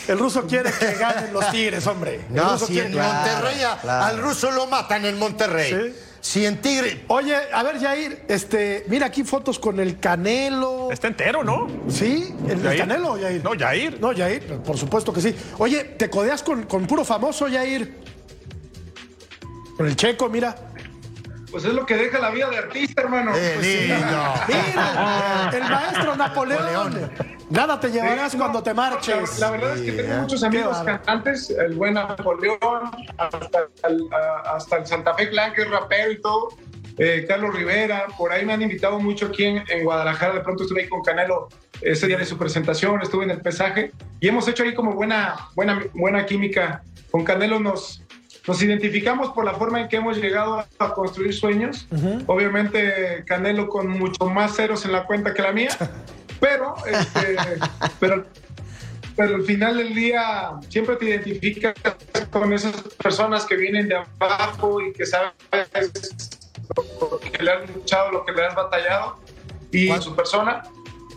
El 0.08 0.18
ruso 0.18 0.46
quiere 0.46 0.70
que 0.78 0.94
ganen 0.94 1.32
los 1.32 1.50
Tigres, 1.50 1.86
hombre. 1.86 2.20
El 2.28 2.34
No, 2.34 2.52
ruso 2.52 2.66
quiere- 2.66 2.88
Monterrey 2.90 3.62
a- 3.62 4.06
al 4.08 4.18
ruso 4.18 4.50
lo 4.50 4.66
matan 4.66 5.04
en 5.04 5.18
Monterrey. 5.18 5.94
¿Sí? 6.26 6.40
Si 6.40 6.44
en 6.46 6.60
Tigre. 6.60 7.04
Oye, 7.08 7.36
a 7.52 7.62
ver, 7.62 7.78
Jair, 7.80 8.24
este, 8.28 8.84
mira 8.88 9.06
aquí 9.06 9.22
fotos 9.22 9.58
con 9.58 9.78
el 9.78 10.00
Canelo. 10.00 10.90
Está 10.90 11.06
entero, 11.08 11.44
¿no? 11.44 11.68
¿Sí? 11.88 12.34
¿El. 12.48 12.60
Canelo, 12.76 13.16
Jair? 13.20 13.42
No, 13.44 13.50
Jair. 13.56 14.00
No, 14.00 14.14
Jair, 14.14 14.58
por 14.58 14.76
supuesto 14.76 15.12
que 15.12 15.20
sí. 15.20 15.34
Oye, 15.58 15.84
¿te 15.84 16.10
codeas 16.10 16.42
con, 16.42 16.64
con 16.64 16.86
puro 16.86 17.04
famoso, 17.04 17.46
Jair? 17.48 18.00
Con 19.76 19.86
el 19.86 19.94
checo, 19.94 20.28
mira. 20.28 20.56
Pues 21.50 21.64
es 21.64 21.72
lo 21.72 21.86
que 21.86 21.96
deja 21.96 22.18
la 22.18 22.30
vida 22.30 22.50
de 22.50 22.56
artista, 22.58 23.02
hermano. 23.02 23.32
Eh, 23.34 23.52
Pues 23.54 23.66
sí. 23.66 23.78
lindo. 23.86 24.34
Mira, 24.48 25.50
el 25.54 25.62
maestro 25.62 26.16
Napoleón. 26.16 27.10
Nada 27.50 27.78
te 27.78 27.90
llevarás 27.90 28.32
Sí, 28.32 28.38
cuando 28.38 28.58
no, 28.58 28.62
te 28.64 28.74
marches. 28.74 29.38
La, 29.38 29.46
la 29.46 29.52
verdad 29.52 29.76
es 29.76 29.82
que 29.82 29.92
tengo 29.92 30.16
muchos 30.22 30.42
amigos 30.42 30.68
Qué 30.68 30.74
bárbaro. 30.84 30.98
cantantes, 31.04 31.50
el 31.50 31.74
buen 31.74 31.94
Napoleón, 31.94 32.58
hasta 33.18 33.68
el, 33.88 34.08
hasta 34.44 34.76
el 34.78 34.86
Santa 34.86 35.14
Fe 35.14 35.28
Clan, 35.30 35.52
que 35.52 35.62
es 35.62 35.70
rapero 35.70 36.10
y 36.12 36.20
todo, 36.20 36.48
eh, 36.98 37.24
Carlos 37.28 37.54
Rivera, 37.54 38.06
por 38.16 38.32
ahí 38.32 38.44
me 38.44 38.54
han 38.54 38.62
invitado 38.62 38.98
mucho 38.98 39.26
aquí 39.26 39.44
en, 39.44 39.62
en 39.68 39.84
Guadalajara, 39.84 40.34
de 40.34 40.40
pronto 40.40 40.62
estuve 40.64 40.82
ahí 40.82 40.88
con 40.88 41.02
Canelo 41.02 41.48
ese 41.82 42.06
día 42.06 42.16
de 42.16 42.24
su 42.24 42.38
presentación, 42.38 43.00
estuve 43.02 43.24
en 43.24 43.30
el 43.30 43.40
pesaje 43.42 43.92
y 44.18 44.28
hemos 44.28 44.48
hecho 44.48 44.62
ahí 44.62 44.74
como 44.74 44.94
buena, 44.94 45.36
buena, 45.54 45.82
buena 45.92 46.24
química. 46.26 46.82
Con 47.10 47.22
Canelo 47.22 47.60
nos, 47.60 48.02
nos 48.48 48.62
identificamos 48.62 49.30
por 49.30 49.44
la 49.44 49.52
forma 49.54 49.80
en 49.82 49.88
que 49.88 49.96
hemos 49.96 50.16
llegado 50.16 50.64
a 50.78 50.94
construir 50.94 51.34
sueños. 51.34 51.86
Obviamente 52.26 53.22
Canelo 53.26 53.68
con 53.68 53.88
mucho 53.88 54.24
más 54.26 54.56
ceros 54.56 54.84
en 54.86 54.92
la 54.92 55.04
cuenta 55.04 55.34
que 55.34 55.42
la 55.42 55.52
mía, 55.52 55.68
pero, 56.40 56.74
este, 56.86 57.36
pero, 58.00 58.24
pero 59.16 59.36
al 59.36 59.44
final 59.44 59.78
del 59.78 59.94
día 59.94 60.52
siempre 60.68 60.96
te 60.96 61.06
identificas 61.06 61.74
con 62.30 62.52
esas 62.52 62.74
personas 63.02 63.44
que 63.44 63.56
vienen 63.56 63.88
de 63.88 63.96
abajo 63.96 64.80
y 64.80 64.92
que 64.92 65.06
sabes 65.06 65.32
lo 67.00 67.18
que 67.20 67.42
le 67.42 67.50
has 67.50 67.70
luchado, 67.74 68.12
lo 68.12 68.24
que 68.24 68.32
le 68.32 68.44
has 68.44 68.54
batallado 68.54 69.18
y 69.72 69.90
su 70.00 70.14
persona. 70.14 70.62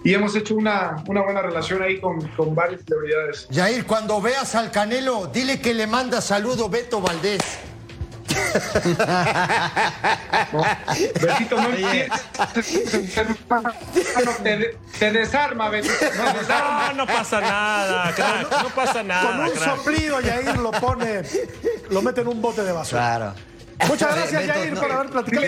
Y 0.03 0.13
hemos 0.13 0.33
hecho 0.35 0.55
una, 0.55 1.03
una 1.07 1.21
buena 1.21 1.41
relación 1.41 1.83
ahí 1.83 1.99
con, 1.99 2.25
con 2.29 2.55
varias 2.55 2.81
celebridades. 2.85 3.47
Jair, 3.51 3.85
cuando 3.85 4.21
veas 4.21 4.55
al 4.55 4.71
Canelo, 4.71 5.27
dile 5.27 5.59
que 5.59 5.73
le 5.73 5.87
manda 5.87 6.21
saludo 6.21 6.69
Beto 6.69 7.01
Valdés. 7.01 7.41
Besito, 11.21 11.57
no 11.61 11.69
entiendes. 11.69 12.11
Te, 14.43 14.77
te 14.99 15.11
desarma, 15.11 15.69
Betito. 15.69 15.93
Te 15.97 16.05
desarma. 16.39 16.87
No, 16.89 16.93
no 16.93 17.07
pasa 17.07 17.41
nada, 17.41 18.13
crack, 18.13 18.63
no 18.63 18.69
pasa 18.69 18.93
Con 18.99 19.07
nada, 19.07 19.45
un 19.47 19.51
crack. 19.51 19.75
soplido, 19.77 20.17
Jair 20.21 20.57
lo 20.57 20.71
pone, 20.71 21.21
lo 21.89 22.01
mete 22.01 22.21
en 22.21 22.27
un 22.27 22.41
bote 22.41 22.63
de 22.63 22.71
basura. 22.71 23.01
Claro. 23.01 23.33
Muchas 23.87 24.13
gracias, 24.15 24.41
Beto, 24.41 24.53
Jair, 24.53 24.73
no- 24.73 24.81
por 24.81 24.91
haber 24.91 25.09
platicado. 25.09 25.45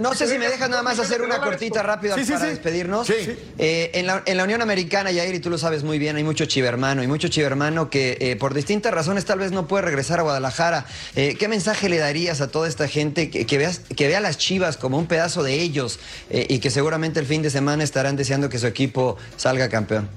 No 0.00 0.14
sé 0.14 0.26
si 0.26 0.38
me 0.38 0.48
dejas 0.48 0.68
nada 0.68 0.82
más 0.82 0.98
hacer 0.98 1.22
una 1.22 1.38
cortita 1.38 1.82
rápida 1.82 2.14
Sí, 2.16 2.24
sí, 2.24 2.32
para 2.32 2.44
sí. 2.44 2.50
despedirnos. 2.50 3.06
Sí. 3.06 3.14
Eh, 3.58 3.90
en, 3.94 4.06
la, 4.06 4.22
en 4.26 4.36
la 4.36 4.44
Unión 4.44 4.60
Americana, 4.60 5.10
Yair, 5.12 5.34
y 5.34 5.38
tú 5.40 5.48
lo 5.50 5.56
sabes 5.58 5.84
muy 5.84 5.98
bien, 5.98 6.16
hay 6.16 6.24
mucho 6.24 6.46
chivermano 6.46 7.02
y 7.02 7.06
mucho 7.06 7.28
chivermano 7.28 7.90
que 7.90 8.16
eh, 8.20 8.36
por 8.36 8.54
distintas 8.54 8.92
razones 8.92 9.24
tal 9.24 9.38
vez 9.38 9.52
no 9.52 9.68
puede 9.68 9.82
regresar 9.84 10.18
a 10.18 10.22
Guadalajara. 10.22 10.84
Eh, 11.14 11.36
¿Qué 11.38 11.46
mensaje 11.48 11.88
le 11.88 11.98
darías 11.98 12.40
a 12.40 12.48
toda 12.50 12.66
esta 12.66 12.88
gente 12.88 13.30
que, 13.30 13.46
que, 13.46 13.58
veas, 13.58 13.80
que 13.96 14.08
vea 14.08 14.18
a 14.18 14.20
las 14.22 14.36
chivas 14.38 14.76
como 14.76 14.98
un 14.98 15.06
pedazo 15.06 15.42
de 15.42 15.54
ellos 15.54 16.00
eh, 16.30 16.46
y 16.48 16.58
que 16.58 16.70
seguramente 16.70 17.20
el 17.20 17.26
fin 17.26 17.42
de 17.42 17.50
semana 17.50 17.84
estarán 17.84 18.16
deseando 18.16 18.48
que 18.48 18.58
su 18.58 18.66
equipo 18.66 19.16
salga 19.36 19.68
campeón? 19.68 20.08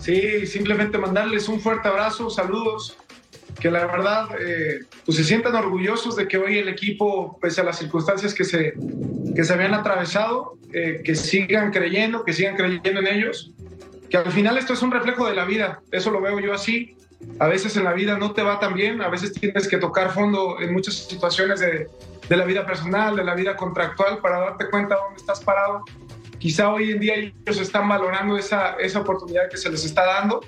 Sí, 0.00 0.46
simplemente 0.46 0.98
mandarles 0.98 1.48
un 1.48 1.60
fuerte 1.60 1.88
abrazo, 1.88 2.30
saludos, 2.30 2.96
que 3.60 3.70
la 3.70 3.86
verdad 3.86 4.28
eh, 4.38 4.80
pues 5.04 5.16
se 5.16 5.24
sientan 5.24 5.54
orgullosos 5.54 6.16
de 6.16 6.28
que 6.28 6.38
hoy 6.38 6.58
el 6.58 6.68
equipo, 6.68 7.38
pese 7.40 7.62
a 7.62 7.64
las 7.64 7.78
circunstancias 7.78 8.34
que 8.34 8.44
se, 8.44 8.74
que 9.34 9.44
se 9.44 9.52
habían 9.52 9.74
atravesado, 9.74 10.58
eh, 10.72 11.00
que 11.04 11.14
sigan 11.14 11.72
creyendo, 11.72 12.24
que 12.24 12.32
sigan 12.32 12.56
creyendo 12.56 13.00
en 13.00 13.06
ellos, 13.06 13.52
que 14.10 14.18
al 14.18 14.30
final 14.30 14.58
esto 14.58 14.74
es 14.74 14.82
un 14.82 14.90
reflejo 14.90 15.26
de 15.26 15.34
la 15.34 15.44
vida, 15.44 15.80
eso 15.90 16.10
lo 16.10 16.20
veo 16.20 16.38
yo 16.40 16.52
así. 16.52 16.96
A 17.38 17.48
veces 17.48 17.76
en 17.76 17.84
la 17.84 17.94
vida 17.94 18.18
no 18.18 18.32
te 18.32 18.42
va 18.42 18.60
tan 18.60 18.74
bien, 18.74 19.00
a 19.00 19.08
veces 19.08 19.32
tienes 19.32 19.66
que 19.68 19.78
tocar 19.78 20.12
fondo 20.12 20.60
en 20.60 20.72
muchas 20.72 20.94
situaciones 20.94 21.60
de, 21.60 21.88
de 22.28 22.36
la 22.36 22.44
vida 22.44 22.66
personal, 22.66 23.16
de 23.16 23.24
la 23.24 23.34
vida 23.34 23.56
contractual, 23.56 24.18
para 24.18 24.38
darte 24.38 24.68
cuenta 24.68 24.96
dónde 24.96 25.16
estás 25.16 25.40
parado. 25.42 25.82
Quizá 26.38 26.68
hoy 26.68 26.90
en 26.90 27.00
día 27.00 27.14
ellos 27.14 27.58
están 27.58 27.88
valorando 27.88 28.36
esa, 28.36 28.74
esa 28.74 29.00
oportunidad 29.00 29.48
que 29.48 29.56
se 29.56 29.70
les 29.70 29.84
está 29.84 30.04
dando 30.04 30.42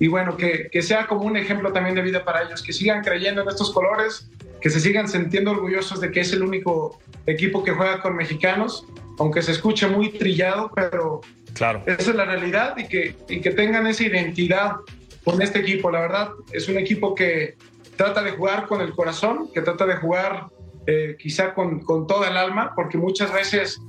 y 0.00 0.08
bueno, 0.08 0.36
que, 0.36 0.68
que 0.70 0.82
sea 0.82 1.06
como 1.06 1.22
un 1.22 1.36
ejemplo 1.36 1.72
también 1.72 1.94
de 1.94 2.02
vida 2.02 2.24
para 2.24 2.42
ellos, 2.42 2.62
que 2.62 2.72
sigan 2.72 3.02
creyendo 3.02 3.42
en 3.42 3.48
estos 3.48 3.72
colores, 3.72 4.28
que 4.60 4.70
se 4.70 4.80
sigan 4.80 5.08
sintiendo 5.08 5.52
orgullosos 5.52 6.00
de 6.00 6.10
que 6.10 6.20
es 6.20 6.32
el 6.32 6.42
único 6.42 6.98
equipo 7.26 7.62
que 7.62 7.72
juega 7.72 8.00
con 8.00 8.16
mexicanos, 8.16 8.86
aunque 9.18 9.42
se 9.42 9.52
escuche 9.52 9.86
muy 9.86 10.10
trillado, 10.10 10.70
pero 10.74 11.20
Claro. 11.54 11.82
esa 11.86 12.10
es 12.10 12.16
la 12.16 12.24
realidad 12.24 12.76
y 12.76 12.88
que, 12.88 13.14
y 13.28 13.40
que 13.40 13.50
tengan 13.50 13.86
esa 13.86 14.02
identidad 14.04 14.76
con 15.22 15.40
este 15.40 15.60
equipo. 15.60 15.90
La 15.90 16.00
verdad, 16.00 16.30
es 16.52 16.68
un 16.68 16.78
equipo 16.78 17.14
que 17.14 17.56
trata 17.96 18.22
de 18.22 18.32
jugar 18.32 18.66
con 18.66 18.80
el 18.80 18.92
corazón, 18.92 19.50
que 19.52 19.60
trata 19.60 19.86
de 19.86 19.96
jugar 19.96 20.48
eh, 20.86 21.16
quizá 21.18 21.54
con, 21.54 21.80
con 21.80 22.06
toda 22.06 22.28
el 22.28 22.36
alma, 22.36 22.72
porque 22.74 22.98
muchas 22.98 23.32
veces, 23.32 23.80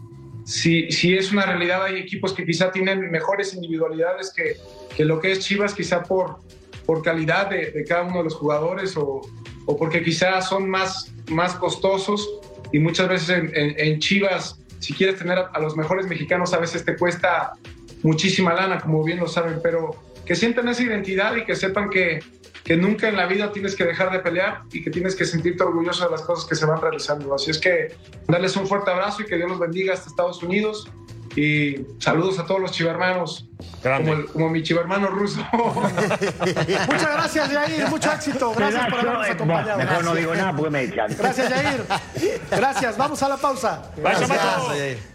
si, 0.46 0.92
si 0.92 1.18
es 1.18 1.32
una 1.32 1.46
realidad, 1.46 1.84
hay 1.84 1.98
equipos 1.98 2.34
que 2.34 2.46
quizá 2.46 2.72
tienen 2.72 3.12
mejores 3.12 3.54
individualidades 3.54 4.32
que, 4.34 4.58
que 4.96 5.04
lo 5.04 5.20
que 5.20 5.32
es 5.32 5.40
Chivas, 5.40 5.74
quizá 5.74 6.04
por, 6.04 6.40
por 6.86 7.02
calidad 7.02 7.50
de, 7.50 7.72
de 7.72 7.84
cada 7.84 8.04
uno 8.04 8.20
de 8.20 8.26
los 8.26 8.36
jugadores 8.36 8.96
o, 8.96 9.22
o 9.66 9.78
porque 9.78 10.04
quizá 10.04 10.42
son 10.42 10.70
más, 10.70 11.14
más 11.30 11.56
costosos. 11.56 12.40
Y 12.72 12.80
muchas 12.80 13.10
veces 13.10 13.44
en, 13.54 14.00
Chivas, 14.00 14.60
si 14.80 14.94
quieres 14.94 15.18
tener 15.18 15.38
a 15.52 15.60
los 15.60 15.76
mejores 15.76 16.08
mexicanos, 16.08 16.54
a 16.54 16.60
veces 16.60 16.86
te 16.86 16.96
cuesta 16.96 17.54
muchísima 18.04 18.54
lana, 18.54 18.80
como 18.80 19.04
bien 19.04 19.20
lo 19.20 19.28
saben, 19.28 19.60
pero 19.64 19.96
que 20.26 20.36
sientan 20.36 20.68
esa 20.68 20.84
identidad 20.84 21.36
y 21.36 21.46
que 21.46 21.56
sepan 21.56 21.90
que, 21.90 22.20
que 22.66 22.76
nunca 22.76 23.08
en 23.08 23.16
la 23.16 23.28
vida 23.28 23.52
tienes 23.54 23.76
que 23.76 23.86
dejar 23.86 24.12
de 24.12 24.20
pelear 24.20 24.64
y 24.74 24.84
que 24.84 24.90
tienes 24.90 25.16
que 25.16 25.24
sentirte 25.24 25.64
orgulloso 25.64 26.04
de 26.06 26.12
las 26.12 26.24
cosas 26.24 26.46
que 26.50 26.56
se 26.56 26.66
van 26.66 26.82
realizando. 26.82 27.34
Así 27.34 27.52
es 27.52 27.60
que 27.60 27.96
darles 28.28 28.56
un 28.58 28.68
fuerte 28.68 28.90
abrazo 28.92 29.22
y 29.22 29.26
que 29.26 29.36
Dios 29.38 29.48
los 29.50 29.60
bendiga 29.60 29.94
hasta 29.94 30.10
Estados 30.10 30.42
Unidos 30.44 30.90
y 31.36 31.86
saludos 32.00 32.40
a 32.40 32.46
todos 32.46 32.60
los 32.62 32.72
chivermanos. 32.72 33.48
como, 33.84 34.14
el- 34.14 34.26
como 34.28 34.50
mi 34.50 34.64
chivo 34.64 34.80
hermano 34.80 35.08
ruso. 35.10 35.46
Muchas 35.54 37.14
gracias, 37.14 37.52
Yair. 37.52 37.88
Mucho 37.88 38.12
éxito. 38.12 38.54
Gracias 38.56 38.90
por 38.90 39.00
habernos 39.00 39.30
acompañado. 39.30 39.78
mejor 39.78 40.04
no 40.04 40.16
digo 40.16 40.34
nada 40.36 40.56
porque 40.56 40.72
me 40.72 40.82
echan. 40.84 41.16
Gracias, 41.18 41.50
Yair. 41.50 41.84
Gracias. 42.50 42.98
Vamos 42.98 43.22
a 43.22 43.30
la 43.30 43.38
pausa. 43.38 43.92
Vaya, 44.02 44.20
Gracias. 44.26 44.30
Mato. 44.30 45.15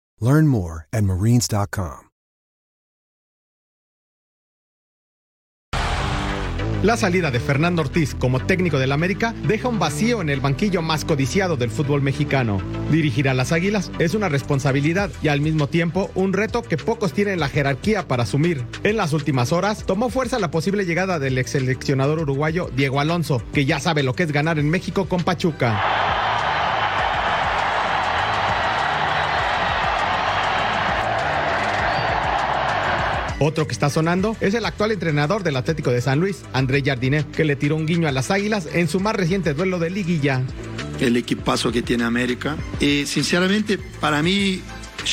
Learn 0.21 0.47
more 0.47 0.87
at 0.93 1.03
marines.com. 1.03 2.11
La 6.83 6.97
salida 6.97 7.29
de 7.29 7.39
Fernando 7.39 7.83
Ortiz 7.83 8.15
como 8.15 8.39
técnico 8.39 8.79
del 8.79 8.91
América 8.91 9.35
deja 9.47 9.67
un 9.67 9.77
vacío 9.77 10.19
en 10.19 10.29
el 10.29 10.39
banquillo 10.39 10.81
más 10.81 11.05
codiciado 11.05 11.55
del 11.55 11.69
fútbol 11.69 12.01
mexicano. 12.01 12.59
Dirigir 12.89 13.29
a 13.29 13.35
las 13.35 13.51
Águilas 13.51 13.91
es 13.99 14.15
una 14.15 14.29
responsabilidad 14.29 15.11
y 15.21 15.27
al 15.27 15.41
mismo 15.41 15.67
tiempo 15.67 16.09
un 16.15 16.33
reto 16.33 16.63
que 16.63 16.77
pocos 16.77 17.13
tienen 17.13 17.39
la 17.39 17.49
jerarquía 17.49 18.07
para 18.07 18.23
asumir. 18.23 18.65
En 18.83 18.97
las 18.97 19.13
últimas 19.13 19.51
horas 19.51 19.85
tomó 19.85 20.09
fuerza 20.09 20.39
la 20.39 20.49
posible 20.49 20.85
llegada 20.85 21.19
del 21.19 21.37
ex 21.37 21.51
seleccionador 21.51 22.17
uruguayo 22.17 22.71
Diego 22.75 22.99
Alonso, 22.99 23.43
que 23.53 23.65
ya 23.65 23.79
sabe 23.79 24.01
lo 24.01 24.15
que 24.15 24.23
es 24.23 24.31
ganar 24.31 24.57
en 24.57 24.67
México 24.67 25.07
con 25.07 25.21
Pachuca. 25.23 25.79
Otro 33.43 33.65
que 33.65 33.73
está 33.73 33.89
sonando 33.89 34.37
es 34.39 34.53
el 34.53 34.65
actual 34.65 34.91
entrenador 34.91 35.41
del 35.41 35.55
Atlético 35.55 35.89
de 35.89 35.99
San 35.99 36.19
Luis, 36.19 36.43
André 36.53 36.83
Jardinet, 36.85 37.31
que 37.31 37.43
le 37.43 37.55
tiró 37.55 37.75
un 37.75 37.87
guiño 37.87 38.07
a 38.07 38.11
las 38.11 38.29
Águilas 38.29 38.67
en 38.71 38.87
su 38.87 38.99
más 38.99 39.15
reciente 39.15 39.55
duelo 39.55 39.79
de 39.79 39.89
liguilla. 39.89 40.43
el 40.99 41.17
equipazo 41.17 41.71
que 41.71 41.81
tiene 41.81 42.03
América. 42.03 42.55
Y 42.79 43.07
sinceramente, 43.07 43.79
para 43.99 44.21
mí 44.21 44.61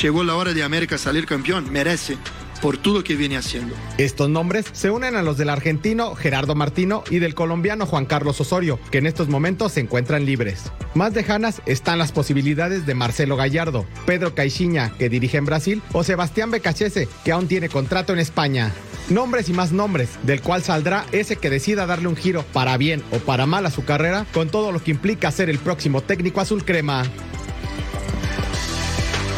llegó 0.03 0.23
la 0.25 0.37
hora 0.37 0.53
de 0.53 0.63
América 0.63 0.99
salir 0.99 1.25
campeón. 1.25 1.73
Merece 1.73 2.19
por 2.61 2.77
todo 2.79 2.99
lo 2.99 3.05
que 3.05 3.17
viene 3.17 3.37
haciendo. 3.37 3.75
Estos 3.99 4.29
nombres 4.29 4.67
se 4.73 4.91
unen 4.91 5.17
a 5.17 5.23
los 5.23 5.39
del 5.39 5.51
argentino 5.51 6.15
Gerardo 6.15 6.55
Martino 6.55 7.05
y 7.11 7.19
del 7.19 7.35
colombiano 7.35 7.87
Juan 7.87 8.07
Carlos 8.07 8.41
Osorio, 8.41 8.79
que 8.91 8.99
en 8.99 9.07
estos 9.07 9.29
momentos 9.29 9.73
se 9.73 9.81
encuentran 9.81 10.27
libres. 10.27 10.71
Más 10.95 11.15
lejanas 11.15 11.63
están 11.67 11.99
las 11.99 12.13
posibilidades 12.13 12.87
de 12.87 12.95
Marcelo 12.95 13.37
Gallardo, 13.37 13.87
Pedro 14.07 14.35
Caixinha, 14.35 14.93
que 14.99 15.09
dirige 15.09 15.39
en 15.39 15.45
Brasil, 15.45 15.83
o 15.93 16.05
Sebastián 16.05 16.51
Becachese, 16.51 17.09
que 17.25 17.33
aún 17.33 17.49
tiene 17.49 17.69
contrato 17.69 18.13
en 18.13 18.19
España. 18.19 18.73
Nombres 19.11 19.49
y 19.49 19.55
más 19.55 19.73
nombres, 19.73 20.11
del 20.25 20.43
cual 20.43 20.63
saldrá 20.63 21.07
ese 21.13 21.37
que 21.37 21.49
decida 21.49 21.87
darle 21.87 22.09
un 22.09 22.17
giro 22.17 22.45
para 22.53 22.77
bien 22.77 23.03
o 23.11 23.19
para 23.19 23.47
mal 23.47 23.65
a 23.65 23.71
su 23.71 23.85
carrera, 23.85 24.27
con 24.35 24.51
todo 24.51 24.71
lo 24.71 24.83
que 24.83 24.91
implica 24.91 25.31
ser 25.31 25.49
el 25.49 25.59
próximo 25.59 26.03
técnico 26.03 26.41
azul 26.41 26.65
crema. 26.65 27.05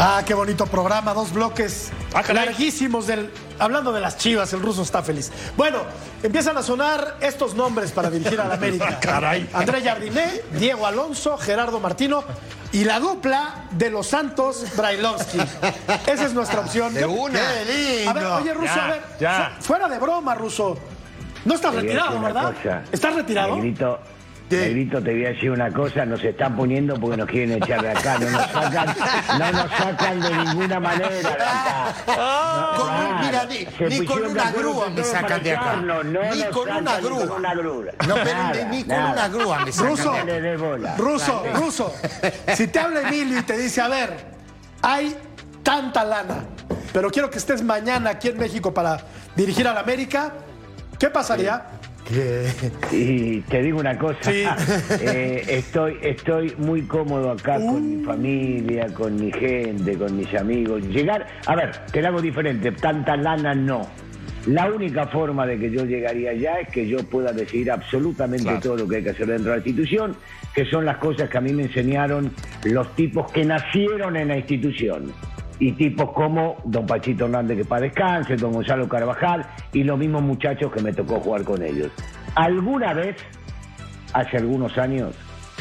Ah, 0.03 0.23
qué 0.25 0.33
bonito 0.33 0.65
programa, 0.67 1.13
dos 1.13 1.31
bloques 1.33 1.91
Ah, 2.15 2.23
larguísimos 2.33 3.07
del. 3.07 3.31
Hablando 3.59 3.93
de 3.93 4.01
las 4.01 4.17
chivas, 4.17 4.51
el 4.55 4.61
ruso 4.63 4.81
está 4.83 5.03
feliz. 5.03 5.31
Bueno, 5.59 5.81
empiezan 6.23 6.57
a 6.57 6.63
sonar 6.63 7.19
estos 7.21 7.55
nombres 7.55 7.93
para 7.93 8.09
dirigir 8.11 8.41
a 8.41 8.47
la 8.49 8.55
América. 8.61 8.99
Caray. 8.99 9.49
André 9.53 9.83
Jardiné, 9.83 10.41
Diego 10.53 10.87
Alonso, 10.87 11.37
Gerardo 11.37 11.79
Martino 11.81 12.25
y 12.73 12.85
la 12.85 12.99
dupla 12.99 13.67
de 13.73 13.91
los 13.91 14.07
Santos 14.07 14.65
Brailovsky. 14.75 15.39
Esa 16.07 16.25
es 16.25 16.33
nuestra 16.33 16.61
opción. 16.61 16.95
De 16.95 17.05
una. 17.05 17.39
¡Qué 17.39 17.99
lindo! 17.99 18.11
A 18.11 18.13
ver, 18.15 18.25
oye, 18.27 18.55
Ruso, 18.55 18.75
Ya, 18.75 18.85
a 18.87 18.91
ver. 18.91 19.03
ya. 19.21 19.57
Fuera 19.61 19.87
de 19.89 19.99
broma, 19.99 20.35
Ruso. 20.35 20.79
No 21.45 21.55
estás 21.55 21.75
retirado, 21.75 22.19
¿verdad? 22.21 22.55
cosa. 22.55 22.83
¿Estás 22.91 23.15
retirado? 23.15 23.57
Negrito, 23.57 23.99
Negrito, 24.57 25.03
te 25.03 25.13
voy 25.13 25.27
a 25.27 25.29
decir 25.31 25.51
una 25.51 25.71
cosa, 25.71 26.05
nos 26.05 26.23
están 26.25 26.57
poniendo 26.57 26.95
porque 26.99 27.17
nos 27.17 27.29
quieren 27.29 27.63
echar 27.63 27.83
de 27.83 27.91
acá, 27.91 28.19
no 28.19 28.31
nos 28.31 28.51
sacan, 28.51 28.95
no 29.39 29.53
nos 29.53 29.71
sacan 29.71 30.21
de 30.21 30.31
ninguna 30.31 30.81
manera 30.81 31.09
de 31.09 31.27
acá. 31.29 31.95
Con 32.77 32.89
un- 32.89 33.21
mira, 33.21 33.45
ni, 33.89 34.05
con 34.07 34.23
una 34.27 34.51
de 34.51 34.59
grúa 34.59 34.91
me 34.91 35.05
sacan 35.05 35.43
de 35.43 35.53
acá. 35.57 35.77
no 35.77 36.03
ni 36.03 36.43
con 36.53 36.69
una 36.71 36.99
grúa. 37.01 37.27
con 37.27 37.31
una 37.39 37.55
grúa. 37.55 37.85
No, 38.09 38.15
pero 38.15 38.37
Nada, 38.43 38.65
ni, 38.71 38.79
con 38.81 38.89
nada. 38.89 39.13
una 39.13 39.29
grúa 39.29 39.65
me 39.65 39.73
sacan. 39.73 39.91
Ruso, 39.91 40.15
bola. 40.59 40.97
Ruso, 40.97 41.45
Ruso, 41.55 41.95
si 42.57 42.67
te 42.69 42.79
habla 42.79 43.03
Emilio 43.09 43.39
y 43.39 43.43
te 43.43 43.57
dice, 43.57 43.81
a 43.81 43.89
ver, 43.89 44.17
hay 44.83 45.17
tanta 45.63 46.05
lana, 46.05 46.45
pero 46.93 47.11
quiero 47.11 47.31
que 47.31 47.39
estés 47.39 47.63
mañana 47.63 48.11
aquí 48.11 48.29
en 48.29 48.39
México 48.39 48.73
para 48.75 48.99
dirigir 49.37 49.69
a 49.69 49.75
la 49.75 49.81
América, 49.81 50.33
¿qué 50.99 51.09
pasaría? 51.09 51.63
Y 52.93 53.41
te 53.43 53.63
digo 53.63 53.79
una 53.81 53.97
cosa, 53.99 54.19
Sí. 54.23 54.45
eh, 55.03 55.43
estoy, 55.49 55.97
estoy 56.03 56.55
muy 56.59 56.83
cómodo 56.83 57.31
acá 57.31 57.57
con 57.57 57.99
mi 57.99 58.05
familia, 58.05 58.87
con 58.95 59.17
mi 59.17 59.33
gente, 59.33 59.97
con 59.97 60.17
mis 60.17 60.33
amigos. 60.35 60.83
Llegar, 60.89 61.27
a 61.47 61.57
ver, 61.57 61.71
te 61.93 62.03
lo 62.03 62.09
hago 62.09 62.21
diferente, 62.21 62.73
tanta 62.73 63.17
lana 63.17 63.55
no. 63.55 63.89
La 64.47 64.71
única 64.71 65.07
forma 65.07 65.47
de 65.47 65.59
que 65.59 65.71
yo 65.71 65.85
llegaría 65.85 66.31
allá 66.31 66.61
es 66.61 66.69
que 66.69 66.89
yo 66.89 66.99
pueda 66.99 67.31
decidir 67.33 67.71
absolutamente 67.71 68.51
todo 68.63 68.77
lo 68.77 68.89
que 68.89 68.97
hay 68.97 69.03
que 69.03 69.11
hacer 69.11 69.27
dentro 69.27 69.53
de 69.53 69.59
la 69.59 69.67
institución, 69.67 70.17
que 70.55 70.65
son 70.65 70.87
las 70.87 70.97
cosas 70.97 71.29
que 71.29 71.37
a 71.37 71.41
mí 71.43 71.53
me 71.53 71.65
enseñaron 71.65 72.33
los 72.65 72.95
tipos 72.97 73.31
que 73.33 73.45
nacieron 73.45 74.17
en 74.17 74.29
la 74.29 74.39
institución. 74.39 75.13
Y 75.61 75.73
tipos 75.73 76.11
como 76.13 76.57
don 76.65 76.87
Pachito 76.87 77.27
Hernández, 77.27 77.59
que 77.59 77.65
para 77.65 77.83
descanse, 77.83 78.37
don 78.37 78.53
Gonzalo 78.53 78.89
Carvajal, 78.89 79.47
y 79.73 79.85
los 79.85 79.97
mismos 79.99 80.23
muchachos 80.23 80.73
que 80.73 80.83
me 80.83 80.93
tocó 80.93 81.21
jugar 81.21 81.45
con 81.45 81.63
ellos. 81.63 81.93
Alguna 82.35 82.93
vez, 82.95 83.17
hace 84.13 84.39
algunos 84.39 84.77
años, 84.79 85.15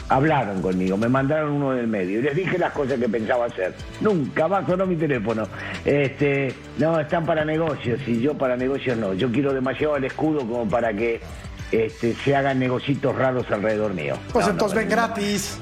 hablaron 0.09 0.61
conmigo, 0.61 0.97
me 0.97 1.07
mandaron 1.07 1.51
uno 1.53 1.71
del 1.73 1.87
medio 1.87 2.19
y 2.19 2.21
les 2.23 2.35
dije 2.35 2.57
las 2.57 2.73
cosas 2.73 2.99
que 2.99 3.07
pensaba 3.07 3.45
hacer. 3.45 3.73
Nunca 4.01 4.47
más 4.47 4.65
sonó 4.65 4.85
mi 4.85 4.95
teléfono. 4.95 5.43
Este, 5.85 6.53
no, 6.77 6.99
están 6.99 7.25
para 7.25 7.45
negocios 7.45 7.99
y 8.07 8.19
yo 8.19 8.33
para 8.37 8.57
negocios 8.57 8.97
no. 8.97 9.13
Yo 9.13 9.31
quiero 9.31 9.53
demasiado 9.53 9.97
el 9.97 10.05
escudo 10.05 10.39
como 10.39 10.67
para 10.67 10.91
que 10.93 11.21
este, 11.71 12.13
se 12.13 12.35
hagan 12.35 12.59
negocios 12.59 13.15
raros 13.15 13.45
alrededor 13.51 13.93
mío. 13.93 14.15
Pues 14.33 14.45
No, 14.45 14.47
no, 14.47 14.51
entonces 14.53 14.77
ven 14.77 14.89
no. 14.89 14.95
gratis. 14.95 15.59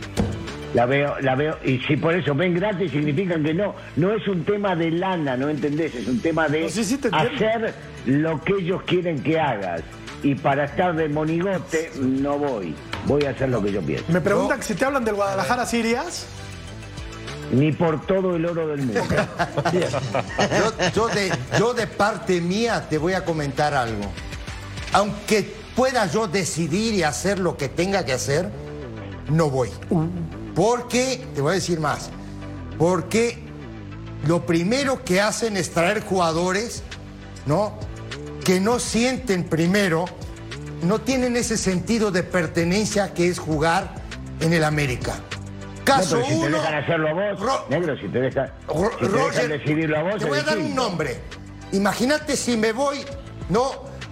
La 0.74 0.86
veo, 0.86 1.20
la 1.22 1.36
veo, 1.36 1.58
y 1.64 1.80
si 1.80 1.96
por 1.96 2.14
eso 2.14 2.36
ven 2.36 2.54
gratis 2.54 2.92
significan 2.92 3.44
que 3.44 3.54
no, 3.54 3.74
no 3.96 4.12
es 4.14 4.28
un 4.28 4.44
tema 4.44 4.76
de 4.76 4.92
lana, 4.92 5.38
¿no 5.38 5.50
entendés? 5.50 5.96
Es 5.96 6.08
un 6.08 6.20
tema 6.20 6.48
de 6.50 6.64
No, 6.64 6.70
sí, 6.70 6.84
sí, 6.84 6.98
te 6.98 7.08
entiendo. 7.08 7.36
hacer 7.36 7.74
lo 8.06 8.42
que 8.44 8.54
ellos 8.60 8.82
quieren 8.84 9.24
que 9.24 9.40
hagas. 9.40 9.82
Y 10.24 10.36
para 10.36 10.66
estar 10.66 10.96
de 10.96 11.08
monigote 11.08 11.92
no 12.00 12.38
voy, 12.38 12.76
voy 13.06 13.24
a 13.24 13.30
hacer 13.30 13.50
lo 13.50 13.64
que 13.64 13.72
yo 13.72 13.82
pienso. 13.82 14.06
Me 14.10 14.20
preguntan 14.20 14.62
si 14.62 14.74
te 14.76 14.84
hablan 14.84 15.06
del 15.06 15.16
Guadalajara, 15.16 15.66
¿Sirias? 15.66 16.26
Ni 17.52 17.72
por 17.72 18.06
todo 18.06 18.36
el 18.36 18.46
oro 18.46 18.68
del 18.68 18.80
mundo. 18.80 19.00
Yo, 19.74 20.92
yo 20.94 21.08
de, 21.08 21.32
yo 21.58 21.74
de 21.74 21.88
parte 21.88 22.42
mía 22.42 22.86
te 22.90 22.98
voy 22.98 23.14
a 23.14 23.24
comentar 23.24 23.74
algo. 23.74 24.04
Aunque 24.92 25.50
pueda 25.76 26.08
yo 26.08 26.28
decidir 26.28 26.94
y 26.94 27.04
hacer 27.04 27.40
lo 27.40 27.56
que 27.56 27.70
tenga 27.70 28.04
que 28.04 28.12
hacer, 28.12 28.50
no 29.30 29.50
voy. 29.50 29.70
Porque, 30.58 31.24
te 31.36 31.42
voy 31.42 31.52
a 31.52 31.54
decir 31.54 31.80
más, 31.80 32.10
porque 32.80 33.38
lo 34.26 34.44
primero 34.48 35.04
que 35.06 35.22
hacen 35.22 35.56
es 35.56 35.70
traer 35.70 36.04
jugadores, 36.04 36.82
¿no? 37.46 37.78
Que 38.44 38.60
no 38.60 38.80
sienten 38.80 39.44
primero, 39.44 40.06
no 40.82 41.00
tienen 41.00 41.38
ese 41.38 41.58
sentido 41.58 42.10
de 42.10 42.24
pertenencia 42.24 43.14
que 43.14 43.28
es 43.28 43.38
jugar 43.38 43.94
en 44.40 44.52
el 44.52 44.64
América. 44.64 45.14
Caso 45.84 46.16
No, 46.18 46.24
pero 46.24 46.34
si 46.36 46.42
te 46.42 46.48
uno, 46.48 46.58
dejan 46.58 46.74
hacerlo 46.74 47.08
a 47.10 47.14
vos, 47.14 47.40
Ro- 47.40 47.66
negro, 47.70 47.96
si 48.00 48.08
te 48.08 48.20
dejan, 48.20 48.52
Ro- 48.68 48.92
si 49.00 49.06
te 49.06 49.08
Roger, 49.12 49.34
dejan 49.34 49.50
decidirlo 49.60 49.98
a 50.00 50.02
vos, 50.02 50.16
Te 50.18 50.26
voy 50.26 50.40
a 50.40 50.44
dar 50.44 50.58
un 50.58 50.74
nombre. 50.74 51.20
Imagínate 51.72 52.36
si 52.36 52.58
me 52.58 52.72
voy, 52.72 53.06
no, 53.50 53.70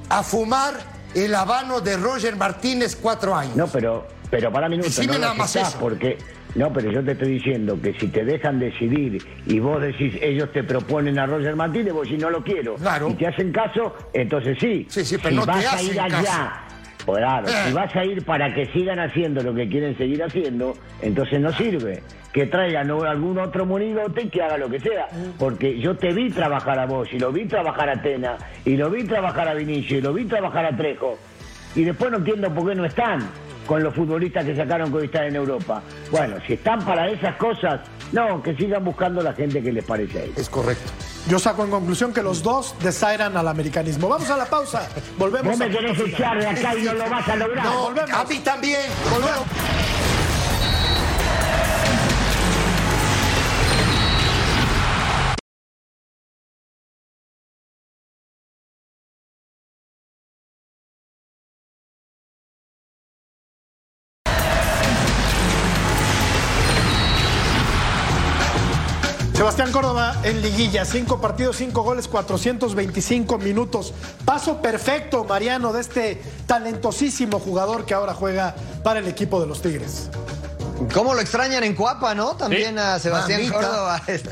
a 0.10 0.22
fumar 0.22 0.76
el 1.16 1.34
habano 1.34 1.82
de 1.82 1.98
Roger 1.98 2.36
Martínez 2.36 2.96
cuatro 2.96 3.36
años. 3.36 3.56
No, 3.56 3.66
pero, 3.68 4.08
pero 4.30 4.52
para 4.54 4.70
minutos, 4.70 4.96
Decime 4.96 5.14
no 5.14 5.20
nada 5.22 5.34
más 5.34 5.56
eso. 5.56 5.76
porque 5.80 6.18
No, 6.56 6.72
pero 6.72 6.90
yo 6.90 7.04
te 7.04 7.12
estoy 7.12 7.34
diciendo 7.34 7.78
que 7.82 7.94
si 8.00 8.08
te 8.08 8.24
dejan 8.24 8.60
decidir 8.60 9.22
y 9.46 9.60
vos 9.60 9.82
decís, 9.82 10.14
ellos 10.22 10.52
te 10.54 10.64
proponen 10.64 11.20
a 11.20 11.26
Roger 11.26 11.56
Martínez, 11.56 11.94
vos 11.94 12.08
si 12.08 12.16
no 12.18 12.30
lo 12.30 12.42
quiero, 12.44 12.76
y 13.10 13.14
te 13.16 13.28
hacen 13.28 13.52
caso, 13.52 13.94
entonces 14.14 14.58
sí. 14.60 14.86
Sí, 14.90 15.04
sí, 15.04 15.18
pero 15.18 15.30
si 15.32 15.36
no 15.36 15.42
te 15.42 15.48
vas 15.52 15.66
a 15.66 15.74
hacen 15.76 15.88
ir 15.90 15.96
caso. 15.98 16.16
allá, 16.18 16.54
claro, 17.06 17.48
Eh. 17.50 17.52
si 17.68 17.74
vas 17.74 17.96
a 17.96 18.06
ir 18.06 18.24
para 18.24 18.54
que 18.54 18.68
sigan 18.68 19.00
haciendo 19.00 19.44
lo 19.44 19.54
que 19.54 19.68
quieren 19.68 19.98
seguir 19.98 20.24
haciendo, 20.24 20.76
entonces 21.02 21.42
no 21.42 21.52
sirve. 21.52 22.02
Que 22.32 22.46
traigan 22.48 22.90
algún 22.92 23.38
otro 23.40 23.66
monigote 23.66 24.24
y 24.24 24.30
que 24.30 24.42
haga 24.42 24.58
lo 24.58 24.70
que 24.70 24.80
sea. 24.82 25.08
Porque 25.40 25.80
yo 25.80 25.96
te 25.96 26.12
vi 26.14 26.30
trabajar 26.30 26.78
a 26.80 26.86
vos, 26.86 27.08
y 27.14 27.20
lo 27.20 27.32
vi 27.32 27.46
trabajar 27.46 27.90
a 27.90 28.02
Tena, 28.02 28.38
y 28.66 28.76
lo 28.78 28.90
vi 28.90 29.04
trabajar 29.06 29.48
a 29.48 29.54
Vinicio, 29.54 29.98
y 30.00 30.02
lo 30.02 30.14
vi 30.14 30.26
trabajar 30.26 30.66
a 30.66 30.76
Trejo. 30.76 31.18
Y 31.76 31.84
después 31.84 32.12
no 32.12 32.18
entiendo 32.18 32.54
por 32.54 32.68
qué 32.70 32.76
no 32.76 32.84
están 32.86 33.20
con 33.66 33.84
los 33.84 33.94
futbolistas 33.94 34.46
que 34.46 34.56
sacaron 34.56 34.92
que 34.92 34.98
hoy 34.98 35.06
están 35.06 35.26
en 35.26 35.36
Europa. 35.36 35.82
Bueno, 36.12 36.38
si 36.46 36.54
están 36.54 36.84
para 36.86 37.10
esas 37.10 37.36
cosas, 37.38 37.82
no, 38.12 38.42
que 38.42 38.56
sigan 38.56 38.84
buscando 38.84 39.22
la 39.22 39.34
gente 39.34 39.62
que 39.62 39.72
les 39.72 39.84
parece 39.84 40.20
a 40.20 40.24
ellos. 40.24 40.38
Es 40.38 40.50
correcto. 40.50 40.92
Yo 41.28 41.40
saco 41.40 41.64
en 41.64 41.72
conclusión 41.72 42.14
que 42.14 42.22
los 42.22 42.44
dos 42.44 42.76
desairan 42.82 43.36
al 43.36 43.48
americanismo. 43.48 44.08
Vamos 44.08 44.30
a 44.30 44.38
la 44.38 44.46
pausa. 44.46 44.88
Volvemos 45.18 45.58
Vos 45.58 45.60
me 45.60 45.66
a 45.66 45.70
querés 45.70 46.00
echar 46.00 46.40
de 46.40 46.48
acá 46.48 46.76
y 46.76 46.84
no 46.84 46.94
lo 46.94 47.10
vas 47.10 47.28
a 47.28 47.36
lograr. 47.36 47.66
No, 47.66 47.84
volvemos. 47.84 48.12
a 48.12 48.24
mí 48.26 48.40
también. 48.40 48.82
Volvemos. 49.12 49.85
Sebastián 69.56 69.82
Córdoba 69.82 70.20
en 70.26 70.42
liguilla, 70.42 70.84
cinco 70.84 71.22
partidos, 71.22 71.56
cinco 71.56 71.82
goles, 71.82 72.10
425 72.10 73.38
minutos. 73.38 73.94
Paso 74.26 74.62
perfecto, 74.62 75.24
Mariano, 75.24 75.72
de 75.72 75.80
este 75.80 76.22
talentosísimo 76.46 77.40
jugador 77.40 77.86
que 77.86 77.94
ahora 77.94 78.14
juega 78.14 78.54
para 78.84 79.00
el 79.00 79.08
equipo 79.08 79.40
de 79.40 79.48
los 79.48 79.62
Tigres. 79.62 80.10
¿Cómo 80.94 81.14
lo 81.14 81.22
extrañan 81.22 81.64
en 81.64 81.74
Cuapa, 81.74 82.14
no? 82.16 82.36
También 82.36 82.78
a 82.78 83.00
Sebastián 83.00 83.42
Mamita. 83.42 83.60
Córdoba. 83.60 84.02
este, 84.08 84.30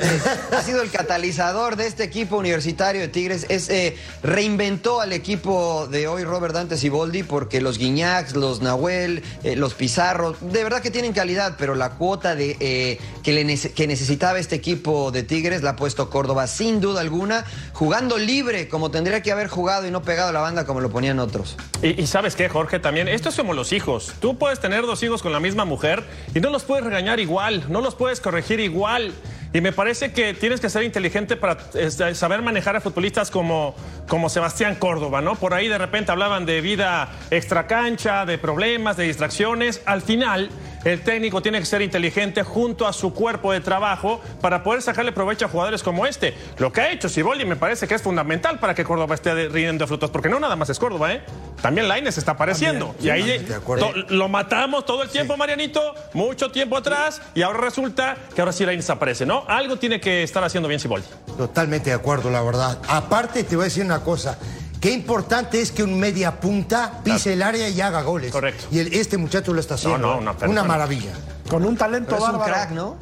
ha 0.55 0.61
sido 0.61 0.81
el 0.81 0.91
catalizador 0.91 1.77
de 1.77 1.87
este 1.87 2.03
equipo 2.03 2.37
universitario 2.37 3.01
de 3.01 3.07
Tigres. 3.07 3.45
Es, 3.49 3.69
eh, 3.69 3.97
reinventó 4.23 4.99
al 5.01 5.13
equipo 5.13 5.87
de 5.87 6.07
hoy 6.07 6.23
Robert 6.25 6.53
Dante 6.53 6.77
Siboldi 6.77 7.23
porque 7.23 7.61
los 7.61 7.77
Guiñacs, 7.77 8.35
los 8.35 8.61
Nahuel, 8.61 9.23
eh, 9.43 9.55
los 9.55 9.73
Pizarro, 9.73 10.35
de 10.41 10.63
verdad 10.63 10.81
que 10.81 10.91
tienen 10.91 11.13
calidad, 11.13 11.55
pero 11.57 11.75
la 11.75 11.91
cuota 11.91 12.35
de, 12.35 12.57
eh, 12.59 12.99
que, 13.23 13.31
le 13.31 13.45
nece- 13.45 13.73
que 13.73 13.87
necesitaba 13.87 14.37
este 14.37 14.55
equipo 14.55 15.11
de 15.11 15.23
Tigres 15.23 15.63
la 15.63 15.71
ha 15.71 15.75
puesto 15.77 16.09
Córdoba 16.09 16.47
sin 16.47 16.81
duda 16.81 16.99
alguna, 17.01 17.45
jugando 17.83 18.17
libre 18.17 18.69
como 18.69 18.91
tendría 18.91 19.21
que 19.21 19.29
haber 19.29 19.49
jugado 19.49 19.85
y 19.85 19.91
no 19.91 20.03
pegado 20.03 20.29
a 20.29 20.31
la 20.31 20.39
banda 20.39 20.65
como 20.65 20.79
lo 20.79 20.89
ponían 20.89 21.19
otros. 21.19 21.57
Y, 21.81 22.07
sabes 22.07 22.33
qué, 22.33 22.47
Jorge, 22.47 22.79
también, 22.79 23.09
esto 23.09 23.27
es 23.27 23.35
como 23.35 23.53
los 23.53 23.73
hijos. 23.73 24.13
Tú 24.21 24.37
puedes 24.37 24.61
tener 24.61 24.83
dos 24.83 25.03
hijos 25.03 25.21
con 25.21 25.33
la 25.33 25.41
misma 25.41 25.65
mujer 25.65 26.01
y 26.33 26.39
no 26.39 26.49
los 26.49 26.63
puedes 26.63 26.85
regañar 26.85 27.19
igual, 27.19 27.65
no 27.67 27.81
los 27.81 27.95
puedes 27.95 28.21
corregir 28.21 28.61
igual. 28.61 29.11
Y 29.51 29.59
me 29.59 29.73
parece 29.73 30.13
que 30.13 30.33
tienes 30.33 30.61
que 30.61 30.69
ser 30.69 30.83
inteligente 30.83 31.35
para 31.35 31.57
este, 31.73 32.15
saber 32.15 32.41
manejar 32.41 32.77
a 32.77 32.79
futbolistas 32.79 33.29
como, 33.29 33.75
como 34.07 34.29
Sebastián 34.29 34.75
Córdoba, 34.75 35.19
¿no? 35.19 35.35
Por 35.35 35.53
ahí 35.53 35.67
de 35.67 35.77
repente 35.77 36.13
hablaban 36.13 36.45
de 36.45 36.61
vida 36.61 37.11
extracancha, 37.31 38.25
de 38.25 38.37
problemas, 38.37 38.95
de 38.95 39.03
distracciones. 39.03 39.81
Al 39.85 40.01
final, 40.01 40.49
el 40.83 41.01
técnico 41.01 41.41
tiene 41.41 41.59
que 41.59 41.65
ser 41.65 41.81
inteligente 41.81 42.43
junto 42.43 42.87
a 42.87 42.93
su 42.93 43.13
cuerpo 43.13 43.51
de 43.51 43.61
trabajo 43.61 44.21
para 44.41 44.63
poder 44.63 44.81
sacarle 44.81 45.11
provecho 45.11 45.45
a 45.45 45.49
jugadores 45.49 45.83
como 45.83 46.05
este. 46.05 46.33
Lo 46.57 46.71
que 46.71 46.81
ha 46.81 46.91
hecho 46.91 47.09
Siboldi 47.09 47.45
me 47.45 47.55
parece 47.55 47.87
que 47.87 47.95
es 47.95 48.01
fundamental 48.01 48.59
para 48.59 48.73
que 48.75 48.83
Córdoba 48.83 49.15
esté 49.15 49.33
de- 49.35 49.45
rindiendo 49.49 49.87
frutos, 49.87 50.09
porque 50.09 50.29
no 50.29 50.39
nada 50.39 50.55
más 50.55 50.69
es 50.69 50.79
Córdoba, 50.79 51.13
¿eh? 51.13 51.21
También 51.61 51.87
Lainez 51.87 52.17
está 52.17 52.31
apareciendo. 52.33 52.87
También, 52.87 53.05
y 53.07 53.09
ahí 53.31 53.37
de 53.47 53.61
lo 54.09 54.27
matamos 54.29 54.85
todo 54.85 55.03
el 55.03 55.09
tiempo, 55.09 55.37
Marianito, 55.37 55.95
mucho 56.13 56.51
tiempo 56.51 56.77
atrás, 56.77 57.21
y 57.33 57.41
ahora 57.41 57.59
resulta 57.59 58.17
que 58.35 58.41
ahora 58.41 58.51
sí 58.51 58.65
Lainez 58.65 58.89
aparece, 58.89 59.25
¿no? 59.25 59.45
Algo 59.47 59.77
tiene 59.77 59.99
que 60.01 60.23
estar 60.23 60.43
haciendo 60.43 60.67
bien 60.67 60.79
Siboldi. 60.79 61.07
Totalmente 61.37 61.89
de 61.89 61.95
acuerdo, 61.95 62.29
la 62.29 62.41
verdad. 62.41 62.77
Aparte, 62.87 63.43
te 63.43 63.55
voy 63.55 63.63
a 63.63 63.65
decir 63.65 63.85
una 63.85 64.01
cosa. 64.01 64.37
Qué 64.83 64.91
importante 64.91 65.61
es 65.61 65.71
que 65.71 65.81
un 65.81 65.97
media 65.97 66.41
punta 66.41 66.99
pise 67.05 67.31
el 67.31 67.41
área 67.41 67.69
y 67.69 67.79
haga 67.79 68.01
goles. 68.01 68.33
Correcto. 68.33 68.65
Y 68.69 68.79
el- 68.79 68.93
este 68.93 69.17
muchacho 69.17 69.53
lo 69.53 69.61
está 69.61 69.75
haciendo. 69.75 69.97
no, 69.97 70.15
¿eh? 70.15 70.17
una 70.17 70.35
una 70.49 70.63
maravilla. 70.65 71.13
Con 71.49 71.63
un 71.63 71.77
talento 71.77 72.09
Pero 72.09 72.17
es 72.21 72.23
un 72.33 72.37
bárbaro. 72.37 72.53
crack, 72.53 72.71
¿no? 72.71 72.97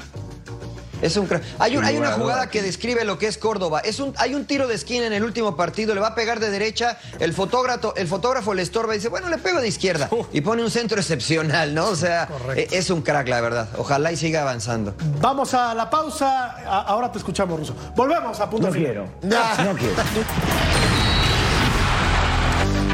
Es 1.01 1.17
un 1.17 1.25
crack. 1.25 1.41
Hay, 1.57 1.77
un- 1.77 1.83
hay 1.83 1.97
una 1.97 2.11
jugada 2.11 2.51
que 2.51 2.61
describe 2.61 3.03
lo 3.03 3.17
que 3.17 3.25
es 3.25 3.39
Córdoba. 3.39 3.79
Es 3.79 3.99
un, 3.99 4.13
hay 4.19 4.35
un 4.35 4.45
tiro 4.45 4.67
de 4.67 4.75
esquina 4.75 5.07
en 5.07 5.13
el 5.13 5.23
último 5.23 5.55
partido, 5.55 5.95
le 5.95 6.01
va 6.01 6.09
a 6.09 6.13
pegar 6.15 6.39
de 6.39 6.51
derecha, 6.51 6.99
el 7.17 7.33
fotógrafo, 7.33 7.95
el 7.95 8.07
fotógrafo 8.07 8.53
le 8.53 8.61
estorba 8.61 8.93
y 8.93 8.97
dice, 8.99 9.09
bueno, 9.09 9.27
le 9.29 9.39
pego 9.39 9.59
de 9.59 9.67
izquierda. 9.67 10.07
Y 10.31 10.41
pone 10.41 10.61
un 10.63 10.69
centro 10.69 10.99
excepcional, 10.99 11.73
¿no? 11.73 11.87
O 11.87 11.95
sea, 11.95 12.29
e- 12.55 12.67
es 12.73 12.91
un 12.91 13.01
crack, 13.01 13.27
la 13.27 13.41
verdad. 13.41 13.69
Ojalá 13.79 14.11
y 14.11 14.17
siga 14.17 14.43
avanzando. 14.43 14.93
Vamos 15.19 15.55
a 15.55 15.73
la 15.73 15.89
pausa. 15.89 16.51
A- 16.51 16.83
ahora 16.83 17.11
te 17.11 17.17
escuchamos, 17.17 17.59
Ruso. 17.59 17.73
Volvemos 17.95 18.39
a 18.39 18.47
punto 18.47 18.67
No 18.67 18.73
final. 18.73 19.09
quiero. 19.23 19.35
Ah. 19.35 19.63
No 19.63 19.75
quiero. 19.75 19.95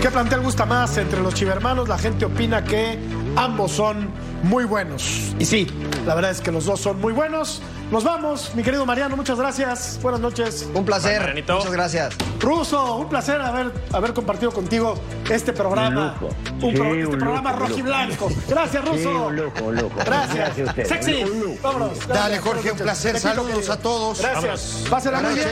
¿Qué 0.01 0.11
plantel 0.11 0.41
gusta 0.41 0.65
más 0.65 0.95
entre 0.97 1.21
los 1.21 1.33
chivermanos? 1.33 1.87
La 1.89 1.97
gente 1.97 2.25
opina 2.25 2.63
que 2.63 2.97
ambos 3.35 3.71
son 3.71 4.09
muy 4.43 4.63
buenos. 4.63 5.33
Y 5.39 5.45
sí, 5.45 5.67
la 6.05 6.13
verdad 6.15 6.31
es 6.31 6.39
que 6.41 6.51
los 6.51 6.65
dos 6.65 6.79
son 6.79 7.01
muy 7.01 7.13
buenos. 7.13 7.61
Nos 7.91 8.03
vamos, 8.03 8.51
mi 8.53 8.63
querido 8.63 8.85
Mariano, 8.85 9.15
muchas 9.17 9.39
gracias. 9.39 9.99
Buenas 10.03 10.21
noches. 10.21 10.67
Un 10.73 10.85
placer. 10.85 11.33
Muchas 11.47 11.71
gracias. 11.71 12.15
Ruso, 12.39 12.95
un 12.97 13.09
placer 13.09 13.41
haber, 13.41 13.71
haber 13.91 14.13
compartido 14.13 14.51
contigo 14.51 14.95
este 15.29 15.51
programa. 15.51 16.15
Un 16.21 16.27
lujo. 16.27 16.35
Un 16.67 16.71
Sí, 16.71 16.77
pro- 16.77 16.83
un 16.89 16.89
este 16.91 17.03
lujo, 17.03 17.17
programa 17.17 17.51
lujo. 17.53 17.65
rojiblanco. 17.67 18.29
Gracias, 18.47 18.83
Sí, 18.83 18.89
Ruso. 18.91 19.25
un 19.27 19.35
lujo, 19.35 19.63
un 19.65 19.75
lujo. 19.75 19.95
Gracias. 20.05 20.59
a 20.59 20.63
ustedes. 20.63 20.87
Sexy. 20.89 21.23
Un 21.23 21.39
lujo. 21.39 21.55
Vámonos. 21.63 21.99
Dale, 22.07 22.19
Gracias. 22.35 22.43
Jorge, 22.43 22.71
un 22.71 22.77
placer. 22.77 23.19
Saludos 23.19 23.51
querido. 23.53 23.73
a 23.73 23.77
todos. 23.77 24.21
Gracias. 24.21 24.83
Pásenla 24.89 25.21
muy 25.21 25.33
bien. 25.33 25.47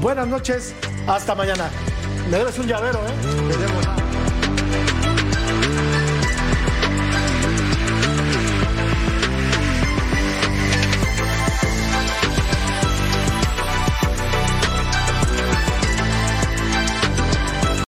Buenas 0.00 0.26
noches. 0.26 0.74
Hasta 1.06 1.34
mañana. 1.34 1.70
Me 2.30 2.38
debes 2.38 2.58
un 2.58 2.66
llavero, 2.66 3.00
¿eh? 3.06 3.12
Nada. 3.84 4.13